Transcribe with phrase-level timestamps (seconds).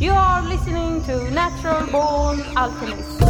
[0.00, 3.20] You are listening to Natural Born Alchemist.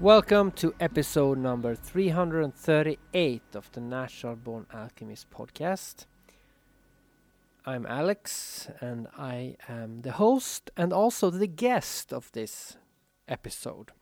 [0.00, 6.06] Welcome to episode number 338 of the Natural Born Alchemist podcast.
[7.64, 12.76] I'm Alex and I am the host and also the guest of this
[13.28, 13.92] episode.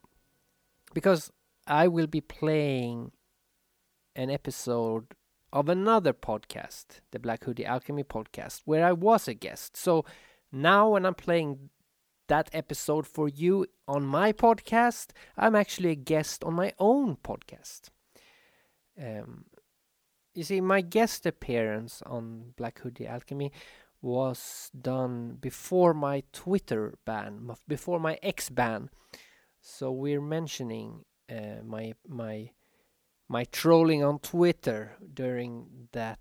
[0.95, 1.31] Because
[1.71, 3.12] I will be playing
[4.17, 5.14] an episode
[5.53, 9.76] of another podcast, the Black Hoodie Alchemy podcast, where I was a guest.
[9.76, 10.04] So
[10.50, 11.71] now when I'm playing
[12.26, 17.90] that episode for you on my podcast, I'm actually a guest on my own podcast.
[19.00, 19.45] Um,
[20.34, 23.53] you see, my guest appearance on Black Hoodie Alchemy
[24.03, 28.90] was done before my Twitter ban, before my X ban.
[29.61, 32.50] So we're mentioning uh, my my
[33.28, 36.19] my trolling on Twitter during that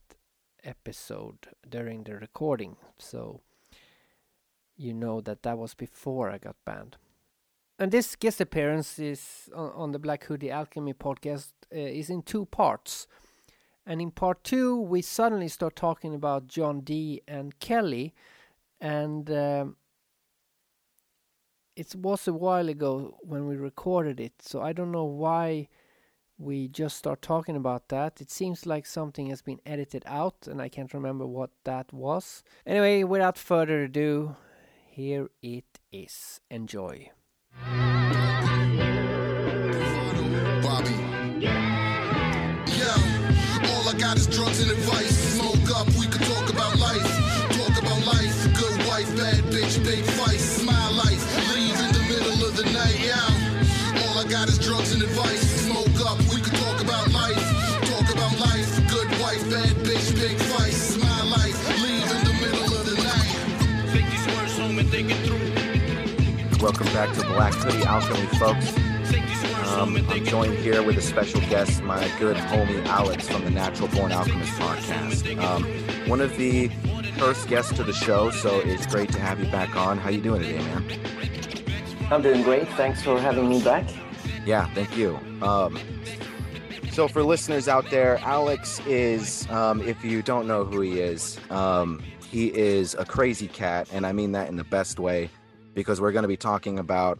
[0.63, 2.77] episode during the recording.
[2.97, 3.41] So
[4.77, 6.97] you know that that was before I got banned.
[7.77, 12.21] And this guest appearance is on, on the Black Hoodie Alchemy podcast uh, is in
[12.23, 13.07] two parts.
[13.85, 18.13] And in part two, we suddenly start talking about John Dee and Kelly,
[18.79, 19.77] and um,
[21.79, 25.69] it was a while ago when we recorded it, so I don't know why
[26.37, 28.19] we just start talking about that.
[28.19, 32.43] It seems like something has been edited out, and I can't remember what that was.
[32.65, 34.35] Anyway, without further ado,
[34.89, 36.41] here it is.
[36.51, 37.11] Enjoy.
[40.61, 40.95] Bobby.
[42.75, 42.91] Yo,
[43.71, 45.08] all I got is drugs and advice.
[66.69, 68.71] Welcome back to Black Hoodie Alchemy, folks.
[69.11, 73.27] Take these words Um, I'm joined here with a special guest, my good homie Alex
[73.27, 75.43] from the Natural Born Alchemist podcast.
[75.43, 75.63] Um,
[76.07, 76.67] one of the
[77.17, 79.97] first guests to the show, so it's great to have you back on.
[79.97, 80.85] How you doing today, man?
[82.11, 82.67] I'm doing great.
[82.73, 83.89] Thanks for having me back.
[84.45, 85.19] Yeah, thank you.
[85.41, 85.79] Um,
[86.91, 91.39] so for listeners out there, Alex is, um, if you don't know who he is,
[91.49, 95.31] um, he is a crazy cat, and I mean that in the best way,
[95.79, 97.19] because we're going to be talking about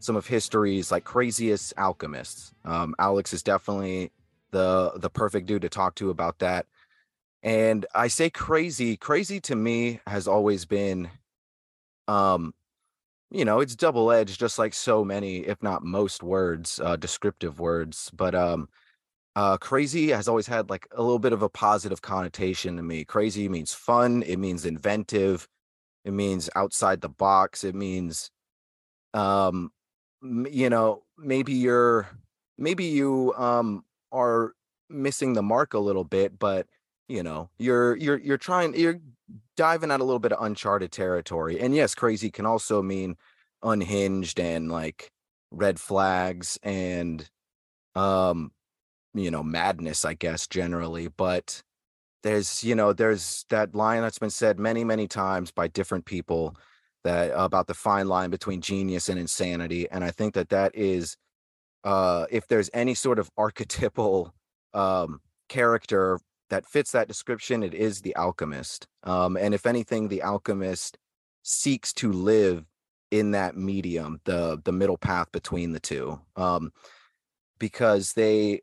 [0.00, 2.52] some of history's like craziest alchemists.
[2.64, 4.10] Um, Alex is definitely
[4.50, 6.66] the the perfect dude to talk to about that.
[7.44, 11.08] And I say crazy, crazy to me has always been,
[12.08, 12.52] um,
[13.30, 17.60] you know, it's double edged, just like so many, if not most words, uh, descriptive
[17.60, 18.10] words.
[18.12, 18.68] But um,
[19.36, 23.04] uh, crazy has always had like a little bit of a positive connotation to me.
[23.04, 24.24] Crazy means fun.
[24.24, 25.48] It means inventive.
[26.04, 27.64] It means outside the box.
[27.64, 28.30] It means,
[29.14, 29.72] um,
[30.22, 32.08] you know, maybe you're,
[32.58, 34.52] maybe you um are
[34.88, 36.66] missing the mark a little bit, but
[37.08, 39.00] you know, you're you're you're trying you're
[39.56, 41.60] diving out a little bit of uncharted territory.
[41.60, 43.16] And yes, crazy can also mean
[43.62, 45.10] unhinged and like
[45.50, 47.28] red flags and
[47.94, 48.52] um
[49.14, 51.62] you know madness i guess generally but
[52.22, 56.56] there's you know there's that line that's been said many many times by different people
[57.04, 61.16] that about the fine line between genius and insanity and i think that that is
[61.84, 64.34] uh if there's any sort of archetypal
[64.74, 66.20] um character
[66.50, 70.98] that fits that description it is the alchemist um and if anything the alchemist
[71.42, 72.64] seeks to live
[73.10, 76.70] in that medium the the middle path between the two um
[77.58, 78.60] because they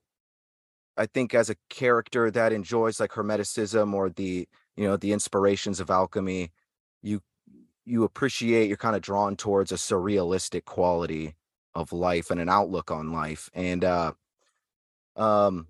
[0.97, 5.79] i think as a character that enjoys like hermeticism or the you know the inspirations
[5.79, 6.51] of alchemy
[7.01, 7.21] you
[7.85, 11.35] you appreciate you're kind of drawn towards a surrealistic quality
[11.73, 14.11] of life and an outlook on life and uh
[15.15, 15.67] um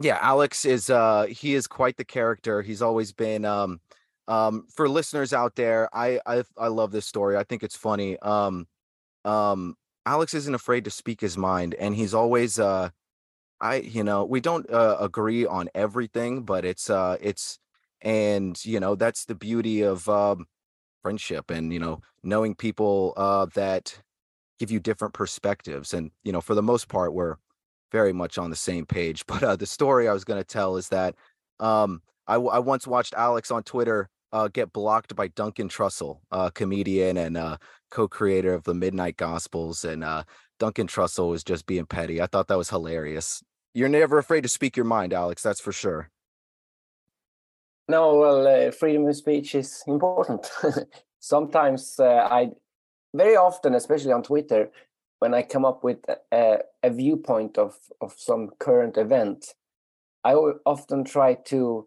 [0.00, 3.80] yeah alex is uh he is quite the character he's always been um
[4.28, 8.18] um for listeners out there i i i love this story i think it's funny
[8.20, 8.66] um
[9.24, 9.74] um
[10.06, 12.88] alex isn't afraid to speak his mind and he's always uh
[13.60, 17.58] i you know we don't uh, agree on everything but it's uh it's
[18.02, 20.46] and you know that's the beauty of um
[21.02, 24.00] friendship and you know knowing people uh that
[24.58, 27.36] give you different perspectives and you know for the most part we're
[27.90, 30.76] very much on the same page but uh the story i was going to tell
[30.76, 31.14] is that
[31.60, 37.16] um I once watched alex on twitter uh, get blocked by Duncan Trussell, uh, comedian
[37.16, 37.56] and uh,
[37.90, 40.24] co-creator of the Midnight Gospels, and uh,
[40.58, 42.20] Duncan Trussell was just being petty.
[42.20, 43.42] I thought that was hilarious.
[43.78, 45.42] You're never afraid to speak your mind, Alex.
[45.42, 46.10] That's for sure.
[47.88, 50.50] No, well, uh, freedom of speech is important.
[51.20, 52.50] Sometimes uh, I,
[53.14, 54.70] very often, especially on Twitter,
[55.20, 55.98] when I come up with
[56.32, 59.54] a, a viewpoint of of some current event,
[60.24, 61.86] I often try to.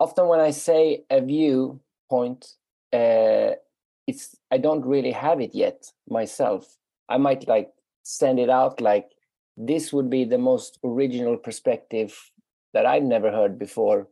[0.00, 2.54] Often, when I say a viewpoint,
[2.92, 3.52] uh,
[4.06, 6.76] it's I don't really have it yet myself.
[7.08, 7.70] I might like
[8.02, 9.13] send it out like
[9.56, 12.30] this would be the most original perspective
[12.72, 14.08] that I've never heard before.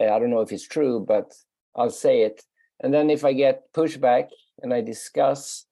[0.00, 1.32] I don't know if it's true, but
[1.74, 2.42] I'll say it.
[2.80, 4.28] And then if I get pushback
[4.62, 5.66] and I discuss,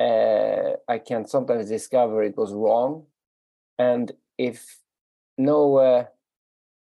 [0.00, 3.06] uh, I can sometimes discover it was wrong.
[3.78, 4.78] And if
[5.36, 6.04] no uh,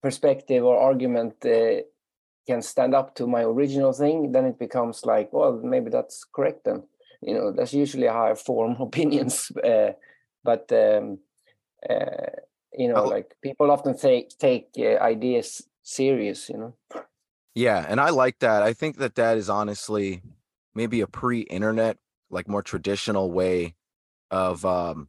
[0.03, 1.83] perspective or argument uh,
[2.47, 6.65] can stand up to my original thing, then it becomes like, well, maybe that's correct
[6.65, 6.83] then.
[7.23, 9.53] You know, that's usually how I form opinions.
[9.53, 9.93] Uh,
[10.43, 11.19] but um,
[11.89, 12.41] uh,
[12.73, 13.09] you know, Oh.
[13.09, 16.49] like people often take take uh, ideas serious.
[16.49, 16.75] You know.
[17.55, 18.63] Yeah, and I like that.
[18.63, 20.23] I think that that is honestly
[20.75, 21.99] maybe a pre-internet,
[22.31, 23.75] like more traditional way
[24.31, 25.09] of um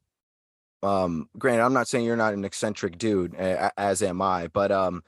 [0.84, 5.04] um granted I'm not saying you're not an eccentric dude as am I, but um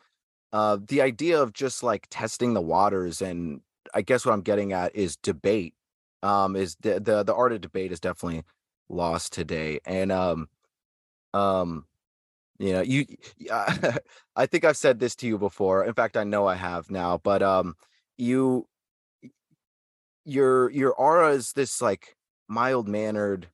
[0.53, 3.61] uh the idea of just like testing the waters and
[3.93, 5.73] I guess what I'm getting at is debate.
[6.23, 8.43] Um is the the the art of debate is definitely
[8.89, 9.79] lost today.
[9.85, 10.49] And um
[11.33, 11.85] um
[12.59, 13.05] you know, you
[13.37, 13.97] yeah,
[14.35, 15.85] I think I've said this to you before.
[15.85, 17.75] In fact, I know I have now, but um
[18.17, 18.67] you
[20.25, 22.15] your your aura is this like
[22.47, 23.47] mild mannered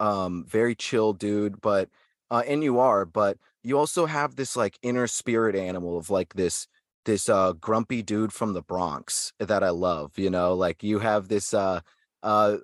[0.00, 1.88] um very chill dude, but
[2.30, 6.34] uh and you are, but you also have this like inner spirit animal of like
[6.34, 6.68] this
[7.06, 11.28] this uh grumpy dude from the Bronx that I love, you know, like you have
[11.28, 11.80] this uh
[12.22, 12.58] uh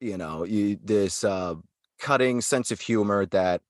[0.00, 1.54] you know, you this uh
[1.98, 3.62] cutting sense of humor that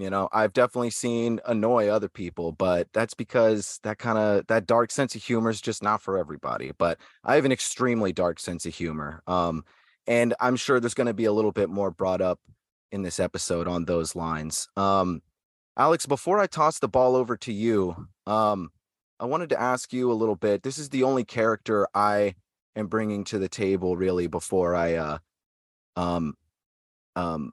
[0.00, 4.66] you know i've definitely seen annoy other people but that's because that kind of that
[4.66, 8.40] dark sense of humor is just not for everybody but i have an extremely dark
[8.40, 9.62] sense of humor um
[10.06, 12.40] and i'm sure there's going to be a little bit more brought up
[12.90, 15.20] in this episode on those lines um
[15.76, 18.70] alex before i toss the ball over to you um
[19.20, 22.34] i wanted to ask you a little bit this is the only character i
[22.74, 25.18] am bringing to the table really before i uh
[25.96, 26.34] um
[27.16, 27.52] um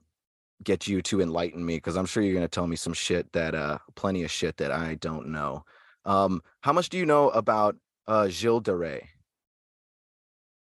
[0.63, 3.31] get you to enlighten me because I'm sure you're going to tell me some shit
[3.33, 5.63] that uh plenty of shit that I don't know.
[6.05, 7.75] Um how much do you know about
[8.07, 9.03] uh Gilles de Rais?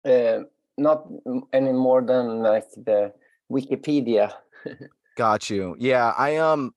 [0.06, 0.44] Uh,
[0.78, 1.08] not
[1.54, 3.14] any more than like the
[3.52, 4.32] Wikipedia.
[5.16, 5.76] Got you.
[5.80, 6.74] Yeah, I um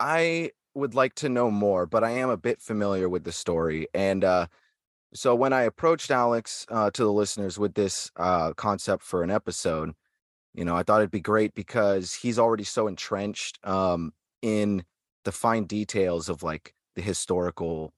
[0.00, 3.88] I would like to know more, but I am a bit familiar with the story
[3.94, 4.46] and uh
[5.14, 9.30] so when I approached Alex uh to the listeners with this uh concept for an
[9.30, 9.92] episode,
[10.54, 14.12] you know, I thought it'd be great because he's already so entrenched um
[14.42, 14.84] in
[15.24, 17.92] the fine details of like the historical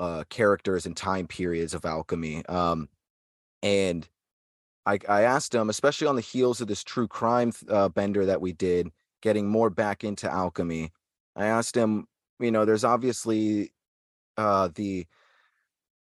[0.00, 2.44] uh characters and time periods of alchemy.
[2.46, 2.88] Um
[3.62, 4.08] and
[4.86, 8.40] I I asked him, especially on the heels of this true crime uh, bender that
[8.40, 8.90] we did,
[9.22, 10.92] getting more back into alchemy.
[11.36, 12.06] I asked him,
[12.40, 13.72] you know, there's obviously
[14.36, 15.06] uh the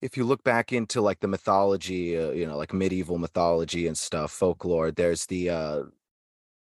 [0.02, 3.98] if you look back into like the mythology, uh, you know, like medieval mythology and
[3.98, 5.84] stuff, folklore, there's the uh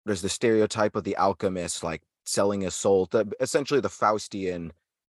[0.05, 3.09] there's the stereotype of the alchemist like selling his soul,
[3.39, 4.71] essentially the Faustian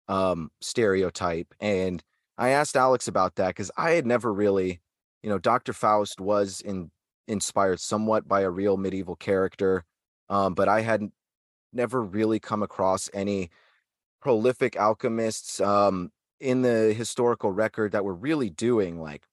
[0.09, 1.55] um stereotype.
[1.61, 2.03] And
[2.37, 4.81] I asked Alex about that because I had never really,
[5.23, 5.73] you know, Dr.
[5.73, 6.91] Faust was in
[7.29, 9.85] inspired somewhat by a real medieval character,
[10.29, 11.13] um, but I hadn't
[11.73, 13.51] never really come across any
[14.21, 19.25] prolific alchemists um in the historical record that were really doing like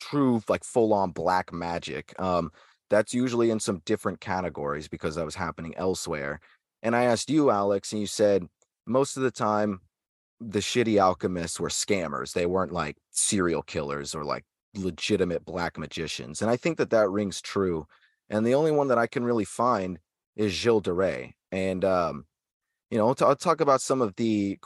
[0.00, 2.50] true like full on black magic um
[2.88, 6.40] that's usually in some different categories because that was happening elsewhere.
[6.82, 8.46] And i asked you alex and you said
[8.86, 9.80] most of the time
[10.40, 12.32] the shitty alchemists were scammers.
[12.32, 17.10] They weren't like serial killers or like legitimate black magicians and i think that that
[17.10, 17.86] rings true
[18.30, 19.98] and the only one that i can really find
[20.36, 22.24] is gilles de and um
[22.90, 24.58] you know, I'll talk about some of the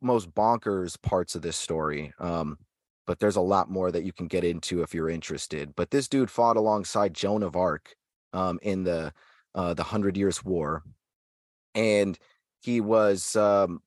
[0.00, 2.12] most bonkers parts of this story.
[2.18, 2.58] Um,
[3.06, 5.74] but there's a lot more that you can get into if you're interested.
[5.74, 7.96] But this dude fought alongside Joan of Arc
[8.32, 9.12] um, in the
[9.54, 10.84] uh, the Hundred Years' War,
[11.74, 12.18] and
[12.60, 13.82] he was um,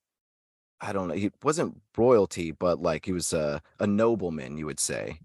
[0.83, 4.81] I don't know, he wasn't royalty, but like he was a, a nobleman, you would
[4.81, 5.19] say.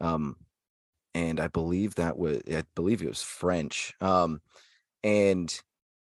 [0.00, 0.36] Um,
[1.14, 3.94] and I believe that was I believe he was French.
[4.00, 4.40] Um,
[5.04, 5.56] and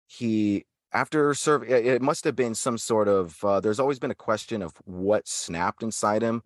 [0.07, 4.15] he after serving, it must have been some sort of uh, there's always been a
[4.15, 6.43] question of what snapped inside him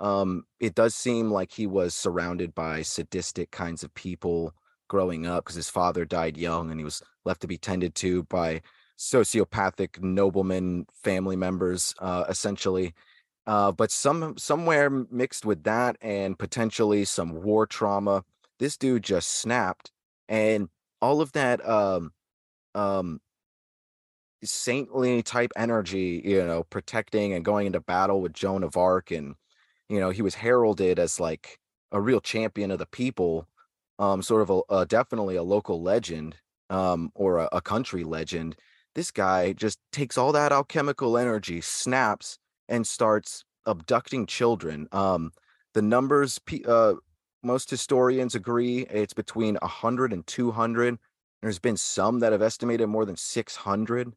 [0.00, 4.54] um it does seem like he was surrounded by sadistic kinds of people
[4.88, 8.22] growing up because his father died young and he was left to be tended to
[8.24, 8.60] by
[8.98, 12.94] sociopathic nobleman family members, uh, essentially.
[13.46, 18.22] Uh, but some somewhere mixed with that and potentially some war trauma,
[18.58, 19.90] this dude just snapped,
[20.28, 20.68] and
[21.00, 22.12] all of that um,
[22.74, 23.20] um,
[24.44, 29.34] saintly type energy, you know, protecting and going into battle with Joan of Arc, and
[29.88, 31.58] you know, he was heralded as like
[31.92, 33.48] a real champion of the people,
[33.98, 36.36] um, sort of a, a definitely a local legend,
[36.70, 38.56] um, or a, a country legend.
[38.94, 44.88] This guy just takes all that alchemical energy, snaps, and starts abducting children.
[44.92, 45.32] Um,
[45.74, 46.94] the numbers, uh,
[47.42, 50.98] most historians agree it's between 100 and 200.
[51.42, 54.12] There's been some that have estimated more than 600.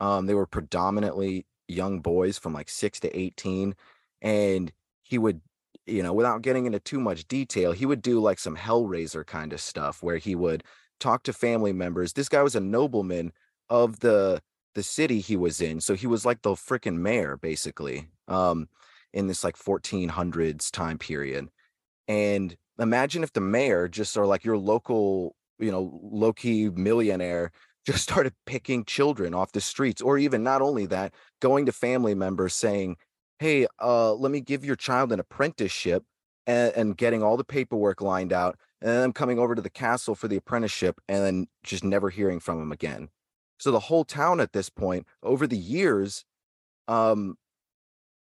[0.00, 3.74] Um, they were predominantly young boys from like six to 18.
[4.22, 5.40] And he would,
[5.86, 9.52] you know, without getting into too much detail, he would do like some Hellraiser kind
[9.52, 10.64] of stuff where he would
[10.98, 12.12] talk to family members.
[12.12, 13.32] This guy was a nobleman
[13.68, 14.42] of the
[14.74, 15.80] the city he was in.
[15.80, 18.68] So he was like the freaking mayor, basically, um,
[19.12, 21.48] in this like 1400s time period.
[22.06, 27.52] And imagine if the mayor just or like your local, you know, low key millionaire
[27.86, 32.14] just started picking children off the streets, or even not only that, going to family
[32.14, 32.96] members saying,
[33.38, 36.04] Hey, uh, let me give your child an apprenticeship
[36.46, 40.14] and, and getting all the paperwork lined out, and then coming over to the castle
[40.14, 43.08] for the apprenticeship and then just never hearing from him again.
[43.58, 46.24] So the whole town at this point, over the years,
[46.88, 47.36] um,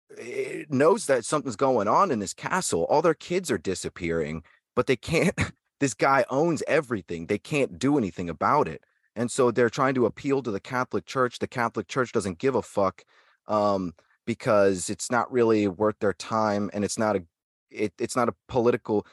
[0.10, 2.86] it knows that something's going on in this castle.
[2.90, 4.44] All their kids are disappearing,
[4.76, 5.36] but they can't.
[5.80, 7.28] This guy owns everything.
[7.28, 8.84] They can't do anything about it.
[9.20, 11.40] And so they're trying to appeal to the Catholic Church.
[11.40, 13.04] The Catholic Church doesn't give a fuck
[13.50, 13.94] um,
[14.26, 17.24] because it's not really worth their time, and it's not a
[17.70, 19.06] it, it's not a political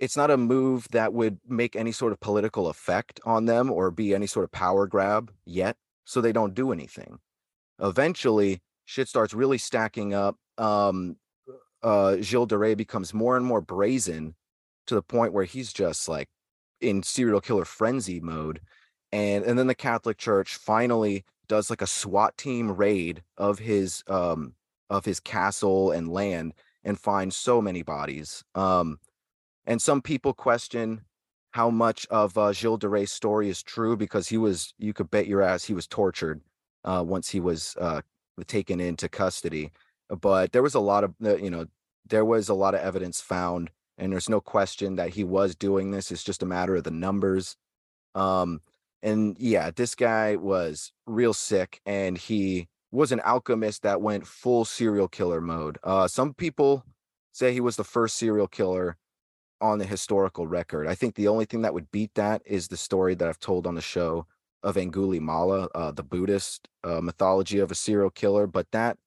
[0.00, 3.92] it's not a move that would make any sort of political effect on them or
[3.92, 5.76] be any sort of power grab yet.
[6.04, 7.20] So they don't do anything.
[7.80, 10.38] Eventually, shit starts really stacking up.
[10.58, 11.18] Um,
[11.84, 14.34] uh, Gilles de Rais becomes more and more brazen
[14.88, 16.28] to the point where he's just like
[16.80, 18.60] in serial killer frenzy mode.
[19.12, 24.04] And and then the Catholic Church finally does like a SWAT team raid of his
[24.06, 24.54] um
[24.88, 28.44] of his castle and land and finds so many bodies.
[28.54, 28.98] Um,
[29.66, 31.02] and some people question
[31.52, 35.10] how much of uh, Gilles de Rais' story is true because he was you could
[35.10, 36.40] bet your ass he was tortured
[36.84, 38.00] uh, once he was uh,
[38.46, 39.72] taken into custody.
[40.08, 41.66] But there was a lot of you know
[42.08, 45.90] there was a lot of evidence found, and there's no question that he was doing
[45.90, 46.10] this.
[46.10, 47.56] It's just a matter of the numbers.
[48.14, 48.60] Um,
[49.02, 54.64] and yeah, this guy was real sick, and he was an alchemist that went full
[54.64, 55.78] serial killer mode.
[55.82, 56.84] Uh, some people
[57.32, 58.96] say he was the first serial killer
[59.60, 60.86] on the historical record.
[60.86, 63.66] I think the only thing that would beat that is the story that I've told
[63.66, 64.26] on the show
[64.62, 68.46] of Angulimala, uh, the Buddhist uh, mythology of a serial killer.
[68.46, 68.98] But that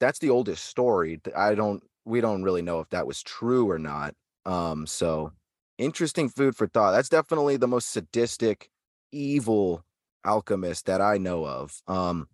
[0.00, 1.20] that's the oldest story.
[1.36, 4.14] I don't we don't really know if that was true or not.
[4.46, 5.32] Um, so
[5.78, 6.92] interesting food for thought.
[6.92, 8.70] That's definitely the most sadistic,
[9.12, 9.84] evil
[10.24, 11.82] alchemist that I know of.
[11.86, 12.28] Um,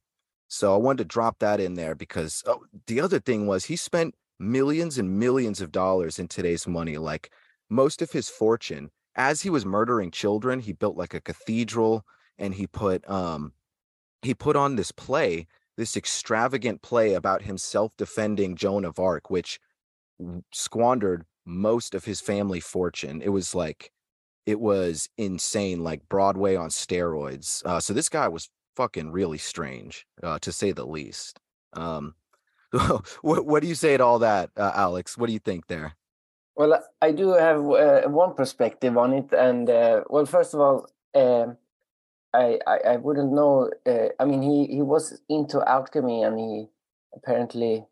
[0.48, 3.76] so I wanted to drop that in there because oh, the other thing was he
[3.76, 6.98] spent millions and millions of dollars in today's money.
[6.98, 7.32] Like
[7.68, 12.04] most of his fortune, as he was murdering children, he built like a cathedral
[12.38, 13.52] and he put um
[14.22, 19.60] he put on this play, this extravagant play about himself defending Joan of Arc, which
[20.52, 23.20] squandered most of his family fortune.
[23.22, 23.92] It was like
[24.46, 27.64] it was insane, like Broadway on steroids.
[27.64, 31.38] Uh, so this guy was fucking really strange, uh, to say the least.
[31.74, 32.14] Um,
[33.22, 35.18] what what do you say to all that, uh, Alex?
[35.18, 35.96] What do you think there?
[36.56, 40.88] Well, I do have uh, one perspective on it, and uh, well, first of all,
[41.14, 41.56] um,
[42.32, 43.70] I, I, I wouldn't know.
[43.86, 46.68] Uh, I mean, he he was into alchemy, and he
[47.14, 47.86] apparently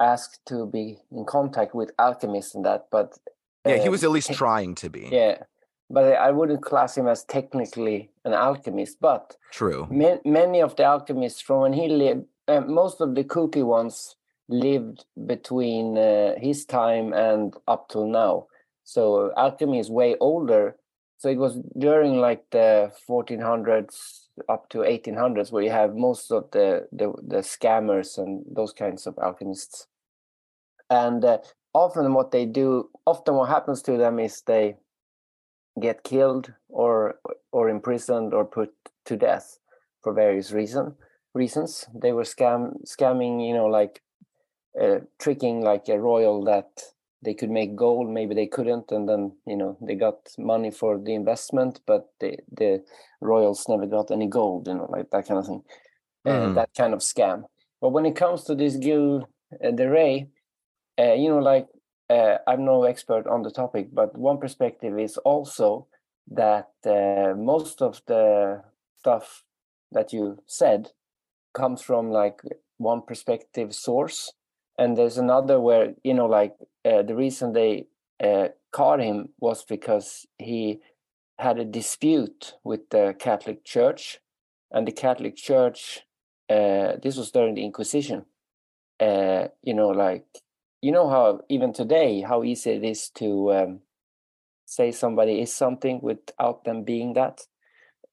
[0.00, 2.86] asked to be in contact with alchemists and that.
[2.90, 3.18] But
[3.66, 5.08] yeah, he was at least trying to be.
[5.12, 5.42] Yeah,
[5.90, 8.98] but I wouldn't class him as technically an alchemist.
[9.00, 13.24] But true, ma- many of the alchemists from when he lived, uh, most of the
[13.24, 14.16] kooky ones
[14.48, 18.46] lived between uh, his time and up till now.
[18.84, 20.76] So alchemy is way older.
[21.18, 26.50] So it was during like the 1400s up to 1800s where you have most of
[26.52, 29.86] the the, the scammers and those kinds of alchemists.
[30.88, 31.38] And uh,
[31.72, 34.76] often what they do, often what happens to them is they
[35.80, 37.20] get killed or
[37.52, 38.72] or imprisoned or put
[39.04, 39.58] to death
[40.02, 40.94] for various reason
[41.34, 41.86] reasons.
[41.94, 44.02] They were scam scamming, you know, like
[44.80, 46.82] uh, tricking like a royal that
[47.22, 50.98] they could make gold maybe they couldn't and then you know they got money for
[50.98, 52.82] the investment but the the
[53.20, 55.62] royals never got any gold you know like that kind of thing.
[56.26, 56.50] Mhm.
[56.50, 57.44] uh, that kind of scam.
[57.80, 59.28] But when it comes to this gil
[59.64, 60.26] uh, de Rais,
[60.98, 61.66] uh, you know like
[62.10, 65.86] uh, i'm no expert on the topic but one perspective is also
[66.28, 68.62] that uh, most of the
[68.98, 69.44] stuff
[69.92, 70.90] that you said
[71.54, 72.40] comes from like
[72.78, 74.32] one perspective source
[74.80, 77.86] and there's another where you know like uh, the reason they
[78.24, 80.80] uh, caught him was because he
[81.38, 84.18] had a dispute with the catholic church.
[84.72, 86.00] And the catholic church
[86.48, 88.24] uh, this was during the inquisition
[89.00, 90.26] uh, you know like
[90.80, 93.80] you know how even today how easy it is to um,
[94.66, 97.40] say somebody is something without them being that.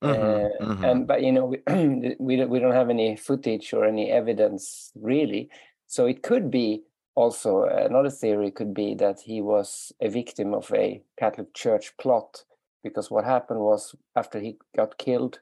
[0.02, 0.84] Uh, mhm.
[0.84, 1.58] and but you know we
[2.20, 5.50] we don't, we don't have any footage or any evidence really
[5.88, 6.84] so it could be
[7.16, 12.44] also another theory could be that he was a victim of a catholic church plot
[12.84, 15.40] because what happened was after he got killed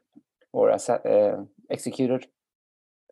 [0.53, 1.37] or uh,
[1.69, 2.27] executed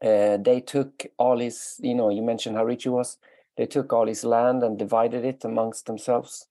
[0.02, 3.18] uh, they took all his you know you mentioned how rich he was
[3.58, 6.48] they took all his land and divided it amongst themselves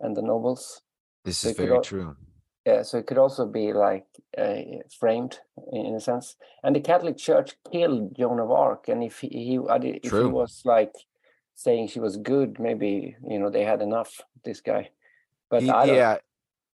[0.00, 0.82] and the nobles
[1.24, 2.16] This so is very true.
[2.66, 4.56] Yeah, so it could also be like uh,
[4.98, 5.38] framed
[5.72, 6.36] in, a sense.
[6.62, 9.58] And the Catholic Church killed Joan of Arc, and if he, he
[10.02, 10.92] if he was like
[11.54, 14.20] saying she was good, maybe you know they had enough.
[14.44, 14.90] This guy,
[15.50, 15.96] but don't.
[15.96, 16.18] yeah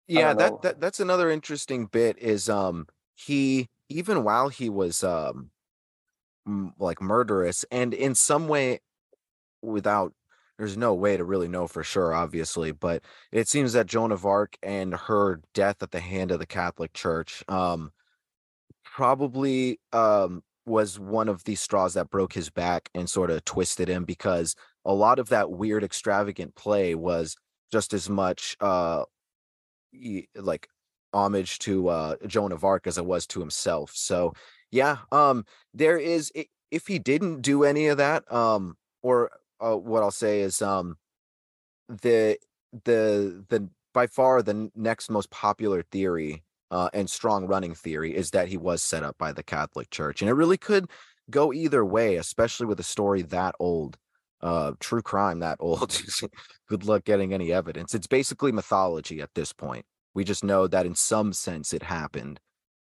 [0.08, 5.52] yeah that, that that's another interesting bit is um he even while he was um
[6.46, 8.80] m- like murderous and in some way
[9.62, 10.14] without
[10.62, 14.26] there's no way to really know for sure obviously but it seems that joan of
[14.26, 17.92] arc and her death at the hand of the catholic church um
[18.84, 23.88] probably um was one of the straws that broke his back and sort of twisted
[23.88, 27.36] him because a lot of that weird extravagant play was
[27.72, 29.04] just as much uh
[30.36, 30.68] like
[31.14, 33.92] homage to uh Joan of Arc as it was to himself.
[33.94, 34.34] So
[34.72, 36.32] yeah, um there is
[36.70, 40.98] if he didn't do any of that, um or uh, what I'll say is um
[41.88, 42.38] the
[42.86, 48.32] the the by far the next most popular theory uh and strong running theory is
[48.32, 50.22] that he was set up by the Catholic Church.
[50.22, 50.90] And it really could
[51.30, 53.98] go either way, especially with a story that old.
[54.42, 56.02] Uh true crime that old.
[56.68, 57.94] Good luck getting any evidence.
[57.94, 62.40] It's basically mythology at this point we just know that in some sense it happened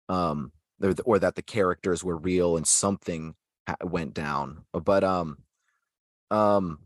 [0.08, 3.34] um or, or that the characters were real and something
[3.66, 5.38] ha- went down but um
[6.30, 6.78] um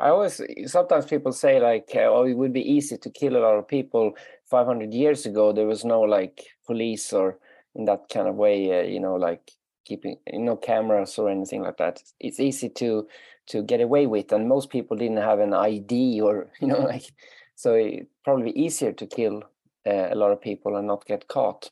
[0.00, 3.42] I always sometimes people say like, uh, oh, it would be easy to kill a
[3.42, 5.52] lot of people 500 years ago.
[5.52, 7.38] There was no like police or
[7.74, 9.50] in that kind of way, uh, you know, like
[9.84, 12.00] keeping no cameras or anything like that.
[12.20, 13.08] It's easy to
[13.48, 17.12] to get away with, and most people didn't have an ID or you know, like
[17.56, 19.42] so it probably easier to kill
[19.86, 21.70] uh, a lot of people and not get caught.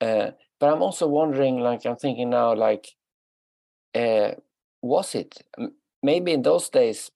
[0.00, 2.88] Uh, but I'm also wondering, like, I'm thinking now, like,
[3.94, 4.32] uh,
[4.82, 5.42] was it
[6.10, 7.10] maybe in those days?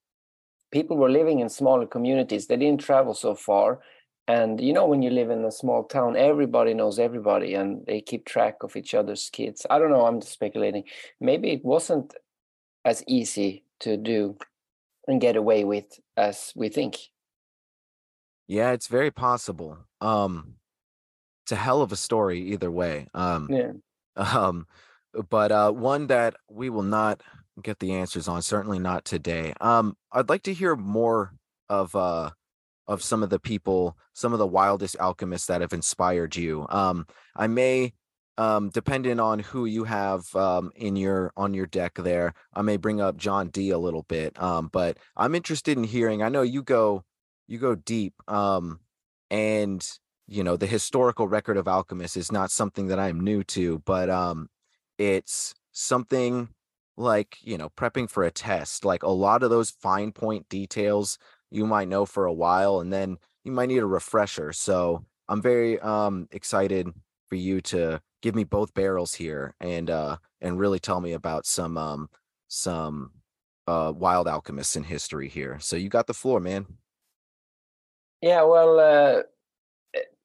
[0.70, 2.46] people were living in smaller communities.
[2.46, 3.80] They didn't travel so far.
[4.28, 8.00] And you know when you live in a small town everybody knows everybody and they
[8.00, 9.66] keep track of each other's kids.
[9.68, 10.84] I don't know i'm just speculating.
[11.20, 12.14] Maybe it wasn't
[12.84, 14.36] as easy to do
[15.08, 16.98] and get away with as we think.
[18.46, 19.78] Yeah it's very possible.
[20.00, 20.54] Um
[21.42, 23.08] it's a hell of a story either way.
[23.14, 23.72] Um yeah.
[24.16, 24.68] um
[25.28, 27.20] but uh one that we will not
[27.62, 29.52] get the answers on certainly not today.
[29.60, 31.32] Um i'd like to hear more
[31.68, 32.30] of uh
[32.88, 36.66] of some of the people some of the wildest alchemists that have inspired you.
[36.70, 37.92] Um i may
[38.38, 42.76] um depending on who you have um in your on your deck there i may
[42.76, 46.42] bring up john dee a little bit um but i'm interested in hearing i know
[46.42, 47.04] you go
[47.48, 48.80] you go deep um
[49.30, 49.86] and
[50.26, 54.08] you know the historical record of alchemists is not something that i'm new to but
[54.08, 54.48] um
[54.96, 56.48] it's something
[56.96, 61.18] like you know prepping for a test like a lot of those fine point details
[61.50, 65.40] you might know for a while and then you might need a refresher so i'm
[65.40, 66.88] very um excited
[67.28, 71.46] for you to give me both barrels here and uh and really tell me about
[71.46, 72.08] some um
[72.48, 73.12] some
[73.66, 76.66] uh wild alchemists in history here so you got the floor man.
[78.20, 79.22] Yeah well uh,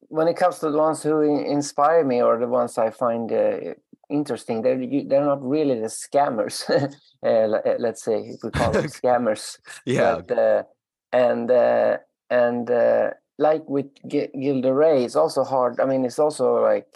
[0.07, 3.73] when it comes to the ones who inspire me or the ones i find uh,
[4.09, 6.63] interesting they're they're not really the scammers
[7.23, 10.63] uh, uh, let's say if we call them scammers yeah but, uh,
[11.11, 11.97] and uh,
[12.29, 15.79] and uh, like with G- Gilles de Rais, it's also hard.
[15.79, 16.87] I mean, it's also like,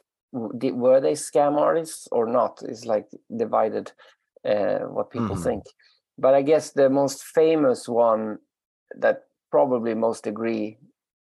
[0.57, 2.59] did, were they scam artists or not?
[2.63, 3.91] It's like divided
[4.45, 5.43] uh, what people Mhm.
[5.43, 5.63] think.
[6.17, 8.39] But I guess the most famous one
[8.97, 10.77] that probably most agree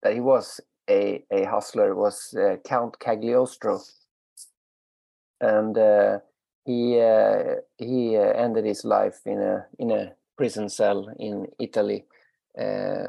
[0.03, 0.59] that he was
[0.89, 3.79] a a hustler was uh, Count Cagliostro,
[5.43, 6.19] and uh,
[6.65, 12.06] he uh, he uh, ended his life in a in a prison cell in Italy,
[12.60, 13.08] uh,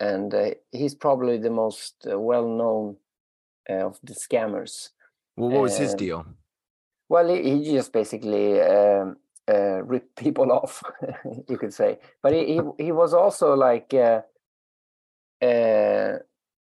[0.00, 2.96] and uh, he's probably the most uh, well known
[3.68, 4.90] uh, of the scammers.
[5.36, 6.24] Well, what was his deal?
[7.08, 10.82] Well, he, he just basically um, uh, ripped people off,
[11.48, 11.98] you could say.
[12.22, 14.22] But he he, he was also like uh,
[15.44, 16.18] uh,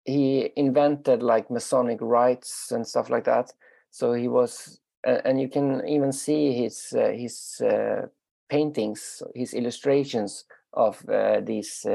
[0.05, 3.53] he invented like Masonic rites and stuff like that.
[3.91, 8.07] So he was, and you can even see his uh, his uh,
[8.49, 11.85] paintings, his illustrations of uh, these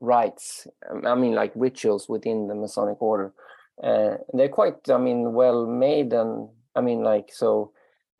[0.00, 0.66] rites.
[0.90, 3.32] um, I mean, like rituals within the Masonic order.
[3.80, 7.72] They're quite, I mean, well made, and I mean, like so.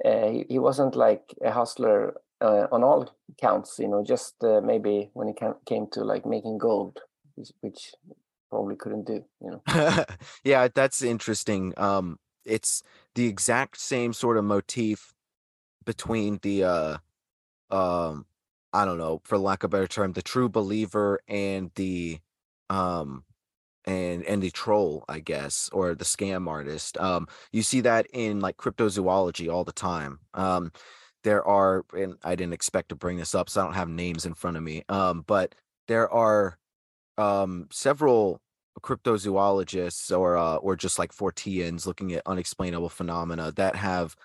[0.04, 5.10] He, he wasn't like a hustler uh, on all counts, you know, just uh, maybe
[5.14, 7.00] when it came, to like making gold,
[7.36, 7.94] which, which
[8.50, 10.04] probably couldn't do, you know.
[10.44, 11.72] yeah, that's interesting.
[11.76, 12.82] Um, it's
[13.14, 15.14] the exact same sort of motif
[15.84, 16.96] between the uh,
[17.70, 18.26] um,
[18.72, 22.20] I don't know, for lack of a better term, the true believer and the
[22.70, 23.24] um
[23.84, 26.98] and and the troll, I guess, or the scam artist.
[26.98, 30.20] Um, you see that in like cryptozoology all the time.
[30.34, 30.72] Um,
[31.24, 34.26] there are, and I didn't expect to bring this up, so I don't have names
[34.26, 34.82] in front of me.
[34.88, 35.54] Um, but
[35.88, 36.58] there are
[37.18, 38.40] um several
[38.80, 44.16] cryptozoologists or uh or just like Forteans looking at unexplainable phenomena that have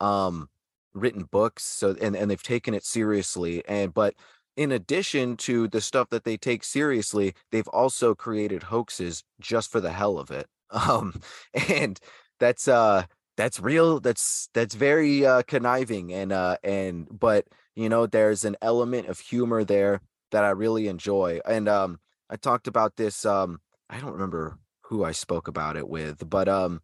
[0.00, 0.48] um
[0.94, 4.14] written books so and and they've taken it seriously and but
[4.56, 9.80] in addition to the stuff that they take seriously they've also created hoaxes just for
[9.80, 10.46] the hell of it.
[10.72, 11.20] Um
[11.68, 12.00] and
[12.40, 13.04] that's uh
[13.36, 18.56] that's real that's that's very uh conniving and uh and but you know there's an
[18.62, 23.60] element of humor there that I really enjoy and um I talked about this um
[23.92, 26.80] I don't remember who I spoke about it with but um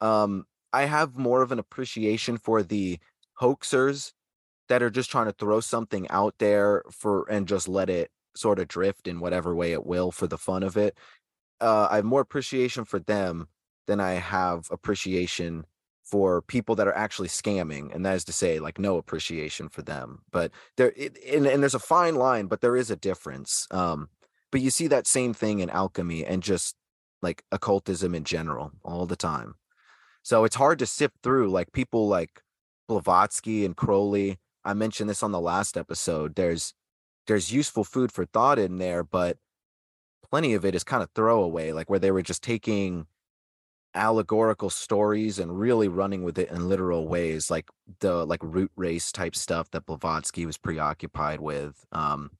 [0.00, 2.98] um I have more of an appreciation for the
[3.40, 4.12] hoaxers
[4.68, 8.58] that are just trying to throw something out there for and just let it sort
[8.58, 10.96] of drift in whatever way it will for the fun of it.
[11.60, 13.48] Uh, I have more appreciation for them
[13.86, 15.64] than I have appreciation
[16.02, 19.82] for people that are actually scamming, and that is to say, like no appreciation for
[19.82, 20.20] them.
[20.30, 23.66] But there, it, and, and there's a fine line, but there is a difference.
[23.70, 24.08] Um,
[24.54, 26.76] but you see that same thing in alchemy and just
[27.22, 29.56] like occultism in general all the time.
[30.22, 31.50] So it's hard to sift through.
[31.50, 32.40] Like people like
[32.86, 34.38] Blavatsky and Crowley.
[34.64, 36.36] I mentioned this on the last episode.
[36.36, 36.72] There's
[37.26, 39.38] there's useful food for thought in there, but
[40.30, 43.06] plenty of it is kind of throwaway, like where they were just taking
[43.92, 49.10] allegorical stories and really running with it in literal ways, like the like root race
[49.10, 51.84] type stuff that Blavatsky was preoccupied with.
[51.90, 52.30] Um,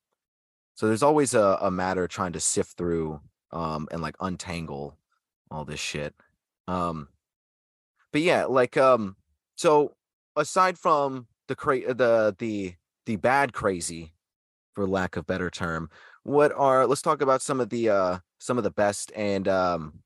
[0.74, 3.20] so there's always a, a matter trying to sift through
[3.52, 4.96] um, and like untangle
[5.50, 6.14] all this shit.
[6.66, 7.08] Um,
[8.12, 9.16] but yeah, like um,
[9.56, 9.94] so
[10.36, 12.74] aside from the cra- the the
[13.06, 14.12] the bad crazy,
[14.74, 15.90] for lack of better term,
[16.22, 20.00] what are let's talk about some of the uh some of the best and um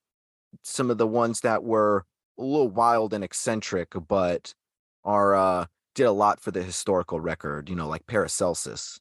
[0.63, 2.05] some of the ones that were
[2.39, 4.55] a little wild and eccentric, but
[5.05, 7.69] are uh did a lot for the historical record.
[7.69, 9.01] You know, like Paracelsus.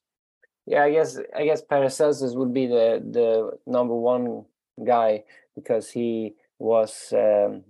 [0.67, 4.45] Yeah, I guess I guess Paracelsus would be the the number one
[4.85, 5.23] guy
[5.55, 7.63] because he was um,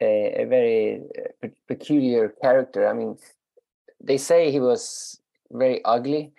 [0.00, 1.02] a, a very
[1.44, 2.88] uh, peculiar character.
[2.88, 3.16] I mean,
[4.02, 5.20] they say he was
[5.52, 6.32] very ugly,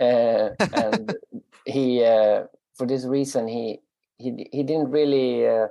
[0.00, 1.16] uh, and
[1.66, 3.80] he uh, for this reason he
[4.18, 5.68] he he didn't really uh,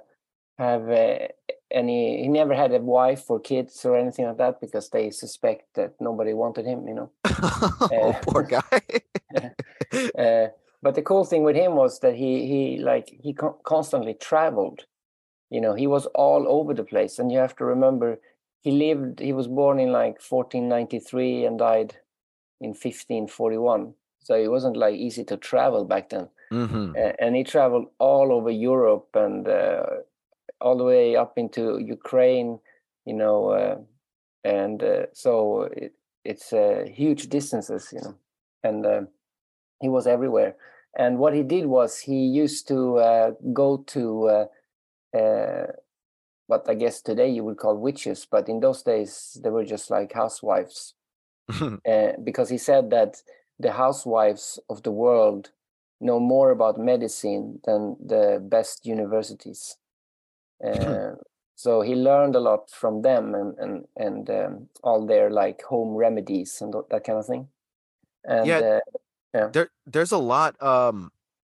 [0.60, 1.28] have uh,
[1.76, 2.24] any.
[2.24, 5.94] He never had a wife or kids or anything like that because they suspect that
[6.00, 6.88] nobody wanted him.
[6.88, 7.12] You know.
[7.92, 8.82] oh, poor guy.
[10.18, 10.48] uh,
[10.82, 14.86] but the cool thing with him was that he he like he con- constantly traveled
[15.50, 18.20] you know he was all over the place and you have to remember
[18.62, 21.96] he lived he was born in like 1493 and died
[22.62, 27.44] in 1541 so it wasn't like easy to travel back then hmm A- and he
[27.44, 29.86] traveled all over europe and uh,
[30.66, 32.60] all the way up into ukraine
[33.06, 33.78] you know uh,
[34.44, 35.94] and uh, so it,
[36.26, 38.16] it's uh, huge distances you know
[38.64, 39.02] and uh,
[39.82, 40.56] he was everywhere
[40.98, 44.46] and what he did was he used to uh, go to uh,
[45.18, 45.68] uh,
[46.48, 49.90] what i guess today you would call witches but in those days they were just
[49.90, 50.96] like housewives
[51.62, 53.22] uh, because he said that
[53.60, 55.52] the housewives of the world
[56.02, 59.78] know more about medicine than the best universities.
[60.64, 61.16] Uh,
[61.56, 65.96] so he learned a lot from them and and and um, all their like home
[65.96, 67.50] remedies and that kind of thing.
[68.26, 68.62] And Yeah.
[68.62, 68.82] uh,
[69.54, 71.12] there there's a lot um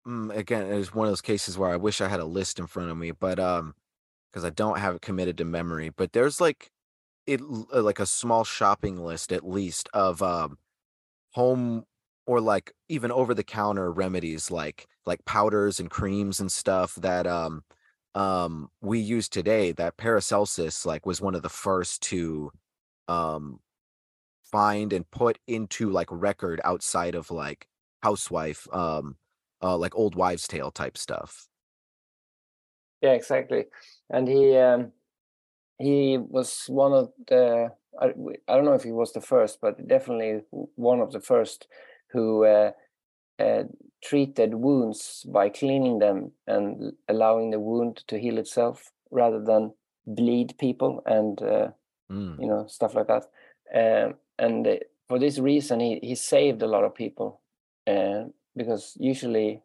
[0.08, 2.68] mm, again, it's one of those cases where I wish I had a list in
[2.68, 3.76] front of me, but um,
[4.32, 5.90] because I don't have it committed to memory.
[5.90, 6.72] But there's like
[7.28, 10.60] it uh, like a small shopping list at least of um
[11.34, 11.86] home
[12.26, 17.28] or like even over the counter remedies like like powders and creams and stuff that
[17.28, 17.64] um
[18.18, 22.52] um we use today that Paracelsus like was one of the first to
[23.08, 23.60] um
[24.44, 27.68] find and put into like record outside of like
[28.02, 29.16] housewife um
[29.62, 31.48] uh like old wives tale type stuff
[33.02, 33.66] Yeah, exactly.
[34.10, 34.92] And he um,
[35.78, 38.06] he was one of the I,
[38.48, 40.42] I, don't know if he was the first, but definitely
[40.76, 41.68] one of the first
[42.12, 42.72] who uh,
[43.40, 43.64] uh,
[44.08, 49.74] treated wounds by cleaning them and allowing the wound to heal itself rather than
[50.06, 51.68] bleed people and uh,
[52.10, 53.26] Mm, you know stuff like that.
[53.74, 54.76] Um, and uh,
[55.08, 57.42] for this reason, he he saved a lot of people
[57.86, 59.62] uh, because usually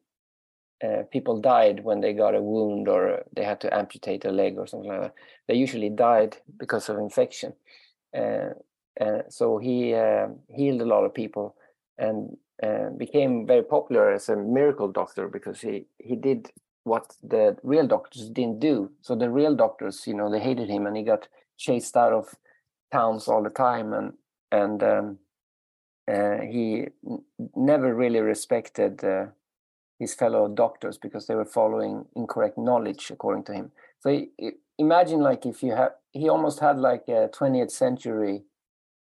[0.84, 4.58] uh, people died when they got a wound or they had to amputate a leg
[4.58, 5.14] or something like that.
[5.46, 7.52] They usually died because of infection.
[8.16, 8.50] Uh,
[9.28, 11.56] so he uh, healed a lot of people
[11.98, 16.50] and uh, became very popular as a miracle doctor because he he did
[16.84, 18.90] what the real doctors didn't do.
[19.02, 22.34] So the real doctors, you know, they hated him and he got chased out of
[22.92, 24.12] towns all the time and
[24.52, 25.18] and um,
[26.10, 26.86] uh, he
[27.54, 29.26] never really respected uh,
[29.98, 35.20] his fellow doctors because they were following incorrect knowledge according to him so i- imagine
[35.20, 38.42] like if you have he almost had like a 20th century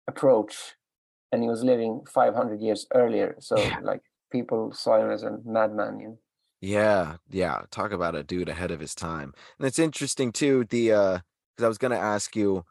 [0.07, 0.75] approach
[1.31, 3.35] and he was living 500 years earlier.
[3.39, 3.79] So Yeah.
[3.81, 6.19] like people saw him as a madman you know?
[6.61, 9.33] Yeah yeah talk about a dude ahead of his time.
[9.57, 11.19] And it's interesting too the uh
[11.55, 12.63] because i was gonna ask you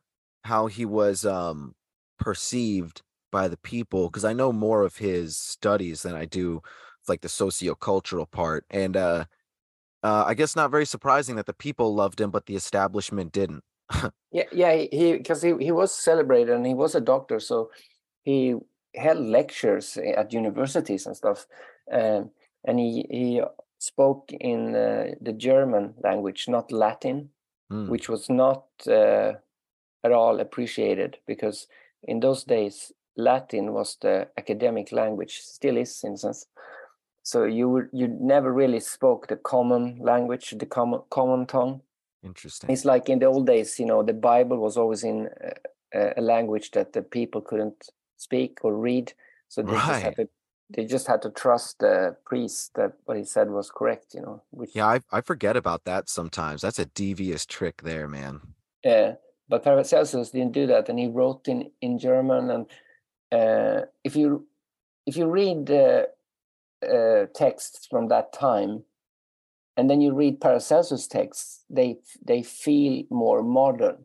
[0.44, 1.74] how he was um
[2.18, 6.60] perceived by the people because i know more of his studies than i do
[7.08, 8.64] like the sociocultural part.
[8.70, 9.24] And uh
[10.02, 13.64] uh i guess not very surprising that the people loved him but the establishment didn't.
[14.32, 17.70] Yeah yeah he because he, he was celebrated and he was a doctor so
[18.30, 18.54] he
[18.94, 21.46] held lectures at universities and stuff
[21.92, 22.30] um,
[22.66, 23.42] and he he
[23.78, 27.30] spoke in uh, the german language not latin
[27.72, 29.34] Mm, which was not uh,
[30.02, 31.68] at all appreciated because
[32.02, 36.46] in those days latin was the academic language still is in a sense.
[37.22, 41.82] So you you never really spoke the common language the common common tongue.
[42.24, 42.70] Interesting.
[42.70, 45.28] It's like in the old days you know the bible was always in
[45.94, 47.88] uh, a language that the people couldn't
[48.20, 49.12] speak or read.
[49.48, 50.28] So they just had to
[50.72, 54.40] they just had to trust the priest that what he said was correct you know
[54.50, 56.62] which yeah I, I forget about that sometimes.
[56.62, 58.40] That's a devious trick there man.
[58.84, 59.14] Yeah,
[59.48, 62.50] but Paracelsus didn't do that, and he wrote in in German.
[62.50, 62.66] And
[63.32, 64.46] uh, if you
[65.06, 66.08] if you read the
[66.82, 68.84] uh, texts from that time,
[69.76, 74.04] and then you read Paracelsus texts, they they feel more modern,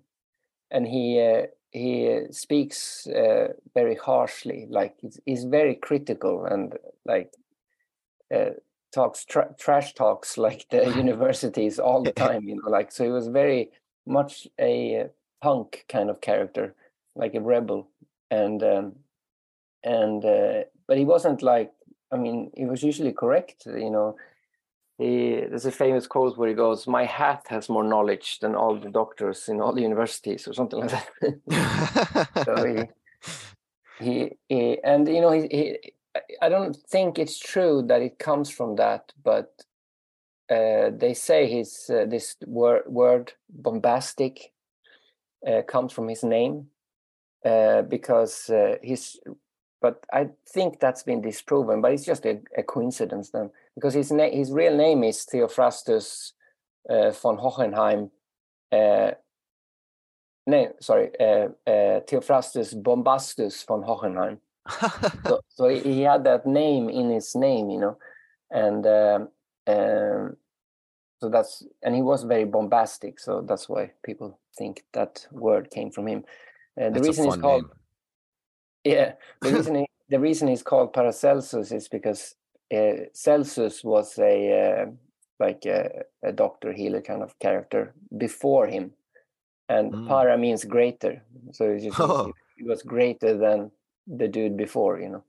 [0.72, 6.74] and he uh, he speaks uh, very harshly, like he's, he's very critical and
[7.06, 7.34] like
[8.34, 8.52] uh,
[8.94, 13.10] talks tra- trash talks like the universities all the time, you know, like so he
[13.10, 13.72] was very
[14.08, 15.08] much a uh,
[15.42, 16.74] punk kind of character,
[17.14, 17.90] like a rebel,
[18.32, 18.94] and um,
[19.84, 21.74] and uh, but he wasn't like
[22.10, 24.16] I mean he was usually correct, you know.
[24.98, 28.78] He, there's a famous quote where he goes, "My hat has more knowledge than all
[28.80, 32.28] the doctors in all the universities," or something like that.
[32.46, 35.94] so he, he, he, and you know, he, he,
[36.42, 39.52] I- don't think it's true that it comes from that, but
[40.50, 44.54] uh, they say his uh, this word word bombastic
[45.46, 46.68] uh, comes from his name
[47.44, 49.20] uh, because uh, his
[49.82, 54.12] but I think that's been disproven but it's just a, a coincidence then because his
[54.12, 56.34] name his real name is Theophrastus
[56.90, 58.12] uh, von Hohenheim
[58.72, 59.12] uh,
[60.48, 64.40] no sorry uh, uh, Theophrastus Bombastus von Hohenheim
[65.28, 67.98] so, so he, had that name in his name you know
[68.52, 69.30] and um,
[69.68, 70.38] um,
[71.22, 75.92] so that's and he was very bombastic so that's why people think that word came
[75.92, 76.24] from him
[76.80, 77.72] uh, the That's reason it's fun called name.
[78.86, 82.36] Yeah the reason he, the reason he's called paracelsus is because
[82.74, 84.86] uh, celsus was a uh,
[85.40, 88.92] like a, a doctor healer kind of character before him
[89.68, 90.08] and Mm.
[90.08, 92.32] para means greater so it just Oh.
[92.58, 93.72] he, was greater than
[94.08, 95.24] the dude before you know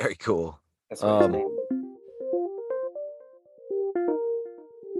[0.00, 1.50] very cool that's what Um, name.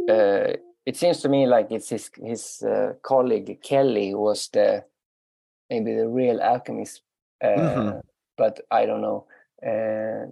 [0.08, 0.52] Uh,
[0.84, 4.84] it seems to me like it's his his uh, colleague Kelly who was the
[5.70, 7.00] maybe the real alchemist,
[7.44, 8.02] uh, Mhm.
[8.36, 9.26] but I don't know.
[9.62, 10.26] Uh,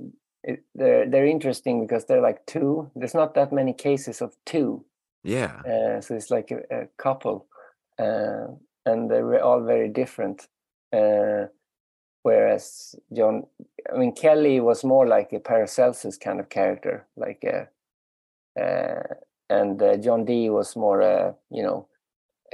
[0.44, 2.90] it, they're they're interesting because they're like two.
[2.96, 4.85] There's not that many cases of two,
[5.25, 5.61] Yeah.
[5.66, 7.46] uh, so it's like a, a couple,
[7.98, 8.46] uh,
[8.87, 10.48] and they're all very different.
[10.92, 11.46] Uh,
[12.22, 13.46] whereas John,
[13.92, 17.68] I mean Kelly was more like a Paracelsus kind of character, like a,
[18.61, 19.14] uh,
[19.48, 21.87] and uh, John Dee was more a you know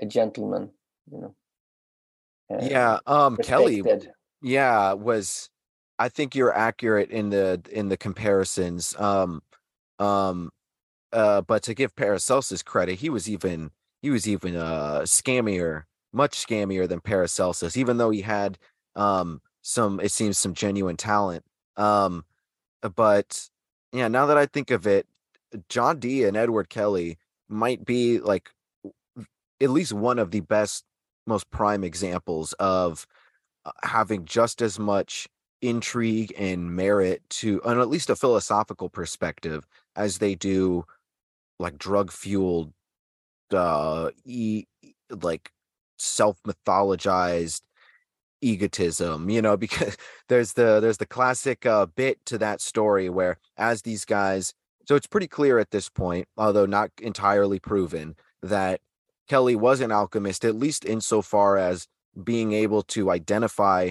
[0.02, 0.70] a gentleman,
[1.10, 1.34] you know.
[2.50, 2.98] uh, Yeah.
[3.06, 3.82] Um Kelly.
[4.42, 5.50] Yeah was
[5.98, 9.42] i think you're accurate in the in the comparisons um
[9.98, 10.50] um
[11.12, 13.70] uh but to give paracelsus credit he was even
[14.02, 18.58] he was even uh scammier much scammier than paracelsus even though he had
[18.96, 21.44] um some it seems some genuine talent
[21.76, 22.24] um
[22.96, 23.48] but
[23.92, 25.06] yeah now that i think of it
[25.68, 28.50] john dee and edward kelly might be like
[29.60, 30.84] at least one of the best
[31.26, 33.06] most prime examples of
[33.82, 35.28] having just as much
[35.60, 40.84] intrigue and merit to on at least a philosophical perspective as they do
[41.58, 42.72] like drug fueled
[43.52, 44.66] uh e-
[45.10, 45.50] like
[45.98, 47.62] self mythologized
[48.40, 49.96] egotism you know because
[50.28, 54.54] there's the there's the classic uh bit to that story where as these guys
[54.86, 58.80] so it's pretty clear at this point although not entirely proven that
[59.28, 61.88] kelly was an alchemist at least insofar as
[62.24, 63.90] being able to identify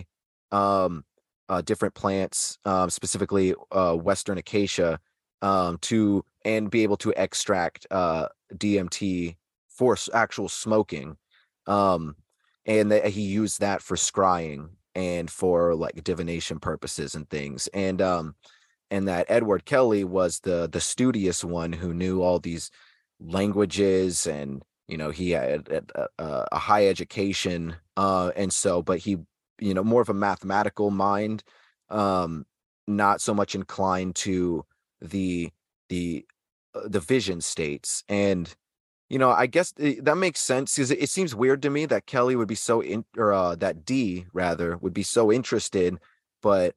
[0.51, 1.03] um
[1.49, 4.99] uh, different plants um specifically uh western acacia
[5.41, 9.35] um to and be able to extract uh dmt
[9.69, 11.15] for actual smoking
[11.67, 12.15] um
[12.65, 17.67] and that he used that for scrying and for like divination purposes and things.
[17.73, 18.35] And um
[18.89, 22.71] and that edward kelly was the the studious one who knew all these
[23.19, 28.99] languages and you know he had a, a, a high education uh and so but
[28.99, 29.17] he
[29.59, 31.43] you know more of a mathematical mind
[31.89, 32.45] um
[32.87, 34.65] not so much inclined to
[35.01, 35.51] the
[35.89, 36.25] the
[36.75, 38.03] uh, the vision states.
[38.09, 38.53] And
[39.09, 41.85] you know i guess th- that makes sense because it, it seems weird to me
[41.85, 45.97] that kelly would be so in or uh, that dee rather would be so interested
[46.41, 46.75] but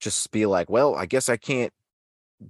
[0.00, 1.72] just be like well i guess i can't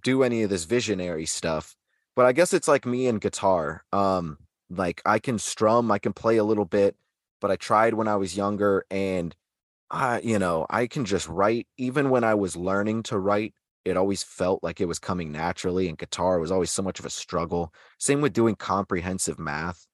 [0.02, 1.76] do any of this visionary stuff.
[2.16, 4.38] But i guess it's like me and guitar um
[4.70, 6.96] like i can strum i can play a little bit
[7.42, 9.36] but i tried when i was younger and
[9.92, 11.68] I, you know, I can just write.
[11.76, 15.88] Even when I was learning to write, it always felt like it was coming naturally.
[15.88, 17.74] And guitar was always so much of a struggle.
[17.98, 19.86] Same with doing comprehensive math.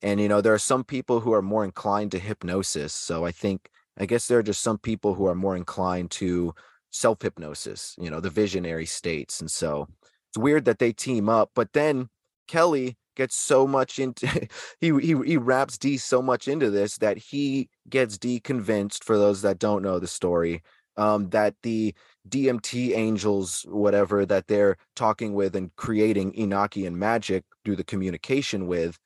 [0.00, 2.94] And, you know, there are some people who are more inclined to hypnosis.
[2.94, 6.54] So I think, I guess there are just some people who are more inclined to
[6.90, 9.40] self hypnosis, you know, the visionary states.
[9.40, 9.86] And so
[10.30, 11.50] it's weird that they team up.
[11.54, 12.08] But then
[12.48, 14.26] Kelly gets so much into
[14.80, 19.18] he he he wraps Dee so much into this that he gets Dee convinced for
[19.18, 20.62] those that don't know the story
[20.96, 21.94] um that the
[22.28, 28.98] DMT angels whatever that they're talking with and creating Enochian magic through the communication with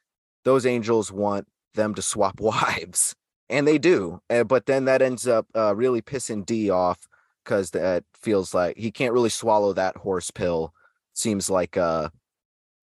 [0.45, 3.14] those angels want them to swap wives
[3.49, 7.07] and they do uh, but then that ends up uh, really pissing Dee off
[7.45, 10.73] cuz that feels like he can't really swallow that horse pill
[11.14, 12.09] seems like uh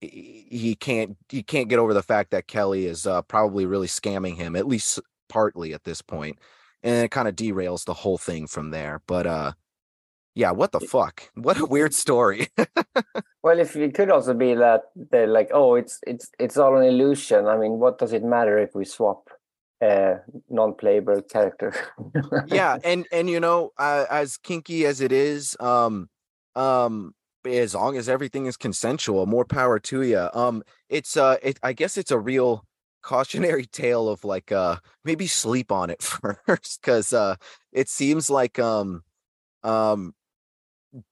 [0.06, 4.36] he can't he can't get over the fact that Kelly is uh, probably really scamming
[4.36, 6.38] him at least partly at this point
[6.82, 9.52] and it kind of derails the whole thing from there but uh
[10.34, 12.48] yeah what the fuck what a weird story
[13.44, 16.84] Well, if it could also be that they're like, oh, it's it's it's all an
[16.86, 17.46] illusion.
[17.46, 19.28] I mean, what does it matter if we swap
[19.82, 21.74] a non-playable character?
[22.46, 26.08] yeah and and you know uh, as kinky as it is um
[26.56, 27.14] um
[27.46, 31.72] as long as everything is consensual more power to you um it's uh it, i
[31.72, 32.64] guess it's a real
[33.02, 36.02] cautionary tale of like uh maybe sleep on it
[36.46, 37.36] first because uh
[37.72, 39.02] it seems like um
[39.62, 40.14] um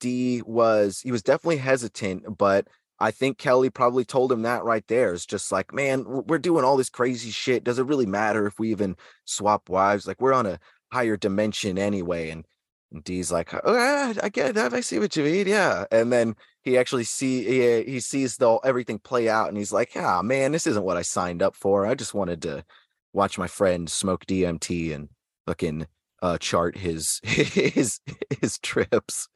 [0.01, 2.69] dee was he was definitely hesitant but
[3.01, 5.13] i think kelly probably told him that right there.
[5.13, 7.65] It's just like man we're doing all this crazy shit.
[7.65, 10.07] Does it really matter if we even swap wives?
[10.07, 10.61] Like we're on a
[10.93, 12.31] higher dimension anyway.
[12.31, 12.45] And
[12.93, 14.75] and Dee's like, oh, yeah, I get that.
[14.75, 15.47] I see what you mean.
[15.49, 15.85] Yeah.
[15.91, 19.91] And then he actually see he, he sees the everything play out and he's like,
[19.97, 21.87] ah, man, this isn't what I signed up for.
[21.87, 22.65] I just wanted to
[23.13, 25.09] watch my friend smoke DMT and
[25.47, 25.87] fucking
[26.23, 28.01] uh chart his his
[28.41, 29.29] his trips.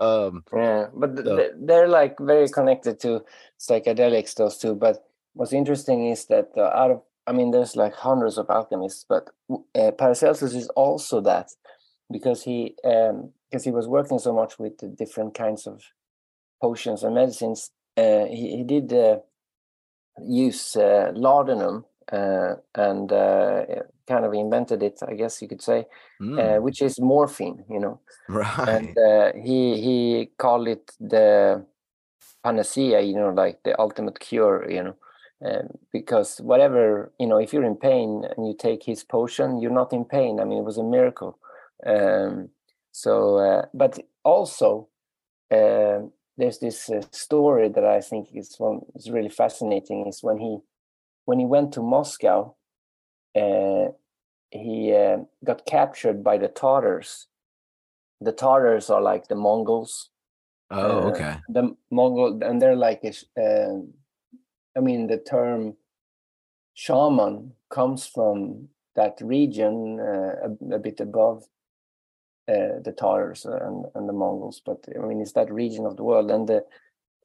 [0.00, 3.24] Um Yeah, but So- they're like very connected to
[3.60, 4.74] psychedelics, those two.
[4.74, 9.04] But what's interesting is that uh, out of, I mean, there's like hundreds of alchemists,
[9.08, 9.30] but
[9.74, 11.50] uh, Paracelsus is also that
[12.10, 15.82] because he um because he was working so much with the different kinds of
[16.60, 17.70] potions and medicines.
[17.96, 19.18] Uh, he he did uh,
[20.22, 23.64] use uh, laudanum uh, and uh,
[24.06, 25.86] kind of invented it, I guess you could say,
[26.20, 27.64] Mm, uh, which is morphine.
[27.68, 28.68] You know, right.
[28.68, 31.64] and uh, he he called it the
[32.44, 33.00] panacea.
[33.00, 34.70] You know, like the ultimate cure.
[34.70, 34.96] You know.
[35.44, 39.70] Um, because whatever you know, if you're in pain and you take his potion, you're
[39.70, 40.40] not in pain.
[40.40, 41.38] I mean, it was a miracle.
[41.84, 42.50] Um,
[42.92, 44.88] so, uh, but also,
[45.50, 50.06] um there's this uh, story that I think is one is really fascinating.
[50.06, 50.58] Is when he
[51.24, 52.54] when he went to Moscow,
[53.34, 53.86] uh,
[54.50, 57.26] he uh, got captured by the Tatars.
[58.20, 60.10] The Tatars are like the Mongols.
[60.70, 61.36] oh, uh, okay.
[61.48, 63.12] The Mongol, and they're like a.
[63.70, 63.94] um
[64.76, 65.74] I mean, the term
[66.74, 71.44] shaman comes from that region, uh, a, a bit above
[72.48, 74.60] uh, the Tatars and, and the Mongols.
[74.64, 76.64] But I mean, it's that region of the world, and the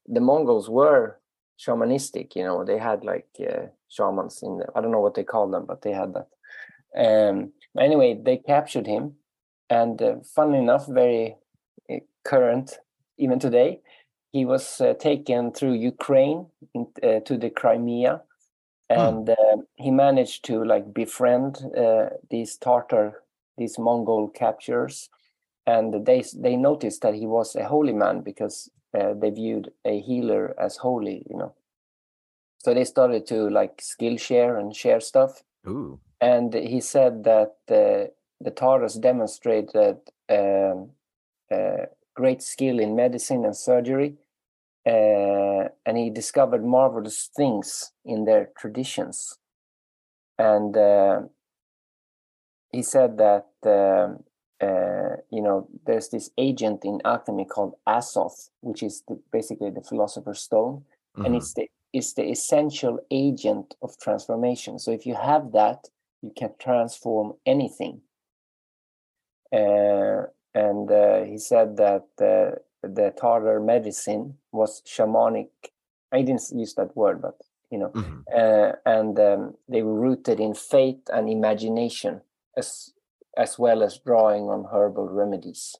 [0.08, 1.20] the Mongols were
[1.60, 2.36] shamanistic.
[2.36, 4.58] You know, they had like uh, shamans in.
[4.58, 6.28] The, I don't know what they call them, but they had that.
[6.96, 9.14] Um, anyway, they captured him,
[9.70, 11.36] and uh, funnily enough, very
[11.90, 12.80] uh, current
[13.18, 13.82] even today.
[14.32, 16.88] He was uh, taken through Ukraine in,
[17.26, 18.22] to the Crimea,
[18.90, 23.24] and uh, he managed to like befriend uh, these Tartar,
[23.62, 25.10] these Mongol captures,
[25.66, 30.00] and they they noticed that he was a holy man because uh, they viewed a
[30.00, 31.54] healer as holy, you know.
[32.64, 36.00] So they started to like skill share and share stuff, Ooh.
[36.20, 38.10] and he said that uh,
[38.46, 39.98] the Tatars demonstrated
[40.30, 40.92] um,
[41.52, 41.86] uh,
[42.16, 44.16] great skill in medicine and surgery,
[44.86, 49.38] uh, and he discovered marvelous things in their traditions.
[50.38, 51.22] And uh,
[52.72, 54.24] he said that um,
[54.62, 59.82] uh, you know there's this agent in alchemy called Azoth, which is the, basically the
[59.82, 60.84] philosopher's stone,
[61.24, 61.38] and Mhm.
[61.38, 64.80] it's the it's the essential agent of transformation.
[64.80, 65.90] So if you have that,
[66.22, 68.02] you can transform anything.
[69.54, 75.50] Uh, and uh, he said that uh, the Tatar medicine was shamanic.
[76.12, 78.24] I didn't use that word, but you know, Mhm.
[78.34, 82.22] uh, and um, they were rooted in faith and imagination,
[82.58, 82.94] as
[83.38, 85.76] as well as drawing on herbal remedies.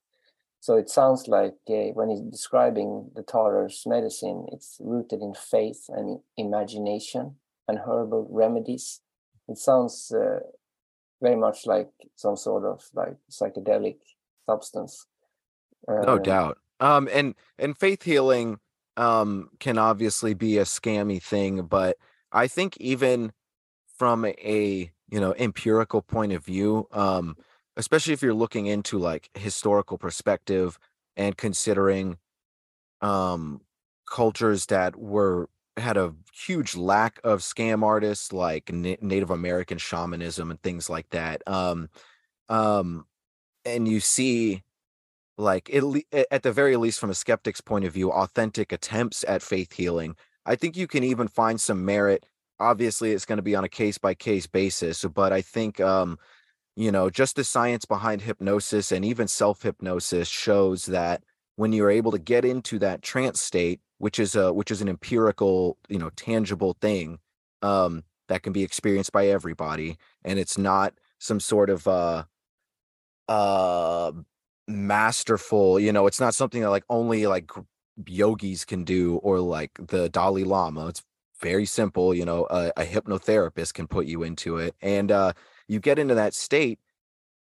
[0.60, 5.86] So it sounds like uh, when he's describing the Tatars' medicine, it's rooted in faith
[5.90, 9.02] and imagination and herbal remedies.
[9.48, 10.40] It sounds uh,
[11.22, 13.98] very much like some sort of like psychedelic
[14.46, 15.08] substance.
[15.88, 16.58] No Um, doubt.
[16.80, 18.60] Um, and and faith healing
[18.98, 21.98] um can obviously be a scammy thing, but
[22.32, 23.32] I think even
[23.98, 27.38] from a you know empirical point of view, um,
[27.78, 30.80] especially if you're looking into like historical perspective
[31.18, 32.18] and considering
[33.02, 33.62] um
[34.10, 40.52] cultures that were had a huge lack of scam artists like Na- Native American shamanism
[40.52, 41.42] and things like that.
[41.48, 41.90] Um,
[42.50, 43.06] um,
[43.66, 44.64] and you see
[45.38, 49.42] like a- at the very least from a skeptic's point of view authentic attempts at
[49.42, 52.26] faith healing i think you can even find some merit
[52.62, 56.18] obviously it's going to be on a case by case basis but i think um
[56.76, 61.24] you know just the science behind hypnosis and even self hypnosis shows that
[61.56, 64.90] when you're able to get into that trance state which is a which is an
[64.90, 67.20] empirical you know tangible thing
[67.62, 72.24] um that can be experienced by everybody and it's not some sort of uh
[73.28, 74.12] uh
[74.68, 77.52] masterful you know it's not something that like only like
[78.08, 81.04] yogis can do or like the dalai lama it's
[81.42, 85.34] very simple you know a, a hypnotherapist can put you into it and uh
[85.68, 86.80] you get into that state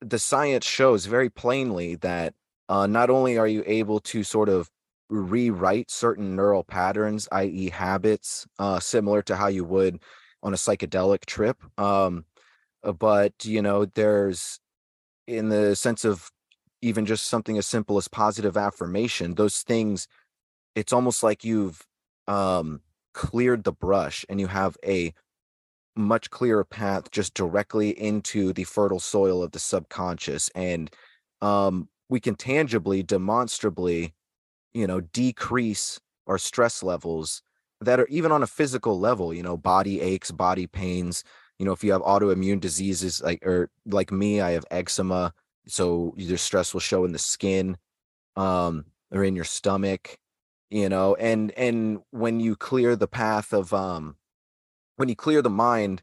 [0.01, 2.35] the science shows very plainly that
[2.68, 4.70] uh not only are you able to sort of
[5.11, 10.01] rewrite certain neural patterns i.e habits uh similar to how you would
[10.43, 12.24] on a psychedelic trip um
[12.82, 14.61] uh, but you know there's
[15.26, 16.30] in the sense of
[16.82, 20.09] even just something as simple as positive affirmation those things
[20.74, 21.82] it's almost like you've
[22.26, 22.80] um
[23.15, 25.15] cleared the brush and you have a
[25.97, 30.91] much clearer path just directly into the fertile soil of the subconscious and
[31.41, 34.12] um we can tangibly demonstrably
[34.75, 37.43] you know decrease our stress levels
[37.81, 41.23] that are even on a physical level you know body aches body pains
[41.59, 45.33] you know if you have autoimmune diseases like or like me i have eczema
[45.67, 47.77] so your stress will show in the skin
[48.37, 50.19] um or in your stomach
[50.71, 54.17] you know and and when you clear the path of um
[54.97, 56.03] when you clear the mind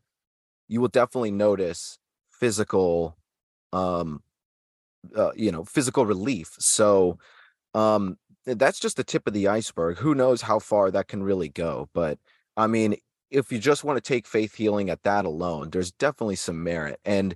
[0.67, 1.99] you will definitely notice
[2.31, 3.17] physical
[3.73, 4.21] um
[5.15, 7.17] uh, you know physical relief so
[7.73, 11.49] um that's just the tip of the iceberg who knows how far that can really
[11.49, 12.17] go but
[12.57, 12.95] i mean
[13.31, 16.99] if you just want to take faith healing at that alone, there's definitely some merit.
[17.05, 17.33] And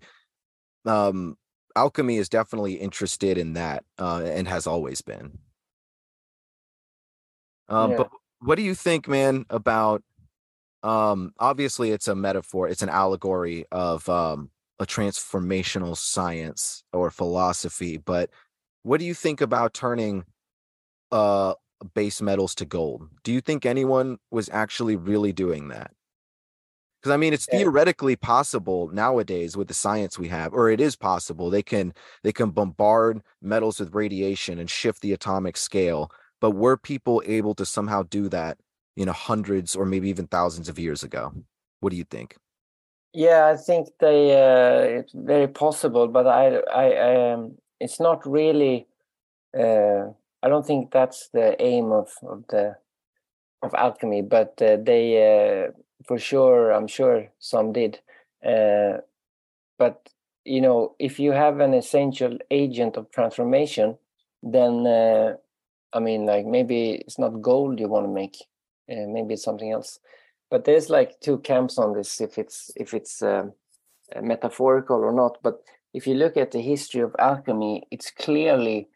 [0.86, 1.38] um
[1.76, 5.40] alchemy is definitely interested in that uh and has always been.
[7.70, 7.98] Um Yeah.
[7.98, 8.10] but
[8.40, 10.04] what do you think, man, about
[10.84, 17.98] um obviously it's a metaphor, it's an allegory of um a transformational science or philosophy,
[17.98, 18.30] but
[18.84, 20.26] what do you think about turning
[21.12, 21.56] uh
[21.96, 23.10] base metals to gold?
[23.24, 25.92] Do you think anyone was actually really doing that?
[27.02, 30.96] Because I mean, it's theoretically possible nowadays with the science we have, or it is
[30.96, 31.50] possible.
[31.50, 31.94] They can
[32.24, 36.12] they can bombard metals with radiation and shift the atomic scale.
[36.42, 38.60] But were people able to somehow do that,
[38.96, 41.34] you know, hundreds or maybe even thousands of years ago?
[41.80, 42.38] What do you think?
[43.14, 48.88] Yeah, I think they uh, it's very possible, but I I um it's not really
[49.58, 50.12] uh
[50.44, 52.78] I don't think that's the aim of of the
[53.64, 55.04] of alchemy, but uh, they
[55.68, 55.72] uh,
[56.08, 58.02] for sure I'm sure some did.
[58.46, 59.00] Uh
[59.78, 60.10] but
[60.46, 63.98] you know, if you have an essential agent of transformation,
[64.44, 65.36] then uh,
[65.94, 68.38] I mean like maybe it's not gold you want to make,
[68.92, 70.00] uh, maybe it's something else.
[70.50, 73.54] But there's like two camps on this if it's if it's um,
[74.16, 75.38] uh, metaphorical or not.
[75.44, 75.62] But
[75.94, 78.90] if you look at the history of alchemy it's clearly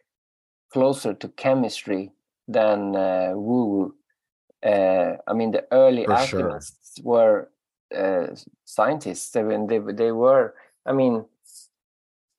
[0.71, 2.11] closer to chemistry
[2.47, 3.95] than uh, woo woo
[4.63, 6.41] uh, i mean the early For sure.
[6.41, 7.49] alchemists were
[7.95, 8.27] uh,
[8.65, 9.31] scientists.
[9.31, 11.25] They, were- they, they were i mean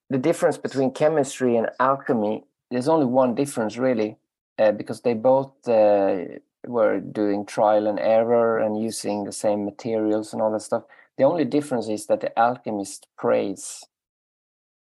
[0.08, 4.16] the difference between chemistry and alchemy there's only one difference really
[4.60, 6.18] uh, because they both uh,
[6.66, 10.84] were doing trial and error and using the same materials and all that stuff.
[11.16, 13.84] The only difference is that the alchemist prays,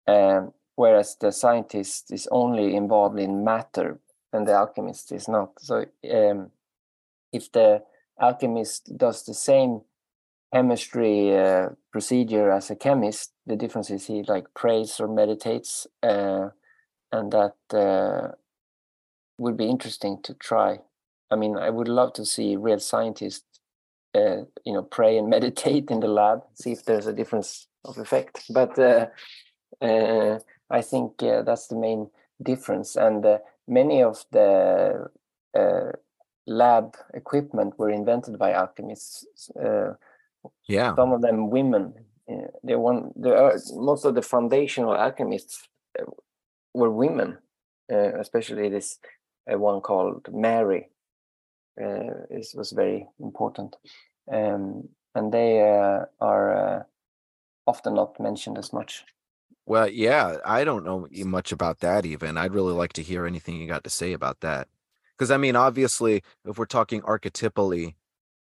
[0.07, 3.99] um, whereas the scientist is only involved in matter
[4.33, 5.53] and the alchemist is not.
[5.61, 6.51] So um,
[7.33, 7.83] if the
[8.21, 9.81] alchemist does the same
[10.53, 16.51] chemistry uh, procedure as a chemist, the difference is he like prays or meditates, uh,
[17.13, 18.35] and that uh,
[19.39, 20.79] would be interesting to try.
[21.31, 23.45] I mean, I would love to see real scientists,
[24.15, 27.99] uh, you know, pray and meditate in the lab, see if there's a difference of
[27.99, 28.45] effect.
[28.51, 29.07] But uh,
[29.81, 30.39] uh,
[30.71, 32.11] I think uh, that's the main
[32.43, 35.09] difference, and uh, many of the
[35.59, 35.93] uh,
[36.47, 39.51] lab equipment were invented by alchemists.
[39.57, 39.95] Uh,
[40.69, 40.95] Yeah.
[40.97, 41.95] some of them women.
[42.63, 43.13] They one.
[43.17, 45.69] There are most of the foundational alchemists
[46.75, 47.39] were women,
[47.93, 48.99] uh, especially this
[49.47, 50.91] one called Mary.
[51.81, 53.77] Uh, this was very important,
[54.33, 56.83] um, and they uh, are uh,
[57.67, 59.05] often not mentioned as much.
[59.67, 62.37] Well, yeah, I don't know much about that even.
[62.37, 64.69] I'd really like to hear anything you got to say about that.
[65.17, 67.95] Because I mean, obviously, if we're talking archetypally,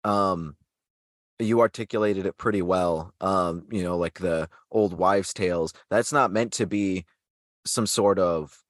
[0.05, 0.57] um,
[1.39, 3.13] you articulated it pretty well.
[3.21, 5.73] Um, you know, like the old wives' tales.
[5.91, 7.05] That's not meant to be
[7.67, 8.63] some sort of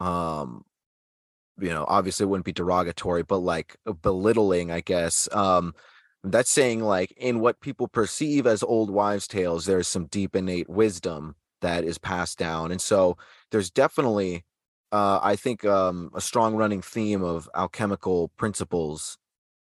[0.00, 0.64] um
[1.58, 5.28] you know, obviously it wouldn't be derogatory, but like belittling, I guess.
[5.32, 5.74] Um,
[6.24, 10.68] that's saying like in what people perceive as old wives' tales, there's some deep innate
[10.68, 12.70] wisdom that is passed down.
[12.70, 13.16] And so
[13.50, 14.44] there's definitely
[14.92, 19.18] uh I think um a strong running theme of alchemical principles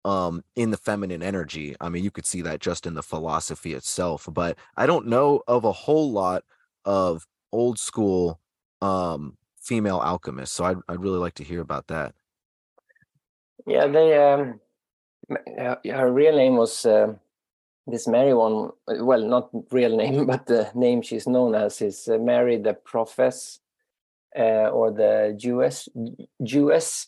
[0.05, 1.75] um in the feminine energy.
[1.81, 5.41] I mean, you could see that just in the philosophy itself, but I don't know
[5.47, 6.43] of a whole lot
[6.85, 8.39] of old school
[8.81, 10.55] um female alchemists.
[10.55, 12.13] So I'd I'd really like to hear about that.
[13.65, 14.17] Yeah, they.
[14.17, 14.59] Um,
[15.57, 17.13] uh, her real name was uh,
[17.87, 18.71] this Mary one.
[18.87, 22.73] uh, Well, not real name, but the name she's known as is uh, Mary the
[22.73, 23.59] Prophetess,
[24.37, 25.87] uh, or the Jewess,
[26.43, 27.07] Jewess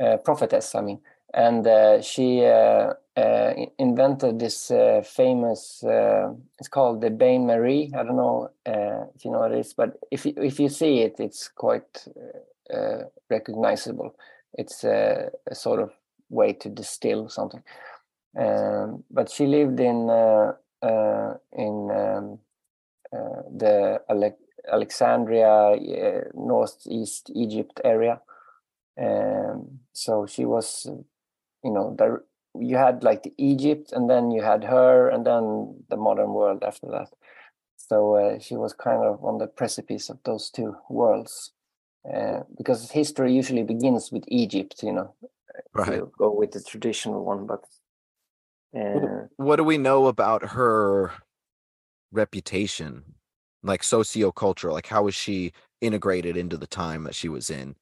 [0.00, 0.74] uh, prophetess.
[0.74, 1.00] I mean,
[1.32, 2.44] and she
[3.18, 5.82] uh, invented this uh, famous.
[5.82, 7.90] Uh, it's called the Bain Marie.
[7.92, 10.68] I don't know uh, if you know what it is, but if you, if you
[10.68, 14.14] see it, it's quite uh, uh, recognizable.
[14.54, 15.90] It's a, a sort of
[16.28, 17.62] way to distill something.
[18.38, 20.10] Um, but she lived in
[21.52, 22.38] in um,
[23.10, 24.38] the Ale-
[24.72, 25.74] Alexandria,
[26.34, 28.20] northeast Egypt area.
[29.00, 30.86] Um, so she was,
[31.64, 31.96] you know,
[32.54, 36.62] you had like the Egypt, and then you had her, and then the modern world
[36.62, 37.08] after that.
[37.76, 41.52] So uh, she was kind of on the precipice of those two worlds,
[42.12, 45.14] uh, because history usually begins with Egypt, you know,
[45.74, 46.02] Right.
[46.18, 47.46] go with the traditional one.
[47.46, 47.64] But
[48.78, 51.12] uh, What do we know about her
[52.12, 53.14] reputation?
[53.62, 57.74] Like sociocultural, like how was she integrated into the time that she was in?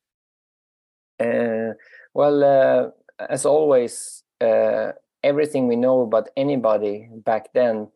[1.20, 1.74] Uh,
[2.14, 2.90] well, uh,
[3.28, 7.88] as always, uh, everything we know about anybody back then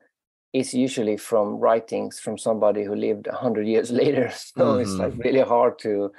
[0.52, 5.40] is usually from writings from somebody who lived 100 years later so it's like really
[5.40, 6.10] hard to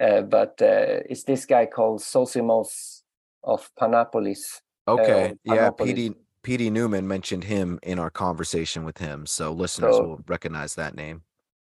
[0.00, 3.02] uh, but uh, it's this guy called Zosimos
[3.44, 5.30] of Panopolis Okay.
[5.30, 5.94] uh, yeah, Panopolis.
[5.96, 10.74] PD PD Newman mentioned him in our conversation with him, so listeners So- will recognize
[10.76, 11.22] that name.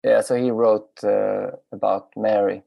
[0.04, 2.62] yeah so he wrote uh, about Mary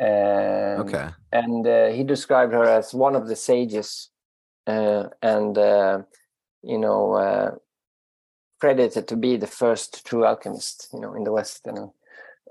[0.00, 1.08] um, Okay.
[1.32, 4.10] and uh, he described her as one of the sages
[4.66, 6.02] and uh,
[6.62, 7.50] you know uh,
[8.60, 11.94] credited to be the first true alchemist you know in the west you know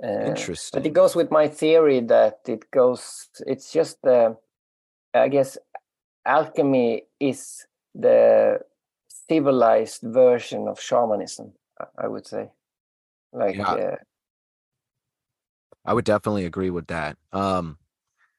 [0.03, 0.79] uh, Interesting.
[0.79, 4.33] but it goes with my theory that it goes it's just uh,
[5.13, 5.57] i guess
[6.25, 8.59] alchemy is the
[9.07, 11.53] civilized version of shamanism
[11.97, 12.49] I- would say
[13.33, 13.73] like Yeah.
[13.73, 13.95] uh,
[15.83, 17.17] I would definitely agree with that.
[17.33, 17.77] Um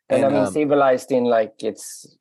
[0.08, 2.18] and, and, I mean um, civilized in like it's it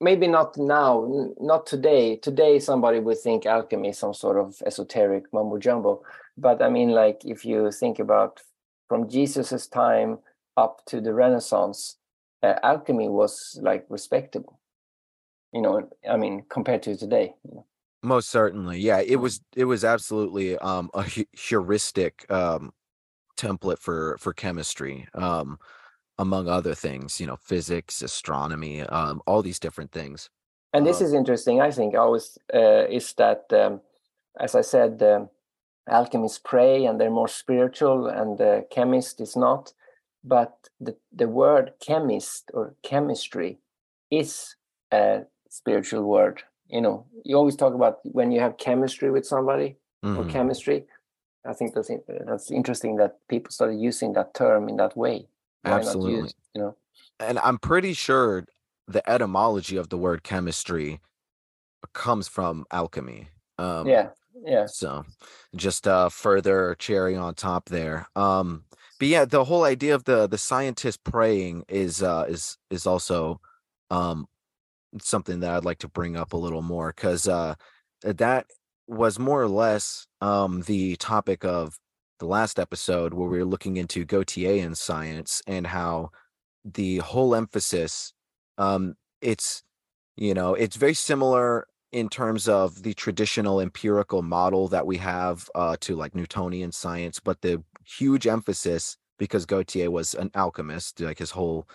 [0.00, 2.16] maybe not now, not today.
[2.16, 6.02] Today somebody would think alchemy is some sort of esoteric mumbo jumbo.
[6.36, 8.40] But I mean, like if you think about
[8.88, 10.18] from Jesus's time
[10.56, 11.96] up to the Renaissance,
[12.42, 14.58] uh, alchemy was like respectable.
[15.52, 17.34] You know, I mean, compared to today.
[17.44, 17.66] you know.
[18.02, 18.78] Most certainly.
[18.78, 22.72] Yeah, it was it was absolutely um a heuristic um
[23.36, 25.06] template for for chemistry.
[25.14, 25.58] Um
[26.20, 30.30] among other things, you know, physics, astronomy, um all these different things.
[30.72, 33.80] And this Um, is interesting, I think, always uh, is that, um,
[34.38, 35.02] as I said,
[35.88, 39.74] alchemists pray and they're more spiritual, and the chemist is not.
[40.24, 43.58] But the, the word chemist or chemistry
[44.10, 44.56] is
[44.92, 46.42] a spiritual word.
[46.68, 49.76] You know, you always talk about when you have chemistry with somebody
[50.16, 50.30] or Mhm.
[50.30, 50.86] chemistry.
[51.44, 51.90] I think that's
[52.26, 55.28] that's interesting that people started using that term in that way.
[55.62, 56.22] Why Absolutely.
[56.22, 56.76] use, you know,
[57.18, 58.44] And I'm pretty sure
[58.88, 61.00] the etymology of the word chemistry
[61.94, 63.28] comes from alchemy.
[63.58, 64.10] Um yeah,
[64.44, 64.66] yeah.
[64.66, 65.04] So
[65.56, 68.08] just uh further cherry on top there.
[68.16, 68.64] Um
[68.98, 73.40] but yeah, the whole idea of the the scientist praying is uh is is also
[73.90, 74.28] um
[75.00, 77.54] something that I'd like to bring up a little more cuz uh
[78.02, 78.46] that
[78.86, 81.78] was more or less um the topic of
[82.20, 86.10] the last episode where we were looking into Gautieran science and how
[86.64, 88.12] the whole emphasis
[88.58, 89.62] um it's
[90.16, 95.48] you know it's very similar in terms of the traditional empirical model that we have
[95.54, 101.18] uh, to like Newtonian science, but the huge emphasis because Gautier was an alchemist, like
[101.18, 101.68] his whole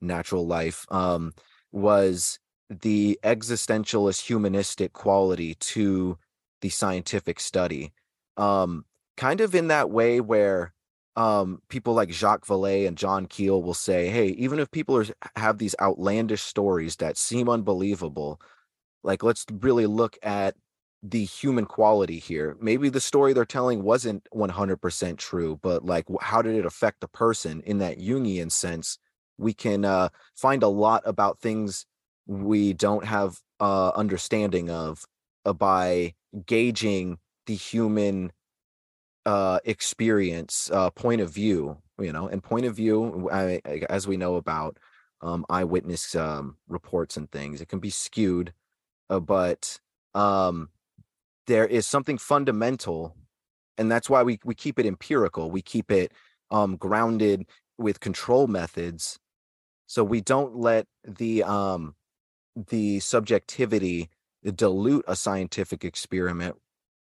[0.00, 1.32] natural life, um,
[1.72, 2.38] was
[2.68, 6.18] the existentialist humanistic quality to
[6.60, 7.92] the scientific study.
[8.36, 8.84] Um,
[9.16, 10.72] kind of in that way where
[11.16, 15.06] um, people like Jacques Vallée and John Keel will say, hey, even if people are,
[15.36, 18.40] have these outlandish stories that seem unbelievable,
[19.02, 20.54] like let's really look at
[21.02, 22.56] the human quality here.
[22.60, 27.08] Maybe the story they're telling wasn't 100% true but like how did it affect the
[27.08, 27.60] person?
[27.66, 28.98] In that jungian sense
[29.38, 31.86] we can uh, find a lot about things
[32.26, 35.04] we don't have uh, understanding of
[35.44, 36.14] uh, by
[36.46, 38.32] gauging the human
[39.26, 44.06] uh, experience uh, point of view you know and point of view I, I- as
[44.06, 44.78] we know about
[45.20, 48.52] um, eyewitness um, reports and things it can be skewed
[49.10, 49.80] uh, but
[50.14, 50.70] um
[51.46, 53.16] there is something fundamental
[53.78, 56.12] and that's why we we keep it empirical we keep it
[56.50, 57.46] um grounded
[57.78, 59.18] with control methods
[59.86, 61.94] so we don't let the um
[62.56, 64.10] the subjectivity
[64.54, 66.56] dilute a scientific experiment.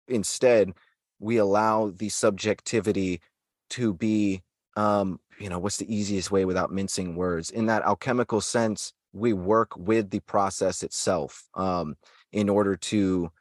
[0.08, 0.74] Instead
[1.22, 3.22] we allow the subjectivity
[3.70, 4.42] to be
[4.76, 9.34] um you know what's the easiest way without mincing words in that alchemical sense we
[9.34, 11.96] work with the process itself um
[12.32, 13.32] in order to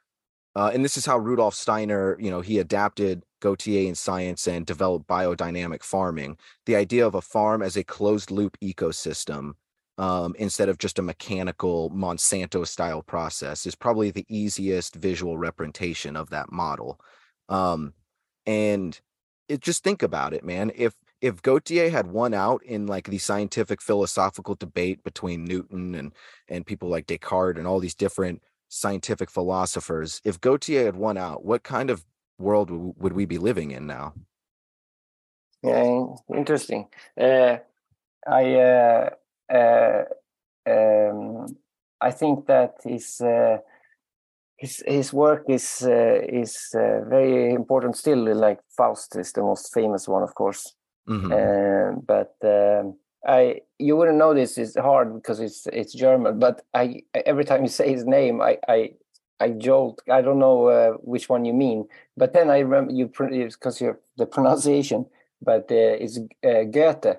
[0.55, 4.65] uh, and this is how Rudolf Steiner, you know, he adapted Gautier in science and
[4.65, 6.37] developed biodynamic farming.
[6.65, 9.53] The idea of a farm as a closed loop ecosystem
[9.97, 16.15] um, instead of just a mechanical Monsanto style process is probably the easiest visual representation
[16.17, 16.99] of that model.
[17.51, 17.93] Um,
[18.47, 18.99] and
[19.49, 20.71] it, just think about it, man.
[20.75, 26.13] If if Gautier had won out in like the scientific philosophical debate between Newton and
[26.49, 31.45] and people like Descartes and all these different scientific philosophers, if Gautier had won out,
[31.45, 32.05] what kind of
[32.39, 34.13] world w- would we be living in now?
[35.63, 36.87] Yeah, interesting.
[37.19, 37.57] Uh,
[38.27, 39.09] I uh,
[39.53, 40.03] uh,
[40.67, 41.57] um,
[42.01, 43.21] I think that is.
[43.21, 43.59] uh,
[44.61, 48.21] his his work is uh, is uh, very important still.
[48.35, 50.75] Like Faust is the most famous one, of course.
[51.09, 51.31] Mhm.
[51.31, 52.95] Uh, but um,
[53.25, 56.39] I you wouldn't know this is hard because it's it's German.
[56.39, 58.79] But I every time you say his name, I I
[59.39, 60.01] I jolt.
[60.17, 63.99] I don't know uh, which one you mean, but then I remember you because you're
[64.17, 65.05] the pronunciation,
[65.41, 67.17] but uh, it's uh, Goethe.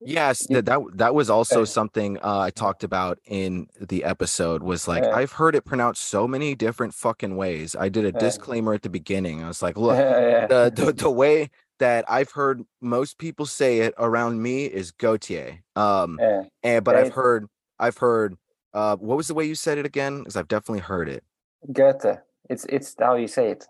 [0.00, 4.62] Yes, that that that was also something uh, I talked about in the episode.
[4.62, 7.74] Was like Uh, I've heard it pronounced so many different fucking ways.
[7.74, 9.42] I did a Uh, disclaimer at the beginning.
[9.42, 10.46] I was like, look, Yeah.
[10.46, 15.60] the, the the way that I've heard most people say it around me is Gautier.
[15.74, 16.42] Um, Yeah.
[16.62, 17.46] and but yeah, I've heard
[17.78, 18.36] I've heard
[18.74, 20.18] uh, what was the way you said it again?
[20.18, 21.24] Because I've definitely heard it.
[21.72, 22.18] Goethe.
[22.50, 23.64] It's it's how you say it.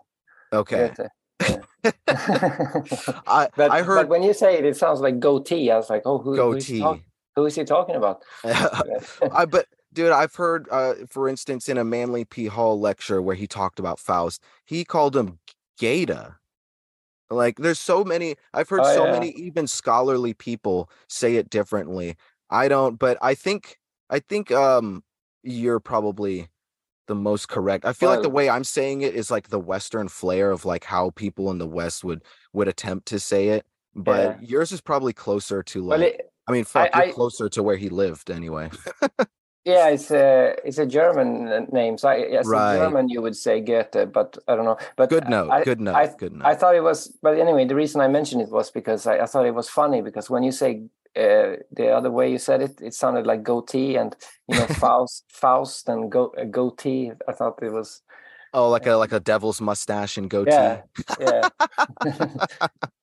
[0.51, 1.61] Okay, Goethe.
[2.07, 5.71] I but, I but when you say it, it sounds like goatee.
[5.71, 6.83] I was like, oh, who, who, is, he goatee.
[6.83, 6.99] talk-
[7.35, 8.23] who is he talking about?
[8.45, 12.45] I but dude, I've heard uh for instance in a Manly P.
[12.45, 15.39] Hall lecture where he talked about Faust, he called him
[15.79, 16.35] Gata.
[17.29, 19.11] Like there's so many I've heard Oh, so yeah.
[19.11, 22.15] many even scholarly people say it differently.
[22.49, 23.79] I don't but I think
[24.09, 25.03] I think um
[25.43, 26.49] you're probably
[27.07, 27.85] the most correct.
[27.85, 30.83] I feel like the way I'm saying it is like the western flair of like
[30.83, 33.65] how people in the west would would attempt to say it.
[33.95, 37.47] But yours is probably closer to like it, I mean, fuck, I- you're I- closer
[37.49, 38.69] to where he lived anyway.
[39.63, 41.97] yeah, it's a it's a German uh, name.
[41.97, 42.75] So I, as Right.
[42.75, 44.77] a German, you would say Goethe, but I don't know.
[44.95, 45.49] But good note.
[45.49, 45.95] I, good note.
[45.95, 46.45] I, good note.
[46.45, 49.25] I thought it was, but anyway, the reason I mentioned it was because I, I
[49.25, 50.83] thought it was funny because when you say
[51.15, 54.15] uh, the other way you said it, it sounded like goatee and
[54.47, 57.11] you know Faust, Faust and go uh, goatee.
[57.27, 58.01] I thought it was
[58.53, 60.51] oh, like a like a devil's mustache and goatee.
[60.51, 60.81] yeah,
[61.19, 61.49] yeah.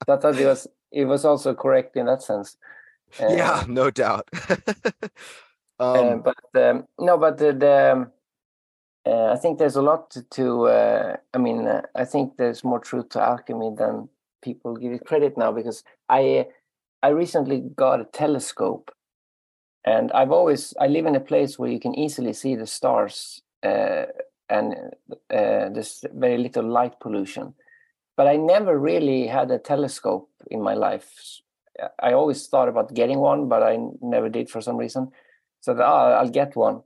[0.09, 2.57] I thought it was it was also correct in that sense.
[3.21, 4.29] Uh, yeah, no doubt.
[5.81, 8.13] uh, um, but um, no, but the, the um,
[9.05, 10.23] uh, I think there's a lot to.
[10.23, 14.09] to uh, I mean, uh, I think there's more truth to alchemy than
[14.43, 16.47] people give it credit now because I
[17.03, 18.91] I recently got a telescope,
[19.85, 23.43] and I've always I live in a place where you can easily see the stars
[23.63, 24.05] uh,
[24.49, 24.75] and
[25.31, 27.55] uh, there's very little light pollution.
[28.17, 31.41] But I never really had a telescope in my life.
[32.01, 35.11] I always thought about getting one, but I never did for some reason.
[35.61, 36.83] So oh, I'll get one.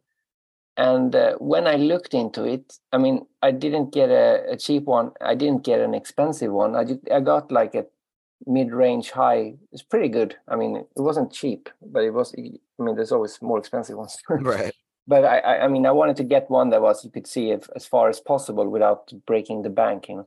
[0.77, 4.85] And uh, when I looked into it, I mean, I didn't get a, a cheap
[4.85, 5.13] one.
[5.21, 6.77] I didn't get an expensive one.
[6.77, 7.87] I I got like a
[8.47, 9.55] mid-range high.
[9.73, 10.37] It's pretty good.
[10.49, 12.35] I mean, it wasn't cheap, but it was.
[12.39, 14.17] I mean, there's always more expensive ones.
[14.29, 14.75] right.
[15.07, 17.69] but I, I, mean, I wanted to get one that was you could see if,
[17.75, 20.27] as far as possible without breaking the bank, you know.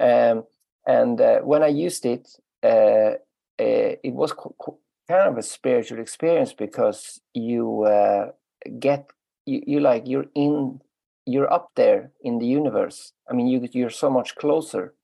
[0.00, 0.44] Um,
[0.86, 2.28] and uh, when I used it,
[2.62, 3.14] uh,
[3.58, 8.30] uh, it was kind of a spiritual experience because you uh,
[8.78, 9.10] get
[9.46, 10.80] you, you like you're in
[11.26, 13.12] you're up there in the universe.
[13.28, 14.94] I mean, you you're so much closer.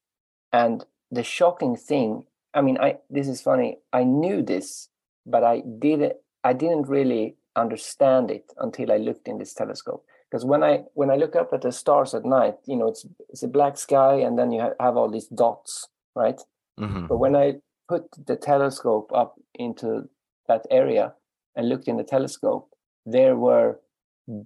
[0.53, 3.79] And the shocking thing, I mean, I this is funny.
[3.93, 4.89] I knew this,
[5.27, 10.05] but I didn't I didn't really understand it until I looked in this telescope.
[10.31, 13.07] Because when I when I look up at the stars at night, you know, it's
[13.29, 16.41] it's a black sky, and then you ha- have all these dots, right?
[16.81, 17.09] Mhm.
[17.09, 20.09] But when I put the telescope up into
[20.49, 21.15] that area
[21.57, 22.71] and looked in the telescope,
[23.05, 23.81] there were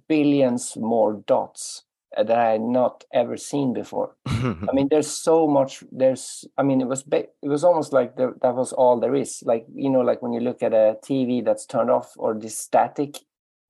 [0.07, 1.83] billions more dots
[2.15, 4.15] that I had not ever seen before.
[4.27, 5.83] I mean, there's so much.
[5.91, 9.43] There's, I mean, it was it was almost like there, that was all there is.
[9.45, 12.57] Like you know, like when you look at a TV that's turned off or this
[12.57, 13.17] static,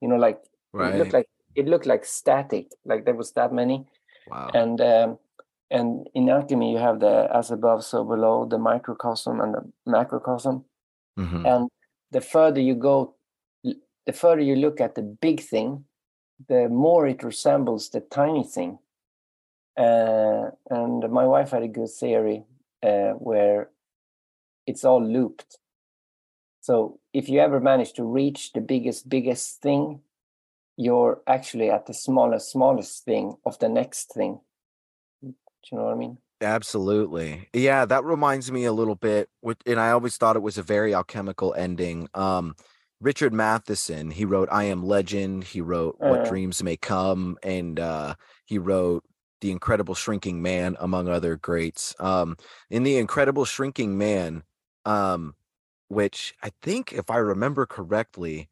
[0.02, 0.40] you know, like
[0.74, 2.68] it looked like it looked like static.
[2.86, 3.86] Like there was that many
[4.28, 4.52] wow.
[4.54, 5.20] and um,
[5.72, 10.64] and in alchemy you have the as above so below the microcosm and the macrocosm
[11.20, 11.46] Mhm.
[11.46, 11.70] and
[12.12, 13.16] the further you go
[13.64, 15.84] the further you look at the big thing
[16.48, 18.80] the more it resembles the tiny thing
[19.78, 22.44] uh, and my wife had a good theory
[22.84, 23.70] uh, where
[24.66, 25.58] it's all looped
[26.62, 30.02] so if you ever manage to reach the biggest biggest thing
[30.76, 34.40] you're actually at the smallest smallest thing of the next thing
[35.22, 35.34] do
[35.72, 37.50] you know what i mean Absolutely.
[37.52, 39.28] Yeah, that reminds me a little bit
[39.66, 42.10] and I always thought it was a very alchemical ending.
[42.14, 42.56] Um
[43.00, 46.30] Richard Matheson, he wrote I Am Legend, he wrote What Uh.
[46.30, 49.04] Dreams May Come and uh he wrote
[49.41, 51.95] The Incredible Shrinking Man among other greats.
[52.00, 52.38] Um
[52.70, 54.43] in The Incredible Shrinking Man,
[54.86, 55.36] um
[55.89, 58.50] which I think if I remember correctly,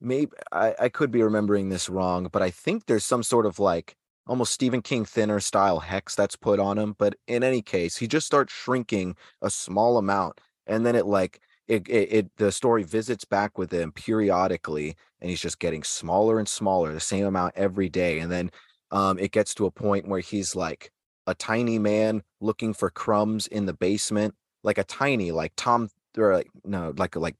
[0.00, 3.58] maybe I, I could be remembering this wrong, but I think there's some sort of
[3.58, 6.94] like almost Stephen King thinner style hex that's put on him.
[6.98, 11.40] But in any case, he just starts shrinking a small amount, and then it like
[11.72, 16.38] it, it, it the story visits back with him periodically, and he's just getting smaller
[16.38, 18.50] and smaller, the same amount every day, and then
[18.90, 20.92] um, it gets to a point where he's like
[21.26, 26.34] a tiny man looking for crumbs in the basement, like a tiny like Tom or
[26.34, 27.36] like no like like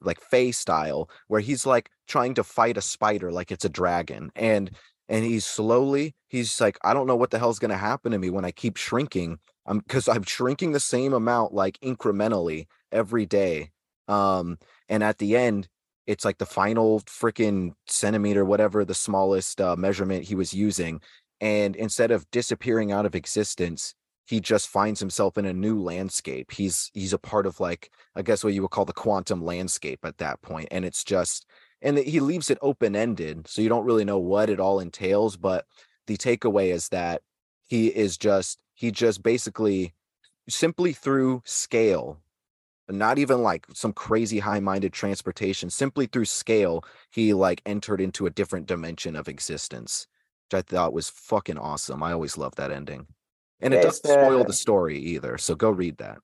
[0.00, 4.30] like Faye style, where he's like trying to fight a spider like it's a dragon.
[4.34, 4.70] And
[5.08, 8.30] and he's slowly he's like i don't know what the hell's to happen to me
[8.30, 13.70] when i keep shrinking i'm because i'm shrinking the same amount like incrementally every day
[14.08, 15.68] um and at the end
[16.06, 21.00] it's like the final freaking centimeter whatever the smallest uh, measurement he was using
[21.40, 23.94] and instead of disappearing out of existence
[24.26, 26.50] he just finds himself in a new landscape.
[26.50, 30.00] He's he's a part of like i guess what you would call the quantum landscape
[30.04, 31.46] at that point and it's just
[31.82, 35.36] and he leaves it open ended so you don't really know what it all entails
[35.36, 35.66] but
[36.06, 37.22] the takeaway is that
[37.66, 39.94] he is just he just basically
[40.48, 42.20] simply through scale
[42.88, 48.30] not even like some crazy high-minded transportation simply through scale he like entered into a
[48.30, 50.06] different dimension of existence
[50.50, 53.06] which i thought was fucking awesome i always love that ending
[53.60, 56.18] and it doesn't spoil uh, the story either so go read that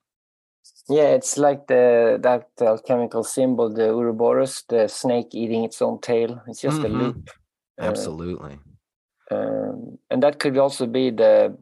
[0.88, 6.42] Yeah, it's like the that alchemical symbol, the Ouroboros, the snake eating its own tail.
[6.46, 6.98] It's just a Mhm.
[6.98, 7.30] loop.
[7.78, 8.58] Uh, absolutely
[9.30, 11.56] um, and that could also be the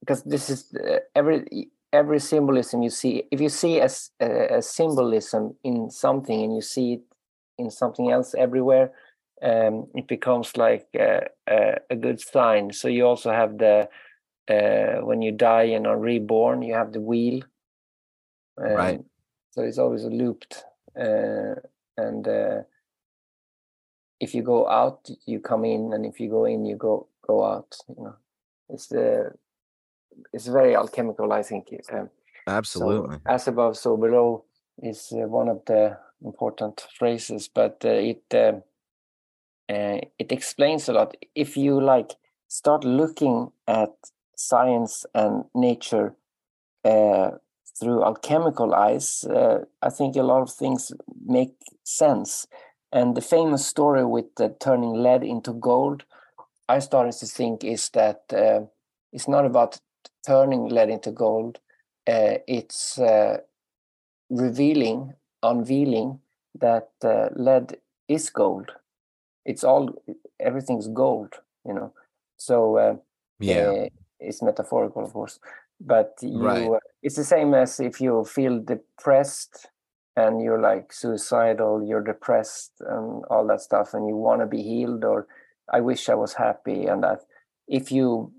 [0.00, 5.90] because this is uh, every every symbolism you see if you see a symbolism in
[5.90, 7.02] something and you see it
[7.58, 8.90] in something else everywhere
[9.42, 12.72] um, it becomes like a, a, a good sign.
[12.72, 13.88] So you also have the
[14.48, 17.42] uh, when you die and are reborn you have the wheel.
[18.56, 18.98] Right.
[18.98, 19.04] Um,
[19.50, 20.64] so it's always looped
[20.98, 21.54] uh,
[21.96, 22.60] and uh,
[24.20, 27.44] if you go out you come in and if you go in you go go
[27.44, 28.16] out you know.
[28.68, 29.32] It's the
[30.32, 32.08] it's very alchemical i think um,
[32.46, 33.16] absolutely.
[33.16, 34.44] so as above so below
[34.82, 38.52] is uh, one of the important phrases but uh, it uh,
[39.68, 41.16] uh, it explains a lot.
[41.34, 42.12] If you like
[42.48, 43.90] start looking at
[44.36, 46.14] science and nature
[46.84, 47.30] uh,
[47.78, 50.92] through alchemical eyes uh, i think a lot of things
[51.24, 51.54] make
[51.84, 52.46] sense.
[52.94, 56.04] And the famous story with the turning lead into gold
[56.68, 58.60] i started to think is that uh,
[59.12, 59.80] it's not about
[60.26, 61.58] turning lead into gold
[62.08, 63.38] uh, it's uh,
[64.30, 66.20] revealing unveiling
[66.58, 67.76] that uh, lead
[68.08, 68.72] is gold.
[69.44, 70.02] It's all
[70.40, 71.34] everything's gold
[71.66, 71.92] you know?
[72.36, 72.96] So uh,
[73.40, 73.74] yeah.
[73.84, 73.86] uh,
[74.20, 75.38] it's metaphorical of course
[75.80, 76.74] but you Right.
[76.74, 79.68] uh, it's the same as if you feel depressed
[80.16, 84.62] and you're like suicidal you're depressed and all that stuff and you want to be
[84.62, 85.26] healed or
[85.72, 87.22] i wish i was happy and that.
[87.68, 88.32] If you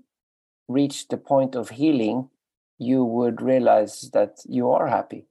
[0.68, 2.30] reach the point of healing
[2.78, 5.26] you would realize that you are happy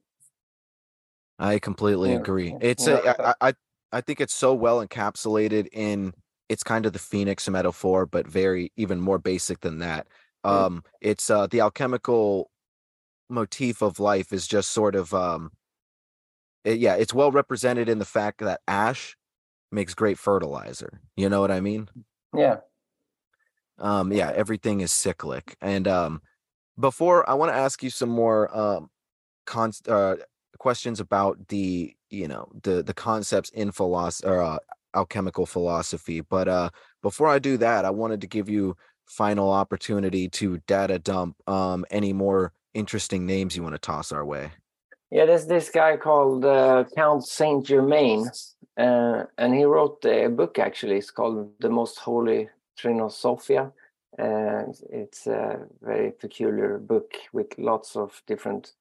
[1.38, 2.56] I completely Yeah, agree.
[2.60, 3.54] It's you a, I, I
[3.92, 6.14] I think it's so well encapsulated in
[6.48, 10.06] it's kind of the phoenix metaphor, but very even more basic than that.
[10.44, 12.50] Um, it's uh the alchemical
[13.30, 15.52] motif of life is just sort of um
[16.64, 19.16] it- yeah, it's well represented in the fact that ash
[19.72, 21.02] makes great fertilizer.
[21.16, 21.88] You know what I mean?
[22.36, 22.60] yeah
[23.78, 26.20] um yeah everything is cyclic and um
[26.78, 28.90] before i want to ask you some more um
[29.46, 30.16] con- uh,
[30.58, 34.58] questions about the you know the the concepts in philosophy or uh,
[34.94, 36.70] alchemical philosophy but uh
[37.02, 41.84] before i do that i wanted to give you final opportunity to data dump um
[41.90, 44.50] any more interesting names you want to toss our way
[45.10, 48.28] Yeah, there's this guy called uh, Count Saint Germain,
[48.76, 50.58] uh, and he wrote a book.
[50.58, 53.72] Actually, it's called "The Most Holy Trinosophia."
[54.18, 58.74] Uh, it's- it's a very peculiar book with lots of different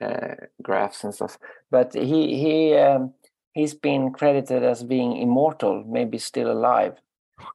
[0.00, 1.38] uh, graphs and stuff.
[1.70, 3.14] But he he um,
[3.52, 7.00] he's been credited as being immortal, maybe still alive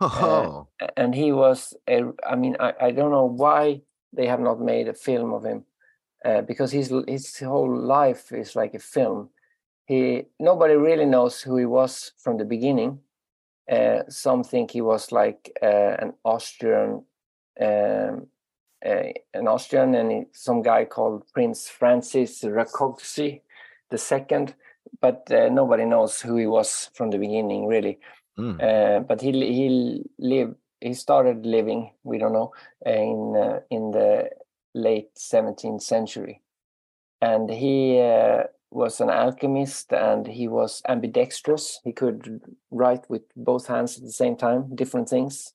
[0.01, 3.81] oh a- and he was a, i mean I, I don't know why
[4.13, 5.65] they have not made a film of him
[6.25, 9.29] uh, because his his whole life is like a film
[9.85, 12.99] he nobody really knows who he was from the beginning
[13.71, 17.05] uh, some think he was like uh, an austrian
[17.61, 18.27] um,
[18.85, 19.03] uh,
[19.33, 23.41] an austrian and he- some guy called prince francis rakoczy
[23.89, 24.55] the second
[25.01, 27.99] but uh, nobody knows who he was from the beginning really
[28.37, 28.59] Mm.
[28.59, 32.51] uh, but he he lived he started living we don't know
[32.83, 34.27] in uh, in the
[34.73, 36.41] late 17th century
[37.21, 38.43] and he uh,
[38.73, 41.79] was an alchemist and he was ambidextrous.
[41.83, 45.53] He could write with both hands at the same time different things.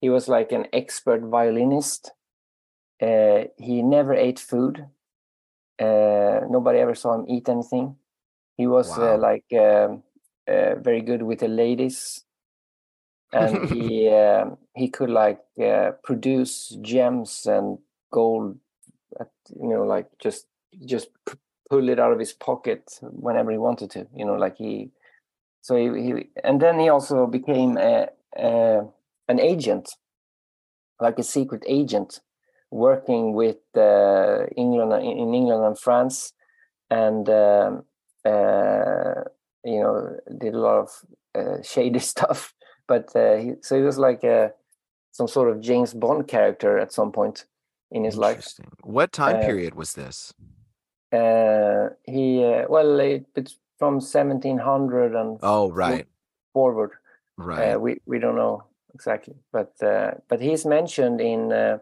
[0.00, 2.12] He was like an expert violinist.
[3.02, 4.86] Uh, he never ate food.
[5.78, 7.96] Uh, nobody ever saw him eat anything.
[8.56, 9.14] He was Wow.
[9.14, 10.02] uh, like um,
[10.46, 12.24] uh, very good with the ladies.
[13.32, 17.78] And he um he could like uh, produce gems and
[18.12, 18.58] gold
[19.20, 20.46] at, you know like just
[20.84, 21.08] just
[21.70, 24.90] pull it out of his pocket whenever he wanted to you know like he
[25.62, 28.82] so he, he and then he also became a, a
[29.28, 29.96] an agent,
[31.00, 32.20] like a secret agent,
[32.70, 36.32] working with uh, England in England and France,
[36.90, 37.84] and um,
[38.24, 39.22] uh,
[39.64, 40.90] you know did a lot of
[41.34, 42.54] uh, shady stuff.
[42.86, 44.52] But uh, he, so he was like a,
[45.12, 47.44] some sort of James Bond character at some point
[47.92, 48.44] in his life.
[48.82, 50.34] What time Uh, period was this?
[51.12, 56.06] Uh, he uh, well, it, it's from 1700 and Oh, right,
[56.52, 56.92] forward.
[57.36, 57.74] right.
[57.74, 61.78] Uh, we we don't know exactly, but uh, but he's mentioned in uh,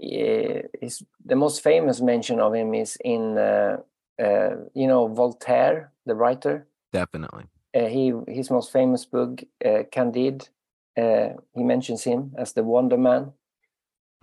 [0.00, 3.76] eh, his the most famous mention of him is in uh,
[4.18, 6.66] uh, you know Voltaire, the writer.
[6.92, 7.44] Definitely.
[7.74, 10.48] Uh, he his most famous book, uh, Candide.
[10.96, 13.32] Uh, he mentions him as the Wonder Man.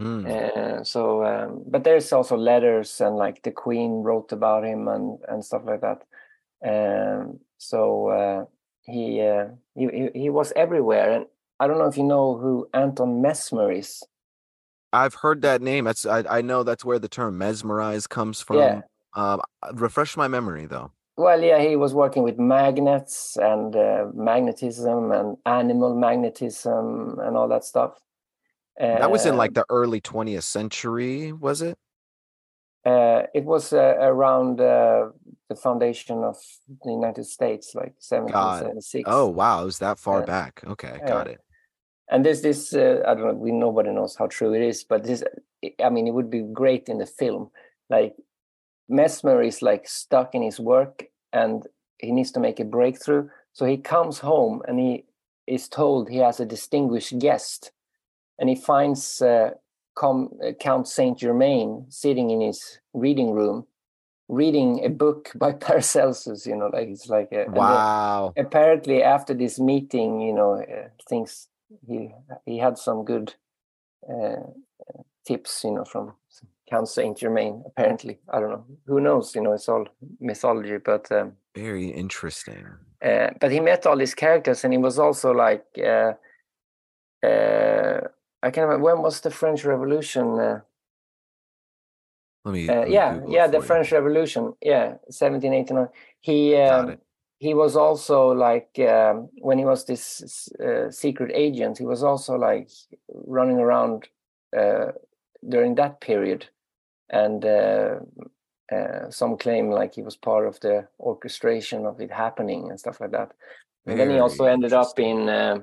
[0.01, 0.25] Mm.
[0.25, 5.19] Uh, so, um, but there's also letters and like the Queen wrote about him and
[5.27, 6.03] and stuff like that.
[6.65, 8.45] Um, so uh,
[8.81, 11.25] he, uh, he he was everywhere, and
[11.59, 14.03] I don't know if you know who Anton Mesmer is.
[14.91, 15.85] I've heard that name.
[15.85, 18.57] That's I, I know that's where the term mesmerize comes from.
[18.57, 18.81] Yeah.
[19.15, 19.41] Um,
[19.73, 20.91] refresh my memory though.
[21.15, 27.47] Well, yeah, he was working with magnets and uh, magnetism and animal magnetism and all
[27.49, 27.99] that stuff.
[28.79, 31.77] That was in Uh, like the early 20th century, was it?
[32.85, 35.09] Uh, it was uh, around uh,
[35.47, 36.35] the foundation of
[36.83, 39.07] the United States, like 1776.
[39.07, 40.61] Oh wow, it was that far back.
[40.65, 41.39] Okay, got it.
[42.09, 45.03] And there's this, uh, I don't know, we nobody knows how true it is, but
[45.03, 45.23] this,
[45.81, 47.49] I mean, it would be great in the film.
[47.89, 48.15] Like
[48.89, 51.65] Mesmer is like stuck in his work and
[51.99, 53.29] he needs to make a breakthrough.
[53.53, 55.05] So he comes home and he
[55.47, 57.71] is told he has a distinguished guest.
[58.39, 59.51] And he finds uh,
[59.95, 63.67] Com- uh, Count Saint Germain sitting in his reading room,
[64.27, 66.45] reading a book by Paracelsus.
[66.47, 68.33] You know, like it's like a, Wow.
[68.35, 71.47] apparently after this meeting you know uh, things
[71.87, 72.11] he
[72.45, 73.35] he had some good
[74.09, 74.13] uh,
[74.93, 76.13] uh, tips you know from
[76.69, 79.85] count saint germain apparently i don't know who knows you know it's all
[80.19, 82.65] mythology but um, Very interesting.
[83.05, 86.13] uh, but he met all these characters and he was also like uh,
[87.25, 88.01] uh,
[88.43, 90.59] i can't remember when was the french revolution uh,
[92.45, 92.69] Let me.
[92.69, 93.63] uh, let me yeah yeah the you.
[93.63, 95.87] french revolution yeah 1789
[96.21, 96.97] he um,
[97.39, 102.35] he was also like um, when he was this uh, secret agent he was also
[102.35, 102.69] like
[103.09, 104.07] running around
[104.55, 104.91] uh,
[105.47, 106.47] during that period.
[107.09, 107.99] And uh,
[108.71, 112.99] uh, some claim like he was part of the orchestration of it happening and stuff
[113.01, 113.33] like that.
[113.85, 115.59] And then he also ended up in uh,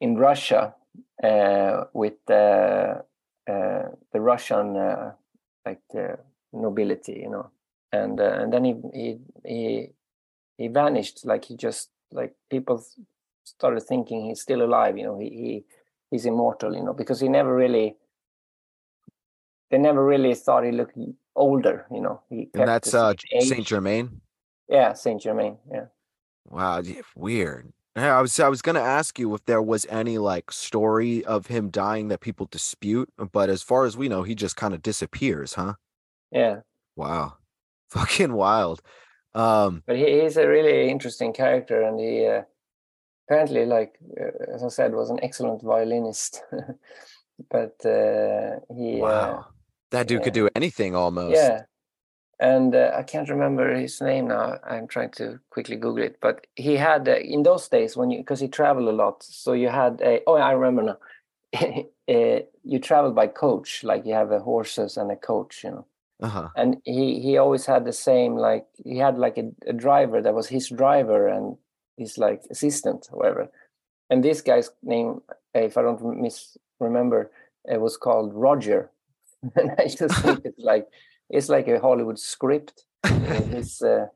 [0.00, 0.74] in russia
[1.92, 3.00] with uh,
[3.50, 5.12] uh, the russian uh,
[5.66, 6.16] like uh,
[6.52, 7.50] nobility you know
[7.92, 9.88] and uh, and then he he he
[10.58, 12.84] he vanished like he just like people
[13.44, 15.64] started thinking he's still alive you know he, he
[16.10, 17.96] he's immortal you know because he never really
[19.70, 20.96] they never really thought he looked
[21.34, 23.66] older you know he And that's uh Saint.
[23.66, 24.20] Germain.
[24.68, 25.86] yeah saint germain yeah
[26.50, 26.82] Wow,
[27.16, 27.72] weird.
[27.96, 31.46] Yeah, I was I was gonna ask you if there was any like story of
[31.46, 34.82] him dying that people dispute, but as far as we know, he just kind of
[34.82, 35.74] disappears, huh?
[36.32, 36.60] yeah
[36.96, 37.34] Wow,
[37.88, 38.82] fucking wild.
[39.34, 42.42] Um, but he, he's a really interesting character and he uh,
[43.28, 46.40] apparently like uh, as i said was an excellent violinist
[47.50, 49.46] but uh, he uh, wow,
[49.90, 51.36] that dude could do anything almost.
[51.36, 51.62] Yeah,
[52.40, 54.58] and uh, I can't remember his name now.
[54.64, 56.18] I'm trying to quickly Google it.
[56.20, 59.52] But he had uh, in those days when you because he traveled a lot, so
[59.52, 60.98] you had a oh I remember now.
[62.08, 65.86] uh, you traveled by coach, like you have a horses and a coach, you know.
[66.22, 66.48] Uh huh.
[66.56, 70.34] And he he always had the same like he had like a, a driver that
[70.34, 71.56] was his driver and
[71.96, 73.48] his like assistant, whatever.
[74.10, 75.22] And this guy's name,
[75.54, 77.30] if I don't misremember,
[77.64, 78.90] it was called Roger.
[79.56, 80.86] and I just think it's like
[81.30, 82.84] it's like a Hollywood script.
[83.04, 84.06] you know, his uh,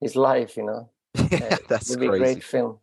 [0.00, 0.90] his life, you know.
[1.30, 2.24] yeah, that's be a crazy.
[2.24, 2.78] great film.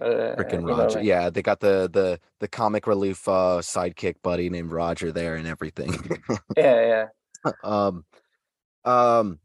[0.00, 0.98] Uh, Freaking know, Roger.
[0.98, 5.34] like- yeah, they got the the the comic relief uh sidekick buddy named Roger there
[5.36, 5.92] and everything.
[6.56, 7.06] yeah,
[7.44, 7.52] yeah.
[7.64, 8.04] um,
[8.84, 9.38] um,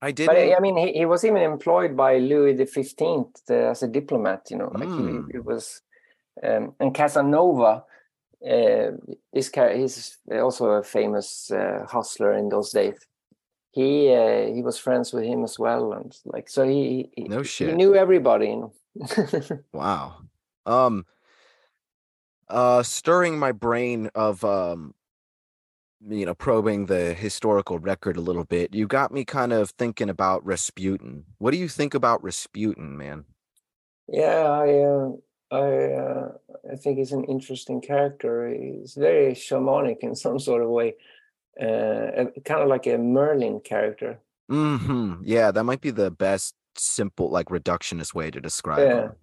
[0.00, 0.26] I did.
[0.26, 3.82] But uh, I mean, he, he was even employed by Louis the Fifteenth uh, as
[3.82, 4.46] a diplomat.
[4.50, 5.26] You know, like Mm.
[5.26, 5.82] he, he was,
[6.42, 7.84] um, and Casanova.
[8.44, 8.92] Uh,
[9.32, 12.98] this guy, he's also a famous uh, hustler in those days.
[13.72, 17.42] He uh, he was friends with him as well, and like so he he, No
[17.42, 18.46] he knew everybody.
[18.48, 18.72] You know.
[19.72, 20.16] Wow.
[20.66, 21.06] Um
[22.48, 24.94] uh stirring my brain of um
[26.06, 28.74] you know probing the historical record a little bit.
[28.74, 31.24] You got me kind of thinking about Rasputin.
[31.38, 33.24] What do you think about Rasputin, man?
[34.08, 35.10] Yeah, I uh,
[35.52, 36.38] I uh,
[36.72, 38.48] I think he's an interesting character.
[38.48, 40.96] He's very shamanic in some sort of way,
[41.60, 44.20] uh, kind of like a Merlin character.
[44.48, 48.92] hmm Yeah, that might be the best simple, like reductionist way to describe Yeah.
[48.92, 49.16] him.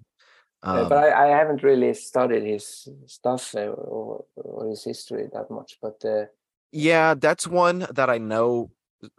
[0.74, 5.30] Uh, Um, but I, I haven't really studied his stuff uh, or, or his history
[5.34, 5.80] that much.
[5.82, 6.26] But uh,
[6.72, 8.72] yeah, that's one that I know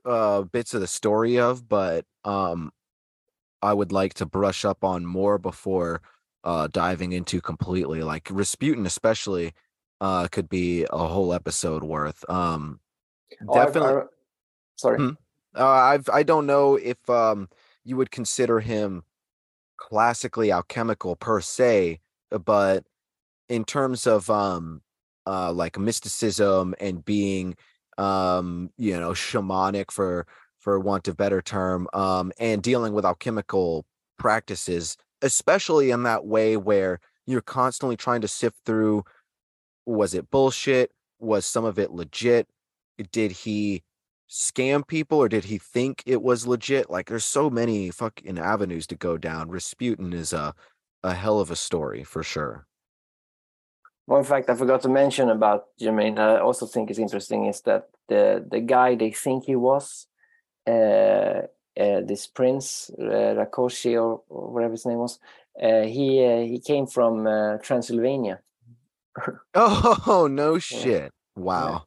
[0.04, 2.72] uh bits of the story of, but um
[3.62, 6.02] I would like to brush up on more before
[6.44, 8.02] uh diving into completely.
[8.02, 9.52] Like Rasputin especially
[10.00, 12.28] uh could be a whole episode worth.
[12.28, 12.80] Um
[13.48, 14.06] oh, I've- definitely I-
[14.76, 14.98] sorry.
[14.98, 15.10] Hmm.
[15.56, 17.48] uh, I've I don't know if um
[17.84, 19.02] you would consider him
[19.78, 22.00] classically alchemical per se,
[22.32, 22.84] uh, but
[23.48, 24.82] in terms of um
[25.26, 27.56] uh like mysticism and being
[27.98, 30.26] um you know shamanic for
[30.58, 33.84] for want of better term um and dealing with alchemical
[34.18, 39.04] practices especially in that way where you're constantly trying to sift through
[39.86, 40.92] was it bullshit?
[41.18, 42.48] Was some of it legit?
[43.12, 43.82] Did he
[44.28, 46.90] scam people or did he think it was legit?
[46.90, 49.50] Like there's so many fucking avenues to go down.
[49.50, 50.54] Rasputin is a
[51.02, 52.66] a hell of a story for sure.
[54.06, 57.88] One fact I forgot to mention about Germain, I also think is interesting, is that
[58.08, 60.06] the the guy they think he was,
[60.66, 61.42] uh,
[61.80, 65.18] uh, this prince uh, Rákóczi or, or whatever his name was,
[65.62, 68.40] uh, he uh, he came from uh, Transylvania,
[69.54, 71.84] oh no shit wow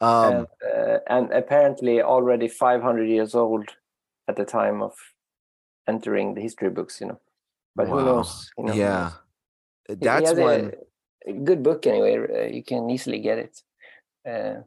[0.00, 3.68] um and, uh, and apparently already 500 years old
[4.28, 4.94] at the time of
[5.86, 7.00] entering the history books.
[7.00, 7.20] You know,
[7.76, 8.50] but who knows?
[8.58, 9.12] You know, yeah
[9.88, 9.98] knows?
[10.00, 10.72] That's one
[11.26, 12.18] a good book anyway.
[12.18, 13.62] Uh, you can easily get it.
[14.28, 14.62] Uh,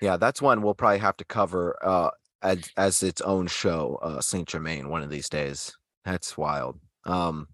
[0.00, 2.10] yeah that's one we'll probably have to cover uh
[2.44, 5.76] as as its own show uh saint germain one of these days.
[6.04, 6.78] That's wild.
[7.04, 7.48] Um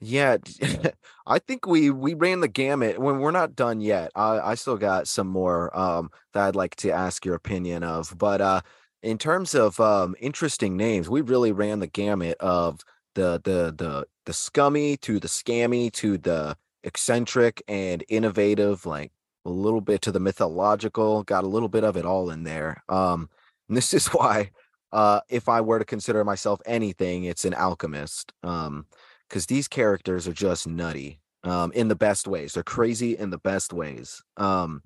[0.00, 0.36] yeah
[1.26, 4.76] I think we we ran the gamut when we're not done yet i i still
[4.76, 8.60] got some more um that i'd like to ask your opinion of but uh
[9.02, 12.80] in terms of um interesting names we really ran the gamut of
[13.14, 19.12] the the the the scummy to the scammy to the eccentric and innovative like
[19.44, 22.82] a little bit to the mythological got a little bit of it all in there
[22.88, 23.28] um
[23.68, 24.50] and this is why
[24.92, 28.86] uh if i were to consider myself anything it's an alchemist um
[29.28, 33.38] because these characters are just nutty um in the best ways they're crazy in the
[33.38, 34.82] best ways um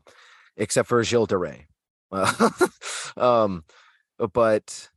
[0.56, 1.64] except for Gilles de Rais.
[2.10, 2.50] Uh,
[3.16, 3.64] um
[4.32, 4.88] but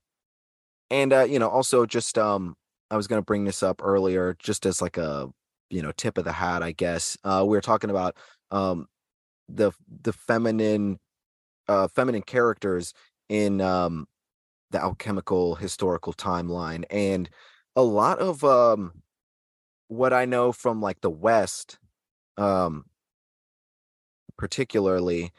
[0.91, 2.55] and uh you know also just um
[2.91, 5.28] i was to bring this up earlier just as like a
[5.70, 8.16] you know tip of the hat i guess uh we were talking about
[8.51, 8.88] um
[9.49, 9.71] the
[10.01, 10.99] the feminine
[11.67, 12.93] uh feminine characters
[13.29, 14.07] in um
[14.71, 17.29] the alchemical historical timeline and
[17.75, 18.93] a lot of um
[19.87, 21.79] what i know from like the west
[22.37, 22.85] um
[24.37, 25.31] particularly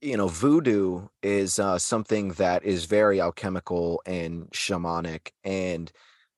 [0.00, 5.90] you know voodoo is uh something that is very alchemical and shamanic and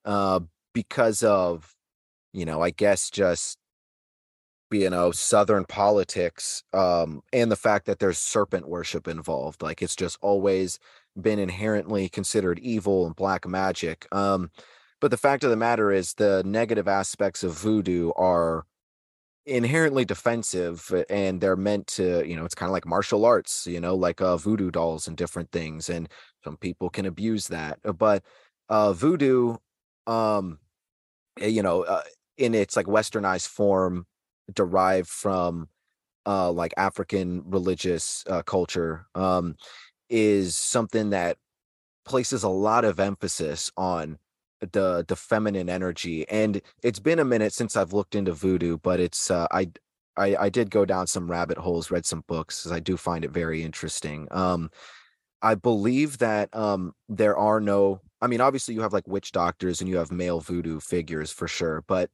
[0.04, 0.40] uh
[0.72, 1.74] because of
[2.32, 3.57] you know i guess just
[4.70, 9.96] you know southern politics um and the fact that there's serpent worship involved like it's
[9.96, 10.78] just always
[11.20, 14.50] been inherently considered evil and black magic um
[15.00, 18.64] but the fact of the matter is the negative aspects of voodoo are
[19.46, 23.80] inherently defensive and they're meant to you know it's kind of like martial arts you
[23.80, 26.08] know like uh voodoo dolls and different things and
[26.44, 28.22] some people can abuse that uh, but
[28.68, 29.56] uh voodoo
[30.06, 30.58] um
[31.40, 32.02] eh, you know uh,
[32.36, 34.06] in its like westernized form
[34.54, 35.68] derived from
[36.26, 39.56] uh like african religious uh, culture um
[40.10, 41.38] is something that
[42.04, 44.18] places a lot of emphasis on
[44.72, 48.98] the the feminine energy and it's been a minute since i've looked into voodoo but
[48.98, 49.70] it's uh, I,
[50.16, 53.24] I i did go down some rabbit holes read some books 'cause i do find
[53.24, 54.70] it very interesting um
[55.42, 59.80] i believe that um there are no i mean obviously you have like witch doctors
[59.80, 62.10] and you have male voodoo figures for sure but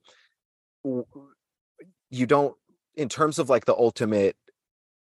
[2.14, 2.56] you don't
[2.94, 4.36] in terms of like the ultimate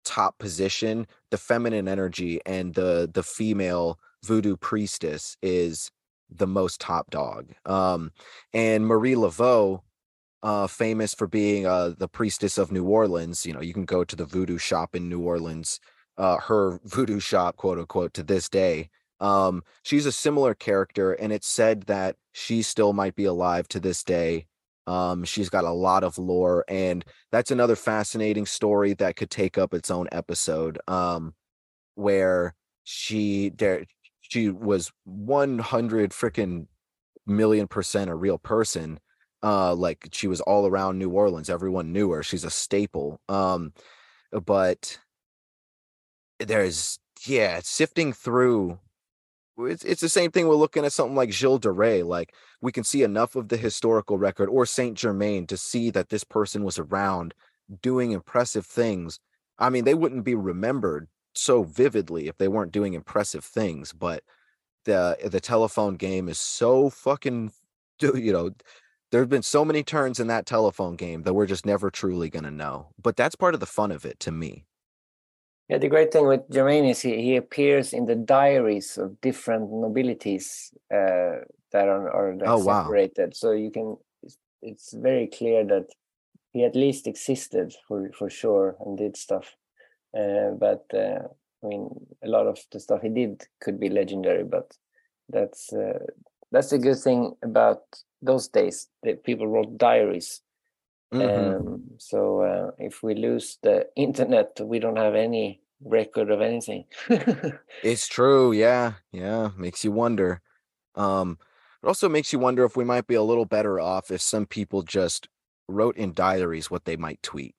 [0.03, 5.91] top position the feminine energy and the the female voodoo priestess is
[6.32, 7.52] the most top dog.
[7.65, 8.11] Um,
[8.53, 9.82] and Marie Laveau,
[10.44, 13.45] uh, famous for being uh, the priestess of New Orleans.
[13.45, 15.80] You know, you can go to the voodoo shop in New Orleans,
[16.18, 18.90] uh, her voodoo shop, quote unquote, to this day.
[19.19, 23.80] Um, she's a similar character, and it's said that she still might be alive to
[23.80, 24.48] this day.
[24.88, 29.58] Um, she's got a lot of lore, and that's another fascinating story that could take
[29.58, 30.80] up its own episode.
[30.88, 31.34] Um,
[31.95, 33.86] where she there
[34.22, 36.68] she was 100 freaking
[37.28, 38.99] million percent a real person
[39.44, 41.49] Uh, like she was all around New Orleans.
[41.49, 42.24] Everyone knew her.
[42.24, 43.20] She's a staple.
[43.28, 43.74] Um,
[44.45, 44.99] but
[46.40, 48.80] there's yeah, sifting through.
[49.66, 50.48] It's it's the same thing.
[50.48, 52.04] We're looking at something like Gilles de Rais.
[52.04, 56.10] Like we can see enough of the historical record or Saint Germain to see that
[56.10, 57.34] this person was around
[57.82, 59.20] doing impressive things.
[59.60, 64.24] I mean, they wouldn't be remembered so vividly if they weren't doing impressive things, but
[64.86, 67.52] the the telephone game is so fucking
[68.00, 68.52] do you know
[69.12, 72.30] there have been so many turns in that telephone game that we're just never truly
[72.30, 74.66] going to know but that's part of the fun of it to me
[75.72, 79.72] Yeah, the great thing with Germain is he, he appears in the diaries of different
[79.72, 82.84] nobilities uh, that are, are like Oh, wow.
[82.84, 83.38] separated.
[83.38, 85.88] So you can, it's, it's very clear that
[86.52, 89.56] he at least existed for for sure and did stuff.
[90.14, 91.19] Uh, but uh,
[91.64, 91.89] I mean,
[92.22, 94.43] a lot of the stuff he did could be legendary.
[94.43, 94.76] But
[95.30, 95.99] that's uh,
[96.52, 97.84] that's the good thing about
[98.22, 100.41] those days that people wrote diaries.
[101.14, 101.56] Mhm.
[101.60, 106.86] Um, so uh, if we lose the internet, we don't have any record of anything.
[107.82, 108.52] It's true.
[108.52, 108.94] Yeah.
[109.12, 109.52] Yeah.
[109.58, 110.42] Makes you wonder.
[110.96, 111.40] Um,
[111.84, 114.46] it also makes you wonder if we might be a little better off if some
[114.46, 115.30] people just
[115.68, 117.56] wrote in diaries what they might tweet.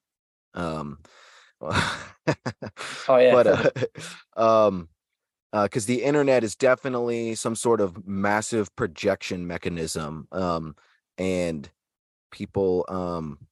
[0.54, 1.00] Um,
[3.08, 3.34] Oh, yeah.
[3.34, 3.70] But, uh,
[4.36, 4.88] um,
[5.52, 10.28] because the internet is definitely some sort of massive projection mechanism.
[10.32, 10.76] Um,
[11.18, 11.70] and
[12.32, 13.48] people, um,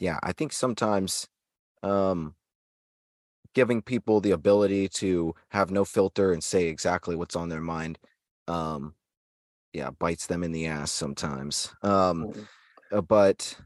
[0.00, 1.28] yeah, I think sometimes,
[1.82, 2.36] um,
[3.54, 7.98] giving people the ability to have no filter and say exactly what's on their mind
[8.46, 8.94] um
[9.72, 12.48] yeah bites them in the ass sometimes um Mhm.
[12.92, 13.58] uh, but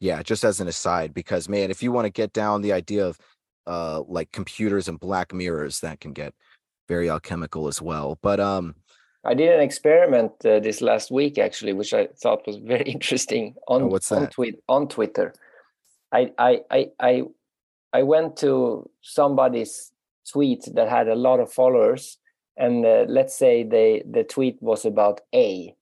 [0.00, 3.06] yeah just as an aside because man if you want to get down the idea
[3.06, 3.18] of
[3.66, 6.34] uh like computers and black mirrors that can get
[6.88, 8.74] very alchemical as well but um
[9.24, 13.54] I did an experiment uh, this last week actually, which I thought was very interesting
[13.68, 15.34] on Oh, what's on tweet on Twitter.
[16.12, 17.22] I I I I
[17.92, 19.92] I went to somebody's
[20.30, 22.18] tweet that had a lot of followers,
[22.56, 25.74] and uh, let's say they the tweet was about A,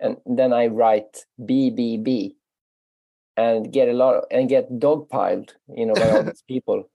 [0.00, 2.36] and then I write B B B,
[3.36, 6.88] and get a lot of, and get dogpiled, you know, by all these people,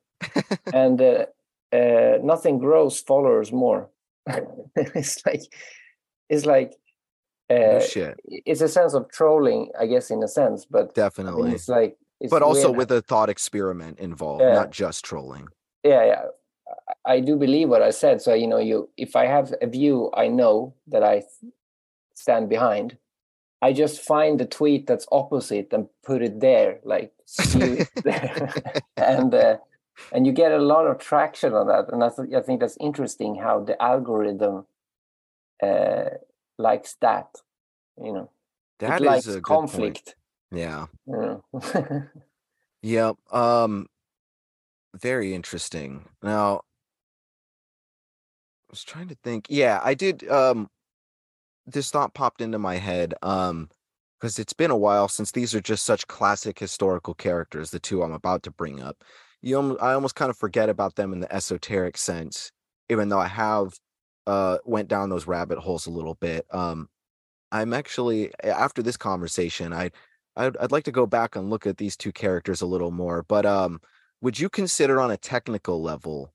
[0.74, 1.26] and uh,
[1.74, 3.90] uh, nothing grows followers more.
[4.76, 5.42] it's like
[6.30, 6.74] it's like
[7.50, 10.84] no uh, shit it's a sense of trolling, I guess, in a sense, but I
[10.84, 12.78] mean, definitely it's like it's but also weird.
[12.78, 14.54] with a thought experiment involved Yeah.
[14.54, 15.48] not just trolling
[15.84, 16.24] yeah, yeah.
[17.06, 18.22] I- do believe what I said.
[18.22, 21.24] So you know, you if I have a view, I know that I
[22.14, 22.98] stand behind.
[23.62, 28.54] I just find the tweet that's opposite and put it there, like spew it there.
[28.98, 29.58] and uh,
[30.14, 31.86] and you get a lot of traction on that.
[31.92, 34.66] And I, th- I think that's interesting how the algorithm
[35.64, 36.10] uh,
[36.58, 37.28] likes that.
[38.02, 38.30] You know,
[38.80, 39.44] That it is likes a good point.
[39.44, 40.16] conflict.
[40.52, 41.60] yeah You know?
[42.82, 43.16] Yep.
[43.32, 43.88] Um
[44.96, 46.06] very interesting.
[46.24, 46.60] Now I
[48.72, 49.48] was trying to think.
[49.50, 50.70] Yeah, I did um
[51.66, 53.70] this thought popped into my head um
[54.20, 58.04] because it's been a while since these are just such classic historical characters, the two
[58.04, 59.04] I'm about to bring up.
[59.42, 62.52] You I almost kind of forget about them in the esoteric sense,
[62.90, 63.74] even though I have
[64.28, 66.46] uh went down those rabbit holes a little bit.
[66.52, 66.90] Um
[67.52, 69.92] I'm actually after this conversation, I
[70.36, 73.24] I'd, I'd like to go back and look at these two characters a little more.
[73.24, 73.82] But um,
[74.22, 76.34] would you consider on a technical level,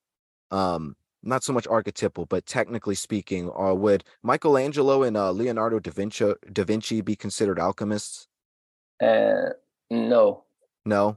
[0.51, 5.90] um, not so much archetypal, but technically speaking, uh, would Michelangelo and uh, Leonardo da
[5.90, 8.28] Vinci da Vinci be considered alchemists?
[9.02, 9.51] uh,
[9.90, 10.44] no.
[10.85, 11.16] No.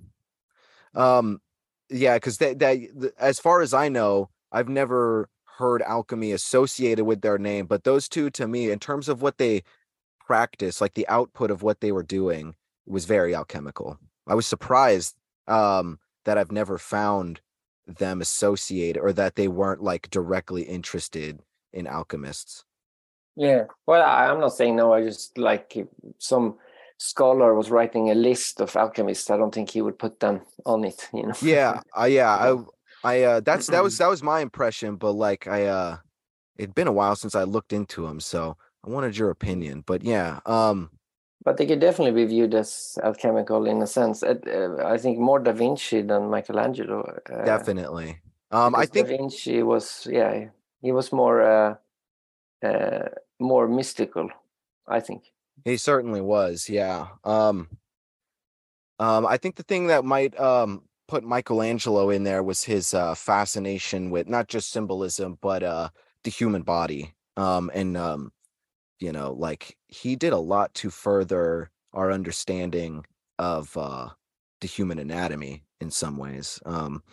[0.96, 1.42] Um,
[1.90, 7.22] yeah, because that that as far as I know, I've never heard alchemy associated with
[7.22, 7.66] their name.
[7.66, 9.64] But those two, to me, in terms of what they
[10.20, 12.56] practice, like the output of what they were doing,
[12.86, 14.00] was very alchemical.
[14.28, 15.16] I was surprised
[15.48, 17.42] um, that I've never found
[17.88, 21.40] them associated or that they weren't like directly interested
[21.74, 22.66] in alchemists.
[23.36, 23.66] Yeah.
[23.86, 24.94] Well, I, I'm not saying no.
[24.94, 25.76] I just like
[26.18, 26.56] some
[26.98, 29.30] scholar was writing a list of alchemists.
[29.30, 31.08] I don't think he would put them on it.
[31.14, 31.34] You know.
[31.42, 32.64] Yeah, uh, yeah, I,
[33.04, 35.98] I, uh, that's that was that was my impression, but like I, uh,
[36.58, 39.84] it'd been a while since I looked into them, so I wanted your opinion.
[39.86, 40.90] But yeah, um,
[41.44, 44.24] But they could definitely be viewed as alchemical in a sense.
[44.24, 47.20] Uh, I think more Da Vinci than Michelangelo.
[47.32, 48.20] Uh, definitely.
[48.52, 50.50] Um, I think Da Vinci was yeah
[50.82, 51.76] he was more uh,
[52.64, 53.10] uh,
[53.40, 54.30] more mystical.
[54.88, 55.32] I think.
[55.66, 57.08] He certainly was, yeah.
[57.24, 57.68] Um,
[59.00, 63.16] um, I think the thing that might um put Michelangelo in there was his uh
[63.16, 65.90] fascination with not just symbolism, but uh
[66.24, 67.14] the human body.
[67.38, 68.32] Um, and um,
[69.00, 73.06] you know, like he did a lot to further our understanding
[73.40, 74.10] of uh,
[74.62, 76.60] the human anatomy in some ways.
[76.66, 77.04] Um,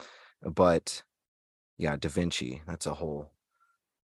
[0.43, 1.03] but
[1.79, 3.31] yeah, Da Vinci, that's a whole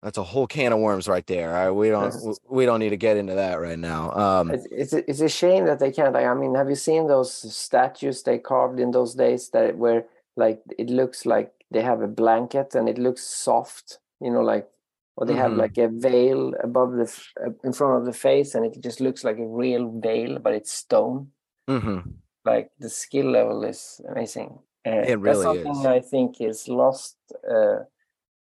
[0.02, 1.50] that's a whole can of worms right there.
[1.52, 2.14] Right, we don't
[2.48, 4.12] we don't need to get into that right now.
[4.12, 6.14] Um, It's, it's, a- it's a shame that they can't.
[6.14, 10.06] Like, I mean, have you seen those statues they carved in those days that where
[10.36, 14.68] like it looks like they have a blanket and it looks soft, you know, like
[15.16, 15.58] or they have Mhm.
[15.58, 17.06] like a veil above the
[17.44, 20.54] uh, in front of the face and it just looks like a real veil, but
[20.54, 21.32] it's stone.
[21.68, 22.14] mhm.
[22.44, 24.58] Like the skill level is amazing.
[24.86, 25.86] Uh, It that's really something is.
[25.86, 27.16] I think is lost
[27.50, 27.84] uh,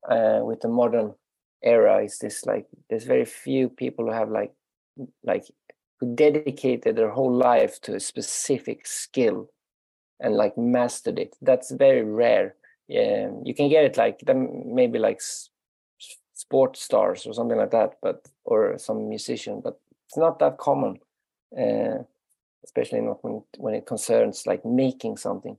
[0.10, 1.16] uh, with the modern
[1.64, 2.04] era.
[2.04, 4.54] Is this like there's very few people who have like
[5.24, 5.46] like
[6.00, 9.50] who dedicated their whole life to a specific skill
[10.20, 11.36] and like mastered it.
[11.42, 12.56] That's very rare.
[12.88, 15.22] Yeah, you can get it like them maybe like
[16.34, 21.00] sports stars or something like that, but or some musician, but it's not that common.
[21.58, 22.04] Uh,
[22.64, 25.58] especially not when when it concerns like making something.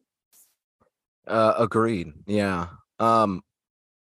[1.27, 2.12] Uh, agreed.
[2.27, 2.66] Yeah.
[2.98, 3.43] Um,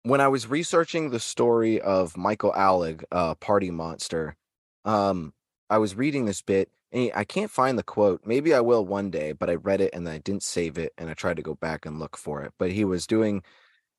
[0.05, 4.37] when I was researching the story of Michael Alig, uh, Party Monster,
[4.85, 5.33] um,
[5.71, 8.23] I was reading this bit, and I can't find the quote.
[8.25, 11.09] Maybe I will one day, but I read it and I didn't save it, and
[11.09, 12.53] I tried to go back and look for it.
[12.59, 13.43] But he was doing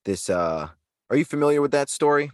[0.05, 0.29] this.
[0.29, 0.69] Uh,
[1.09, 2.31] are you familiar with that story?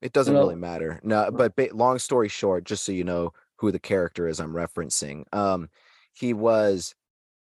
[0.00, 0.40] It doesn't No.
[0.40, 1.00] really matter.
[1.02, 4.52] No, but ba- long story short, just so you know who the character is I'm
[4.52, 5.24] referencing.
[5.34, 5.68] Um,
[6.12, 6.94] he was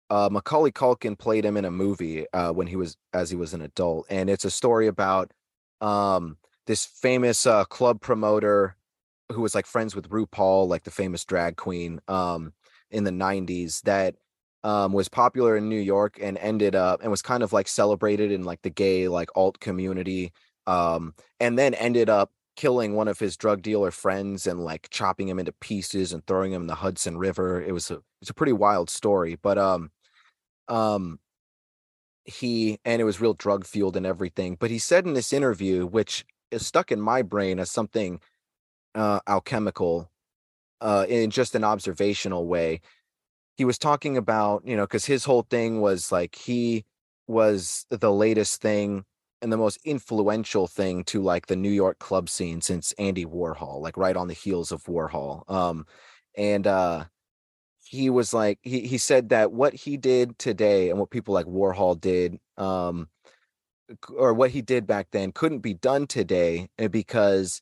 [0.09, 3.53] uh, Macaulay Culkin played him in a movie uh, when he was as he was
[3.53, 5.31] an adult, and it's a story about
[5.81, 6.37] um,
[6.67, 8.75] this famous uh, club promoter
[9.31, 12.53] who was like friends with RuPaul, like the famous drag queen um,
[12.91, 14.15] in the '90s that
[14.63, 18.31] um, was popular in New York and ended up and was kind of like celebrated
[18.31, 20.31] in like the gay like alt community,
[20.67, 25.29] um, and then ended up killing one of his drug dealer friends and like chopping
[25.29, 27.61] him into pieces and throwing him in the Hudson River.
[27.61, 29.91] It was a it's a pretty wild story, but um
[30.67, 31.19] um
[32.29, 34.57] he and it was real drug fueled and everything.
[34.59, 38.19] But he said in this interview, which is stuck in my brain as something
[38.95, 40.09] uh alchemical,
[40.81, 42.81] uh in just an observational way.
[43.57, 46.85] He was talking about, you know, because his whole thing was like he
[47.27, 49.05] was the latest thing
[49.41, 53.81] and the most influential thing to like the New York club scene since Andy Warhol,
[53.81, 55.49] like right on the heels of Warhol.
[55.49, 55.85] Um,
[56.37, 57.05] and uh,
[57.89, 61.47] he was like, he he said that what he did today and what people like
[61.47, 63.09] Warhol did, um,
[64.15, 67.61] or what he did back then, couldn't be done today uh, because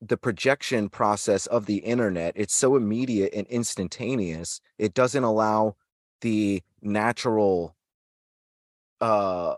[0.00, 5.76] the projection process of the internet it's so immediate and instantaneous it doesn't allow
[6.22, 7.76] the natural
[9.02, 9.56] uh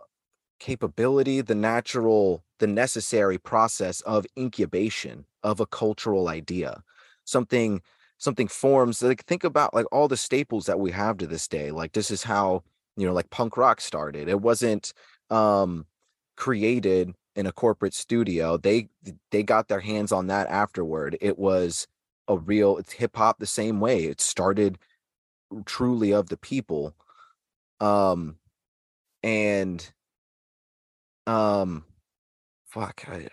[0.63, 6.85] capability, the natural, the necessary process of incubation of a cultural idea.
[7.25, 7.83] Something
[8.23, 11.73] something forms like think about like all the staples that we have to this day.
[11.73, 12.63] Like this is how,
[12.97, 14.29] you know, like punk rock started.
[14.29, 14.93] It wasn't
[15.29, 15.87] um
[16.37, 18.57] created in a corporate studio.
[18.57, 18.89] They
[19.33, 21.19] they got their hands on that afterward.
[21.21, 21.89] It was
[22.29, 24.05] a real it's hip hop the same way.
[24.05, 24.79] It started
[25.67, 26.95] truly of the people.
[27.81, 28.37] Um
[29.25, 29.93] and
[31.27, 31.85] um
[32.67, 33.29] fuck I,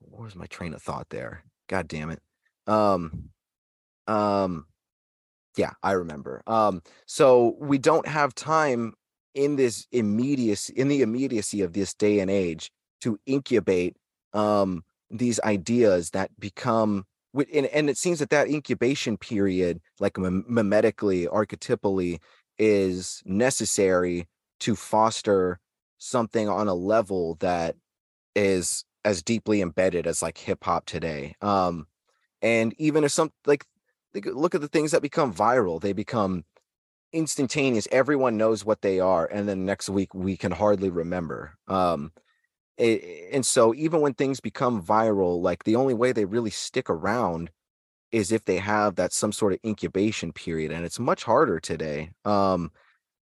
[0.00, 2.20] where's my train of thought there god damn it
[2.66, 3.30] um
[4.06, 4.66] um
[5.56, 8.92] yeah i remember um so we don't have time
[9.34, 12.70] in this immediacy in the immediacy of this day and age
[13.00, 13.96] to incubate
[14.32, 17.04] um these ideas that become
[17.52, 22.18] and, and it seems that that incubation period like mim- mimetically archetypally
[22.58, 24.28] is necessary
[24.60, 25.58] to foster
[25.98, 27.76] something on a level that
[28.34, 31.34] is as deeply embedded as like hip hop today.
[31.40, 31.86] Um,
[32.42, 33.64] and even if some like
[34.22, 36.44] look at the things that become viral, they become
[37.12, 37.88] instantaneous.
[37.92, 41.56] Everyone knows what they are, and then next week we can hardly remember.
[41.68, 42.12] Um,
[42.78, 46.90] a- and so even when things become viral, like the only way they really stick
[46.90, 47.50] around
[48.12, 52.10] is if they have that some sort of incubation period, and it's much harder today.
[52.24, 52.70] Um,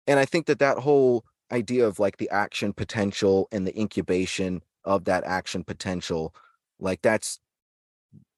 [0.06, 4.62] and I think that that whole idea of like the action potential and the incubation
[4.85, 6.35] of that action potential,
[6.78, 7.40] like that's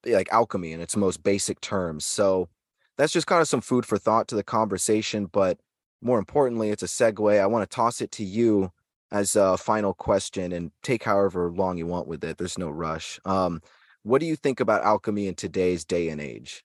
[0.06, 2.04] like alchemy in its most basic terms.
[2.04, 2.48] So
[2.96, 5.26] that's just kind of some food for thought to the conversation.
[5.26, 5.58] But
[6.02, 7.40] more importantly, it's a segue.
[7.40, 8.72] I want to toss it to you
[9.10, 12.38] as a final question and take however long you want with it.
[12.38, 13.20] There's no rush.
[13.24, 13.60] Um,
[14.02, 16.64] what do you think about alchemy in today's day and age?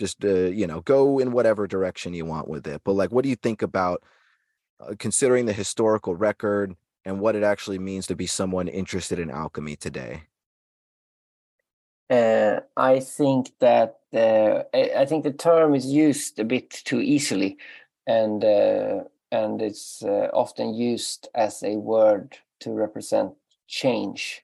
[0.00, 2.82] Just uh, you know, go in whatever direction you want with it.
[2.84, 4.02] But like, what do you think about
[4.80, 6.74] uh, considering the historical record
[7.04, 10.22] and what it actually means to be someone interested in alchemy today?
[12.10, 17.00] Uh, I think that uh, I, I think the term is used a bit too
[17.00, 17.56] easily,
[18.06, 23.34] and uh, and it's uh, often used as a word to represent
[23.68, 24.42] change.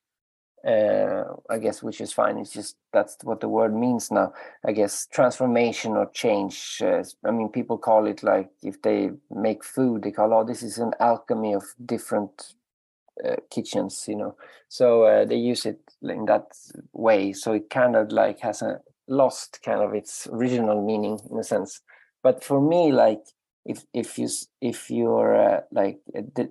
[0.67, 2.39] Uh, I guess, which is fine.
[2.39, 4.33] It's just that's what the word means now.
[4.65, 6.81] I guess transformation or change.
[6.83, 10.63] Uh, I mean, people call it like if they make food, they call oh, this
[10.63, 12.55] is an alchemy of different
[13.25, 14.05] uh, kitchens.
[14.09, 14.37] You know,
[14.69, 16.47] so uh, they use it in that
[16.93, 17.33] way.
[17.33, 21.45] So it kind of like has a lost kind of its original meaning in a
[21.45, 21.81] sense.
[22.23, 23.23] But for me, like
[23.65, 24.29] if if you
[24.61, 25.99] if you're uh, like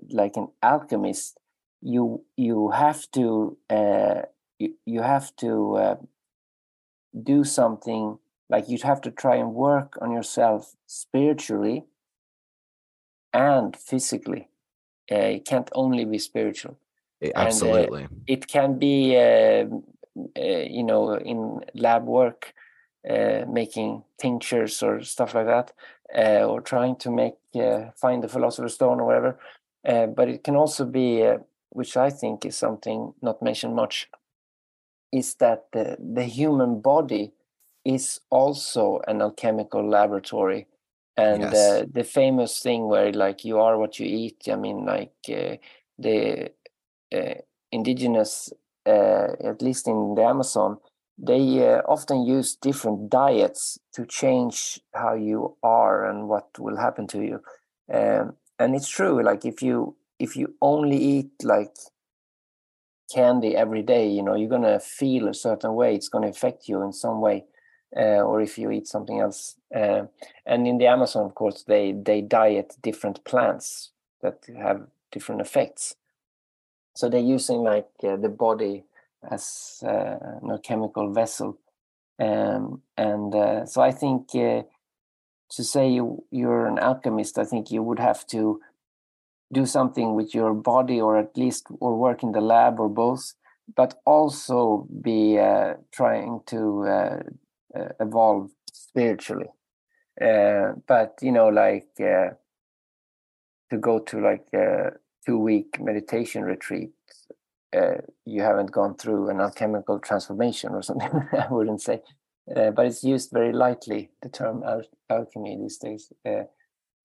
[0.09, 1.37] like an alchemist
[1.85, 4.21] you you have to uh,
[4.57, 5.95] you, you have to uh,
[7.23, 8.17] do something
[8.49, 11.85] like you'd have to try and work on yourself spiritually
[13.33, 14.49] and physically
[15.11, 16.77] uh, it can't only be spiritual
[17.21, 18.07] Eh, uh, Absolutely.
[18.27, 19.65] it can be uh,
[20.37, 22.53] uh, you know in lab work
[23.09, 25.71] uh, making tinctures or stuff like that
[26.17, 29.39] uh, or trying to make uh, find the philosopher's stone or whatever
[29.87, 31.37] uh, but it can also be uh,
[31.69, 34.09] which i think is something not mentioned much
[35.11, 37.31] is that the, the human body
[37.85, 40.67] is also an alchemical laboratory
[41.17, 41.53] and Yes.
[41.53, 45.55] uh, the famous thing where like you are what you eat i mean like uh,
[45.97, 46.51] the
[47.15, 47.35] uh,
[47.71, 48.51] indigenous
[48.85, 50.77] uh, at least in the amazon
[51.17, 57.07] they uh, often use different diets to change how you are and what will happen
[57.07, 57.41] to you
[57.93, 61.75] um, and it's true like if you if you only eat like
[63.13, 66.29] candy every day you know you're going to feel a certain way it's going to
[66.29, 67.45] affect you in some way
[67.95, 69.55] uh, or if you eat something else.
[69.73, 70.03] Uh,
[70.45, 73.91] and in the amazon of course they they diet different plants
[74.21, 75.95] that have different effects.
[76.95, 78.85] So they're using like uh, the body
[79.29, 81.57] as uh, an alchemical vessel.
[82.19, 84.61] Um, and uh, so i think uh,
[85.49, 88.61] to say you, you're an alchemist i think you would have to
[89.51, 93.33] do something with your body or at least or work in the lab or both
[93.75, 95.35] but also be
[95.91, 96.59] trying to
[97.75, 99.49] uh, evolve spiritually
[100.21, 102.29] uh, but you know like uh,
[103.69, 104.91] to go to like a
[105.25, 106.91] two week meditation retreat
[107.75, 107.95] uh,
[108.25, 112.01] you haven't gone through an alchemical transformation or something i wouldn't say
[112.55, 116.43] uh, but it's used very lightly the term al- alchemy these days uh,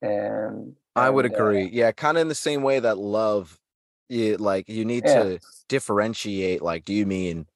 [0.03, 1.69] um, I would and, agree.
[1.73, 3.59] yeah, kind of in the same way that love,
[4.09, 5.23] you, like you need Yeah.
[5.25, 6.63] to differentiate.
[6.63, 7.47] Like, do you mean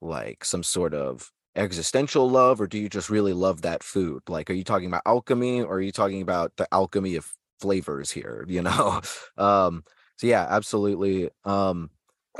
[0.00, 4.22] like some sort of existential love, or do you just really love that food?
[4.28, 8.10] Like, are you talking about alchemy, or are you talking about the alchemy of flavors
[8.10, 8.44] here?
[8.48, 9.00] You know.
[9.38, 9.84] um.
[10.16, 11.30] So yeah, absolutely.
[11.44, 11.90] Um.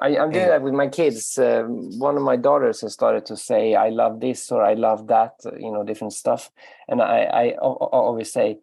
[0.00, 1.38] I, I'm doing And- that with my kids.
[1.38, 5.06] Um, one of my daughters has started to say, "I love this" or "I love
[5.06, 6.50] that," uh, you know, different stuff.
[6.88, 8.58] And I, I al- al- always say,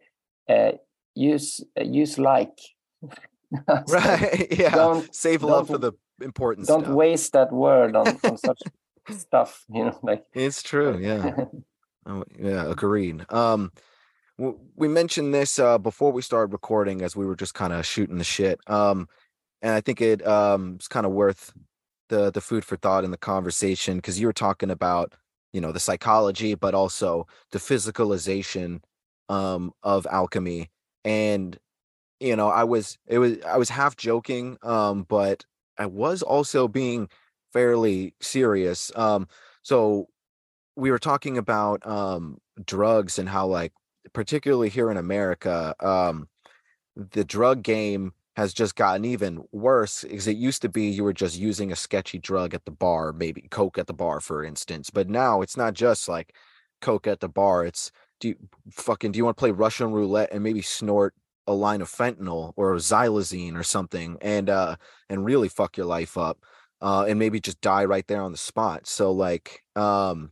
[0.49, 0.73] uh,
[1.15, 2.57] "Use uh, use like."
[3.87, 4.47] Right.
[4.59, 4.75] Yeah.
[4.75, 6.95] Don't Save love for the important don't stuff.
[6.95, 8.61] waste that word on, on such
[9.09, 9.65] stuff.
[9.69, 10.97] You know, like It's true.
[10.99, 11.45] Yeah.
[12.07, 13.31] Oh, yeah, agreed.
[13.31, 13.71] Um,
[14.39, 17.85] w- we mentioned this uh, before we started recording, as we were just kind of
[17.85, 18.59] shooting the shit.
[18.67, 19.07] Um,
[19.61, 21.53] and I think it um is kind of worth
[22.09, 25.15] the the food for thought in the conversation because you were talking about
[25.53, 28.81] you know the psychology, but also the physicalization
[29.29, 30.69] um of alchemy,
[31.05, 31.57] and
[32.19, 35.45] you know I was it was I was half joking, um, but
[35.77, 37.09] I was also being
[37.53, 38.91] fairly serious.
[38.95, 39.27] Um,
[39.63, 40.07] so
[40.75, 43.73] we were talking about um drugs and how like
[44.13, 46.27] particularly here in America um
[46.95, 51.13] the drug game has just gotten even worse because it used to be you were
[51.13, 54.89] just using a sketchy drug at the bar maybe coke at the bar for instance
[54.89, 56.33] but now it's not just like
[56.81, 58.35] coke at the bar it's do you
[58.71, 61.13] fucking do you want to play russian roulette and maybe snort
[61.47, 64.75] a line of fentanyl or xylazine or something and uh
[65.09, 66.39] and really fuck your life up
[66.81, 68.87] uh and maybe just die right there on the spot.
[68.87, 70.31] So like um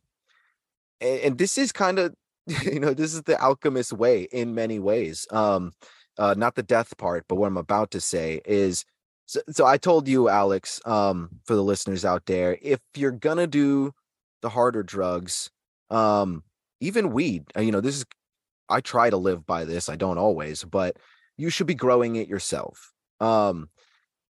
[1.02, 2.14] and, and this is kind of
[2.64, 5.28] you know this is the alchemist way in many ways.
[5.32, 5.72] Um
[6.18, 8.84] uh not the death part but what i'm about to say is
[9.26, 13.48] so, so i told you alex um for the listeners out there if you're gonna
[13.48, 13.94] do
[14.42, 15.50] the harder drugs
[15.92, 16.44] um
[16.82, 18.06] even weed uh, you know this is
[18.70, 20.98] i try to live by this i don't always but
[21.40, 22.92] you should be growing it yourself.
[23.22, 23.70] Um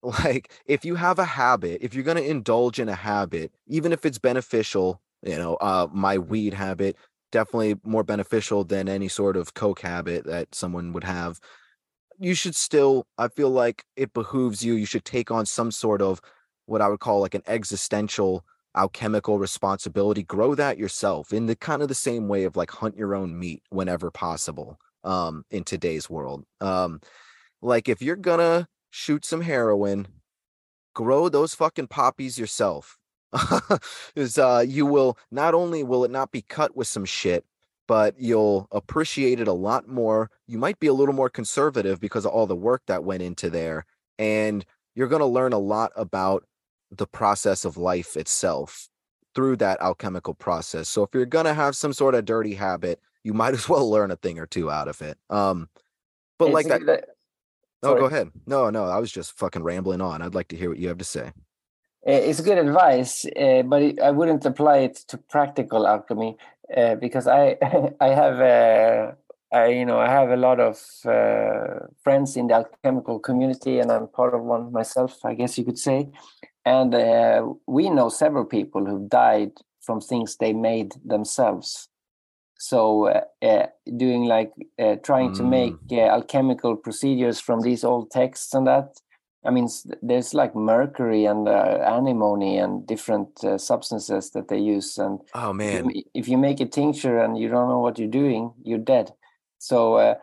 [0.04, 3.92] like if you have a habit if you're going to indulge in a habit even
[3.92, 6.96] if it's beneficial you know uh my weed habit
[7.32, 11.40] definitely more beneficial than any sort of coke habit that someone would have
[12.20, 16.02] you should still i feel like it behooves you you should take on some sort
[16.02, 16.22] of
[16.66, 18.46] what i would call like an existential
[18.78, 22.96] alchemical responsibility grow that yourself in the kind of the same way of like hunt
[22.98, 27.00] your own meat whenever possible um in today's world um
[27.62, 30.08] like if you're gonna shoot some heroin
[31.00, 32.98] grow those fucking poppies yourself.
[34.16, 37.46] Is uh you will not only will it not be cut with some shit
[37.88, 40.30] but you'll appreciate it a lot more.
[40.46, 43.50] You might be a little more conservative because of all the work that went into
[43.50, 43.86] there
[44.18, 46.44] and you're going to learn a lot about
[46.92, 48.90] the process of life itself
[49.34, 50.90] through that alchemical process.
[50.90, 53.90] So if you're going to have some sort of dirty habit you might as well
[53.90, 55.18] learn a thing or two out of it.
[55.30, 55.70] Um
[56.38, 57.10] but It's like a that
[57.84, 60.70] no go ahead no no i was just fucking rambling on i'd like to hear
[60.70, 61.32] what you have to say
[62.08, 66.38] Uh, It's good advice, uh, but I wouldn't apply it to practical alchemy
[66.78, 67.58] uh, because I
[68.08, 69.12] I have uh,
[69.52, 73.92] I you know I have a lot of uh, friends in the alchemical community, and
[73.92, 76.08] I'm part of one myself, I guess you could say.
[76.66, 79.52] And uh, we know several people who died
[79.82, 81.89] from things they made themselves.
[82.60, 83.68] So uh, uh,
[83.98, 85.50] doing like uh, trying to Mm.
[85.50, 89.00] make uh, alchemical procedures from these old texts and that
[89.46, 89.70] I mean,
[90.02, 94.98] there's like mercury and uh, antimony and different uh, substances that they use.
[94.98, 98.10] And oh man you, if you make a tincture and you don't know what you're
[98.10, 99.14] doing, you're dead.
[99.60, 100.16] So uh,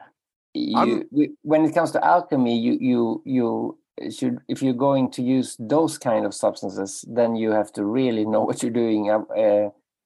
[0.52, 3.78] you, we, when it comes to alchemy, you you you
[4.10, 8.26] should if you're going to use those kind of substances, then you have to really
[8.26, 9.08] know what you're doing.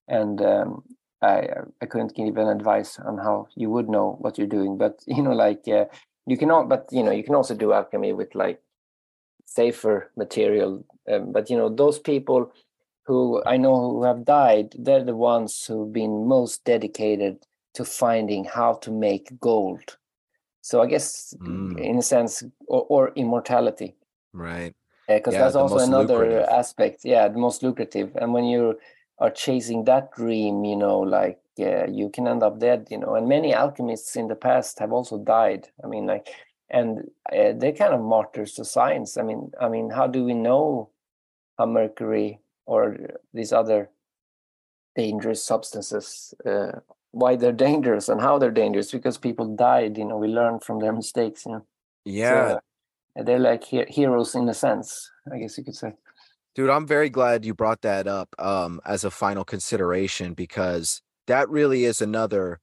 [0.09, 0.85] And um,
[1.22, 1.48] I
[1.80, 5.22] I couldn't give an advice on how you would know what you're doing, but you
[5.22, 5.86] know, like uh,
[6.26, 6.68] you cannot.
[6.68, 8.60] But you know, you can also do alchemy with like
[9.47, 10.84] safer material.
[11.10, 12.52] Um, but you know, those people
[13.06, 17.44] who I know who have died, they're the ones who've been most dedicated
[17.74, 19.97] to finding how to make gold.
[20.62, 21.78] So I guess, Mm.
[21.78, 23.97] in a sense, or, or immortality,
[24.32, 24.74] right
[25.09, 26.48] because Yeah, that's also another lucrative.
[26.48, 27.01] aspect.
[27.05, 28.14] Yeah, the most lucrative.
[28.16, 28.78] And when you
[29.20, 32.88] are chasing that dream, you know, like uh, you can end up dead.
[32.90, 35.68] You know, and many alchemists in the past have also died.
[35.84, 36.28] I mean, like,
[36.70, 39.16] and uh, they're kind of martyrs to science.
[39.16, 40.90] I mean, I mean, how do we know
[41.59, 42.97] how mercury or
[43.34, 43.90] these other
[44.97, 46.34] dangerous substances?
[46.44, 46.80] Uh,
[47.12, 50.78] why they're dangerous and how they're dangerous because people died you know we learn from
[50.78, 51.66] their mistakes you know
[52.05, 52.60] yeah so,
[53.18, 55.92] uh, they're like he- heroes in a sense i guess you could say
[56.55, 61.48] Dude, I'm very glad you brought that up um, as a final consideration because that
[61.48, 62.60] really is another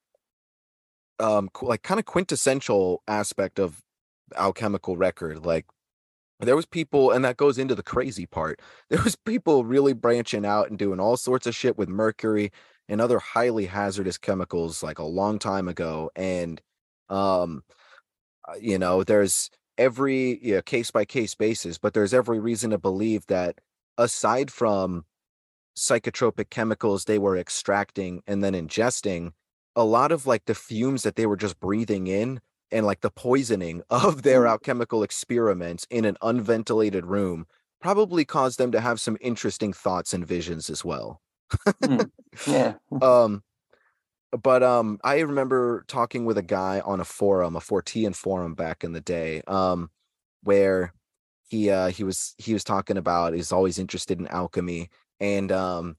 [1.20, 3.82] um like kind of quintessential aspect of
[4.36, 5.66] alchemical record like
[6.40, 8.60] there was people and that goes into the crazy part
[8.90, 12.52] there was people really branching out and doing all sorts of shit with mercury
[12.90, 16.62] and other highly hazardous chemicals like a long time ago and
[17.10, 17.64] um
[18.48, 22.72] uh, you know there's every you know, case by case basis but there's every reason
[22.72, 23.60] to believe that
[23.98, 25.06] aside from
[25.78, 29.32] psychotropic chemicals they were extracting and then ingesting
[29.76, 32.40] a lot of like the fumes that they were just breathing in
[32.72, 34.48] and like the poisoning of their Mm.
[34.48, 37.46] alchemical experiments in an unventilated room
[37.82, 41.22] probably caused them to have some interesting thoughts and visions as well.
[42.46, 42.78] Yeah.
[43.02, 43.44] Um
[44.32, 48.84] but um i remember talking with a guy on a forum a fortean forum back
[48.84, 49.90] in the day um
[50.44, 50.94] where
[51.48, 55.96] he uh he was he was talking about he's always interested in alchemy and um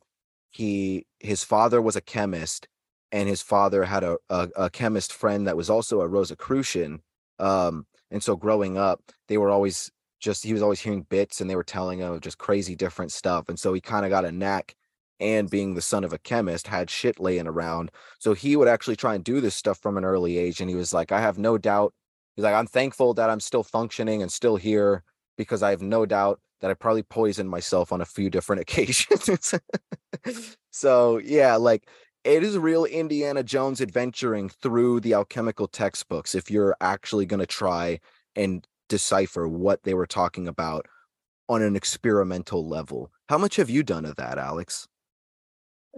[0.51, 2.69] he his father was a chemist
[3.11, 7.03] and his father had a, a, a chemist friend that was also a rosicrucian
[7.39, 11.49] um and so growing up they were always just he was always hearing bits and
[11.49, 14.33] they were telling him just crazy different stuff and so he kind of got a
[14.33, 14.75] knack
[15.21, 18.97] and being the son of a chemist had shit laying around so he would actually
[18.97, 21.39] try and do this stuff from an early age and he was like i have
[21.39, 21.95] no doubt
[22.37, 25.05] he's like i'm thankful that i'm still functioning and still here
[25.39, 29.55] because i have no doubt that i probably poisoned myself on a few different occasions.
[30.71, 31.89] So yeah like
[32.25, 37.47] it is real indiana jones adventuring through the alchemical textbooks if you're actually going to
[37.47, 37.99] try
[38.37, 40.87] and decipher what they were talking about
[41.49, 43.11] on an experimental level.
[43.29, 44.87] How much have you done of that alex?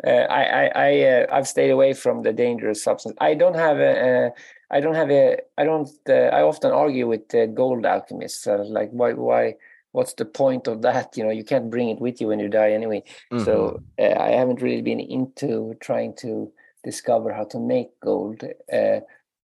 [0.07, 3.17] Uh, i i, I uh, i've stayed away from the dangerous substance.
[3.21, 4.31] I don't have a uh,
[4.71, 8.65] i don't have a i don't uh, i often argue with uh, gold alchemists uh,
[8.65, 9.55] like why why
[9.93, 12.49] what's the point of that you know you can't bring it with you when you
[12.49, 13.03] die anyway
[13.33, 13.45] Mhm.
[13.45, 16.53] so uh, i haven't really been into trying to
[16.85, 18.43] discover how to make gold
[18.73, 19.01] uh,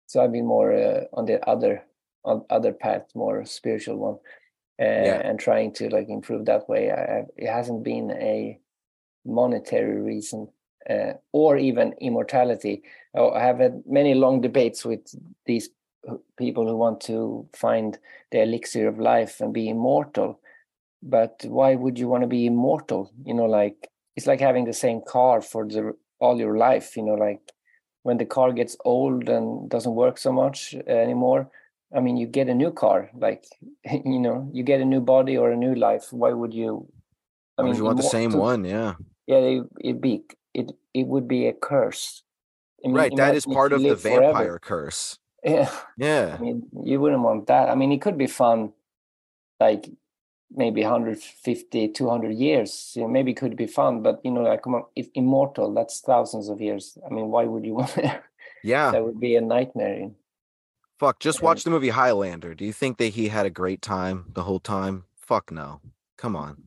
[0.08, 1.84] so i've been more uh, on the other
[2.24, 4.18] on other path more spiritual one
[4.80, 5.22] uh, Yeah.
[5.24, 8.60] and trying to like improve that way I, I- it hasn't been a
[9.26, 10.48] monetary reason
[10.90, 12.84] uh, or even immortality
[13.16, 15.02] oh, i have had many long debates with
[15.46, 15.70] these
[16.38, 17.98] people who want to find
[18.32, 20.40] the elixir of life and be immortal
[21.02, 24.74] but why would you want to be immortal you know like it's like having the
[24.74, 26.96] same car for the all your life.
[26.98, 27.42] You know, like
[28.04, 31.50] when the car gets old and doesn't work so much anymore.
[31.96, 33.46] I mean, you get a new car, like
[34.06, 36.12] you know, you get a new body or a new life.
[36.12, 36.88] Why would you?
[37.58, 38.96] I mean, you want the same one, yeah.
[39.28, 40.24] Yeah, it, it be
[40.56, 42.24] it it would be a curse.
[42.84, 44.22] I mean, right, that is part of the live forever.
[44.22, 45.20] vampire curse.
[45.44, 45.70] Yeah.
[45.98, 46.36] Yeah.
[46.38, 47.70] I mean, you wouldn't want that.
[47.70, 48.74] I mean, it could be fun,
[49.60, 49.90] like
[50.52, 52.94] maybe 150, 200 years.
[52.96, 55.74] You know, maybe it could be fun, but you know, like come on, if immortal,
[55.74, 56.98] that's thousands of years.
[57.06, 58.24] I mean, why would you want that?
[58.64, 58.92] Yeah.
[58.92, 60.12] that would be a nightmare.
[61.00, 62.56] Fuck, just watch the movie Highlander.
[62.56, 65.04] Do you think that he had a great time the whole time?
[65.18, 65.82] Fuck no.
[66.18, 66.64] Come on.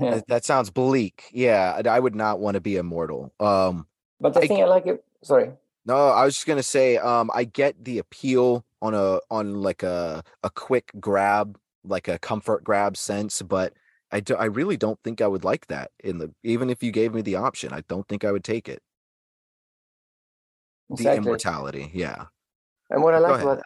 [0.00, 0.20] Yeah.
[0.28, 1.24] That, sounds bleak.
[1.32, 3.32] Yeah, I- would not want to be immortal.
[3.40, 3.86] Um
[4.20, 5.02] But the I- thing I like it.
[5.22, 5.52] Sorry.
[5.86, 9.82] no, I was just gonna say, um, I get the appeal on a on like
[9.82, 13.72] a a quick grab, like a comfort grab sense, but
[14.12, 16.90] I do, I really don't think I would like that in the even if you
[16.92, 18.82] gave me the option, I don't think I would take it.
[20.90, 22.26] The immortality, yeah.
[22.90, 23.62] And what I like about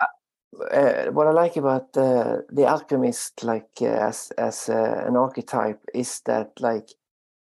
[0.71, 6.21] uh, what I like about uh, the alchemist, like uh, as as an archetype, is
[6.27, 6.91] that like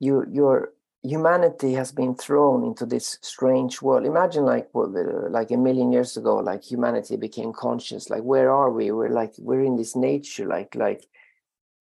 [0.00, 0.72] you your
[1.02, 4.06] humanity has been thrown into this strange world.
[4.06, 8.10] Imagine like like a million years ago, like humanity became conscious.
[8.10, 8.90] Like where are we?
[8.90, 10.46] We're like we're in this nature.
[10.46, 11.06] Like like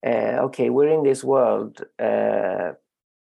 [0.05, 1.83] okay, we're in this world.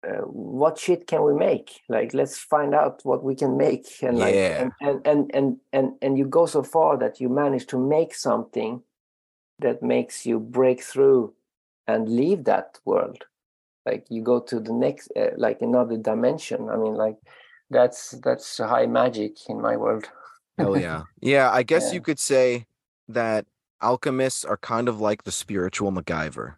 [0.08, 4.18] Uh, what shit can we make like let's find out what we can make and
[4.18, 4.62] like Yeah.
[4.62, 8.16] and, and and and and and you go so far that you manage to make
[8.16, 8.82] something
[9.60, 11.34] that makes you break through
[11.86, 13.26] and leave that world
[13.86, 17.18] like you go to the next uh, like another dimension i mean like
[17.70, 20.06] that's that's high magic in my world
[20.58, 21.04] Hell yeah.
[21.22, 21.94] Yeah, I guess Yeah.
[21.96, 22.66] you could say
[23.08, 23.46] that
[23.82, 26.56] alchemists are kind of like the spiritual MacGyver.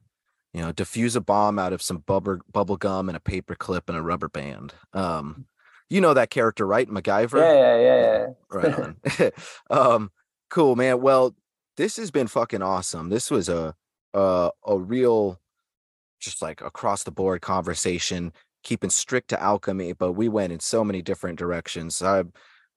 [0.53, 3.87] You know, diffuse a bomb out of some bubble bubble gum and a paper clip
[3.87, 4.73] and a rubber band.
[4.93, 5.45] Um,
[5.89, 6.87] you know that character, right?
[6.89, 7.39] MacGyver?
[7.39, 9.31] yeah yeah yeah yeah Right on.
[9.69, 10.11] um,
[10.49, 11.01] cool, man.
[11.01, 11.35] Well,
[11.77, 13.09] this has been fucking awesome.
[13.09, 13.75] This was a
[14.13, 15.39] a a real
[16.19, 18.31] just like across the board conversation,
[18.63, 22.01] keeping strict to alchemy, but we went in so many different directions.
[22.01, 22.23] I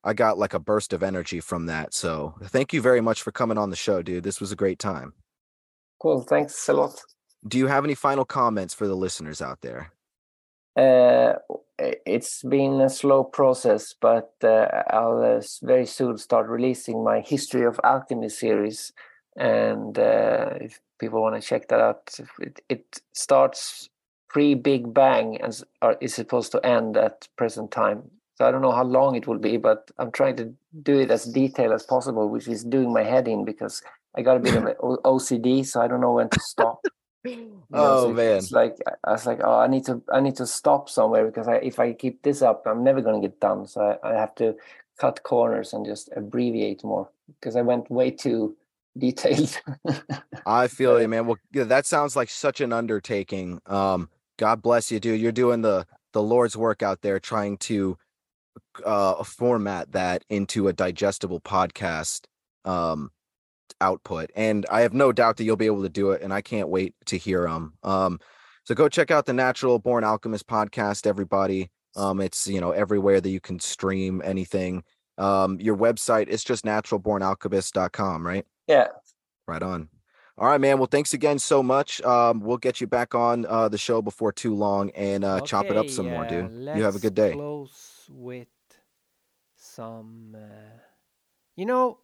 [0.03, 1.95] I got like a burst of energy from that.
[1.95, 4.25] So thank you very much for coming on the show, dude.
[4.25, 5.15] This was a great time.
[6.01, 7.01] cool thanks a lot
[7.47, 9.93] Do you have any final comments for the listeners out there?
[10.77, 11.35] Uh,
[11.79, 17.65] it's been a slow process, but uh, I'll uh, very soon start releasing my History
[17.65, 18.93] of Alchemy series.
[19.37, 23.91] And uh, if people want to check that out, it, it starts
[24.29, 25.55] pre Big Bang and
[26.01, 28.11] is supposed to end at present time.
[28.37, 30.53] So I don't know how long it will be, but I'm trying to
[30.83, 33.81] do it as detailed as possible, which is doing my head in because
[34.17, 36.85] I got a bit of a O- OCD, so I don't know when to stop.
[37.25, 38.37] You know, Oh, so man.
[38.39, 41.49] it's like I- was like, oh, I need to, I need to stop somewhere because
[41.49, 43.67] I, if I keep this up, I'm never going to get done.
[43.67, 44.55] So I, I have to
[44.99, 47.09] cut corners and just abbreviate more
[47.41, 48.57] because I went way too
[48.97, 49.59] detailed.
[50.47, 51.27] I feel you, man.
[51.27, 53.61] Well, yeah, that sounds like such an undertaking.
[53.67, 55.21] Um, God bless you, dude.
[55.21, 57.97] You're doing the the Lord's work out there, trying to
[58.85, 62.23] uh format that into a digestible podcast
[62.65, 63.11] um
[63.81, 64.31] output.
[64.35, 66.23] And I have no doubt that you'll be able to do it.
[66.23, 67.75] And I can't wait to hear them.
[67.83, 68.21] Um,
[68.65, 71.71] so go check out the Natural Born Alchemist podcast, everybody.
[71.97, 74.83] Um, it's you know everywhere that you can stream anything.
[75.19, 78.45] Um, your website is just naturalbornalchemist.com, right?
[78.67, 78.89] yeah,
[79.47, 79.89] Right on.
[80.37, 80.79] All right, man.
[80.79, 82.03] Well, thanks again so much.
[82.03, 85.67] Um, we'll get you back on uh, the show before too long and uh, chop
[85.67, 86.51] it up Okay, some more, dude.
[86.77, 87.33] You have a good day.
[87.33, 88.49] Close with
[89.57, 90.35] some.
[90.37, 90.81] Uh,
[91.55, 91.99] you know,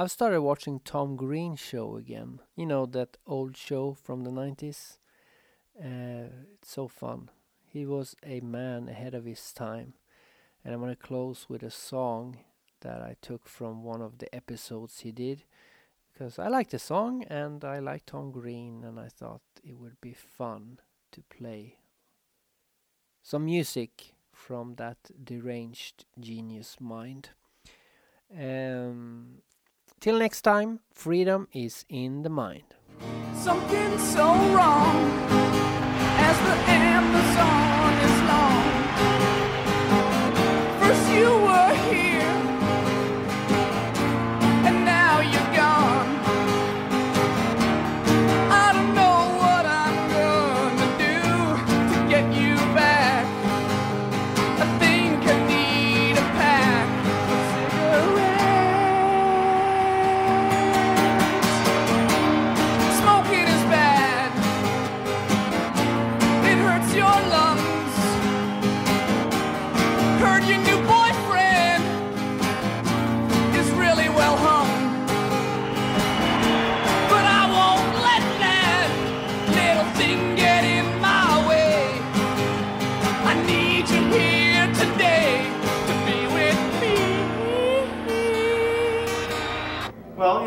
[0.00, 2.38] I've started watching Tom Green show again.
[2.54, 5.00] You know that old show from the nineties.
[5.76, 7.30] Uh, it's so fun.
[7.66, 9.94] He was a man ahead of his time,
[10.64, 12.38] and I'm gonna close with a song
[12.82, 15.42] that I took from one of the episodes he did
[16.12, 20.00] because I like the song and I like Tom Green, and I thought it would
[20.00, 20.78] be fun
[21.10, 21.78] to play
[23.20, 27.30] some music from that deranged genius mind.
[28.32, 29.42] Um,
[30.00, 32.74] till next time, freedom is in the mind.
[33.34, 34.96] Something so wrong
[36.28, 38.64] as the Amazon is long.
[40.80, 41.47] First you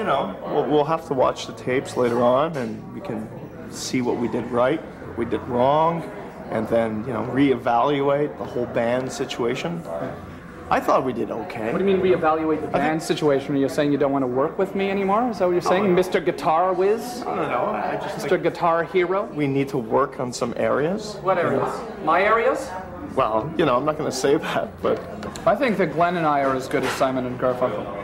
[0.02, 3.30] you know, we'll, we'll have to watch the tapes later on, and we can
[3.72, 6.02] see what we did right, what we did wrong,
[6.49, 9.84] and then you know reevaluate the whole band situation.
[10.72, 11.72] I thought we did okay.
[11.72, 13.53] What do you mean reevaluate the band situation?
[13.53, 15.30] Are you saying you don't want to work with me anymore?
[15.30, 16.23] Is that what you're saying, oh, Mr.
[16.23, 17.22] Guitar Whiz?
[17.22, 17.65] I don't know.
[17.65, 18.41] I just Mr.
[18.41, 19.26] Guitar Hero?
[19.26, 21.18] we need to work on some areas.
[21.22, 21.80] What areas?
[22.06, 22.72] My areas?
[23.14, 24.99] Well, you know, I'm not going to say that, but
[25.45, 28.01] I think that Glenn and I are as good as Simon and Garfunkel.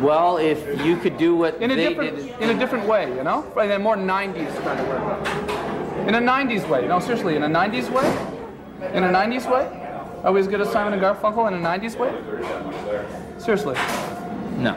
[0.00, 2.40] Well, if you could do what In a they different, did.
[2.40, 6.08] in a different way, you know, in a more '90s kind of way.
[6.08, 8.06] In a '90s way, no, seriously, in a '90s way.
[8.94, 9.66] In a '90s way,
[10.24, 12.10] are we as good as Simon and Garfunkel in a '90s way?
[13.38, 13.76] Seriously.
[14.56, 14.74] No.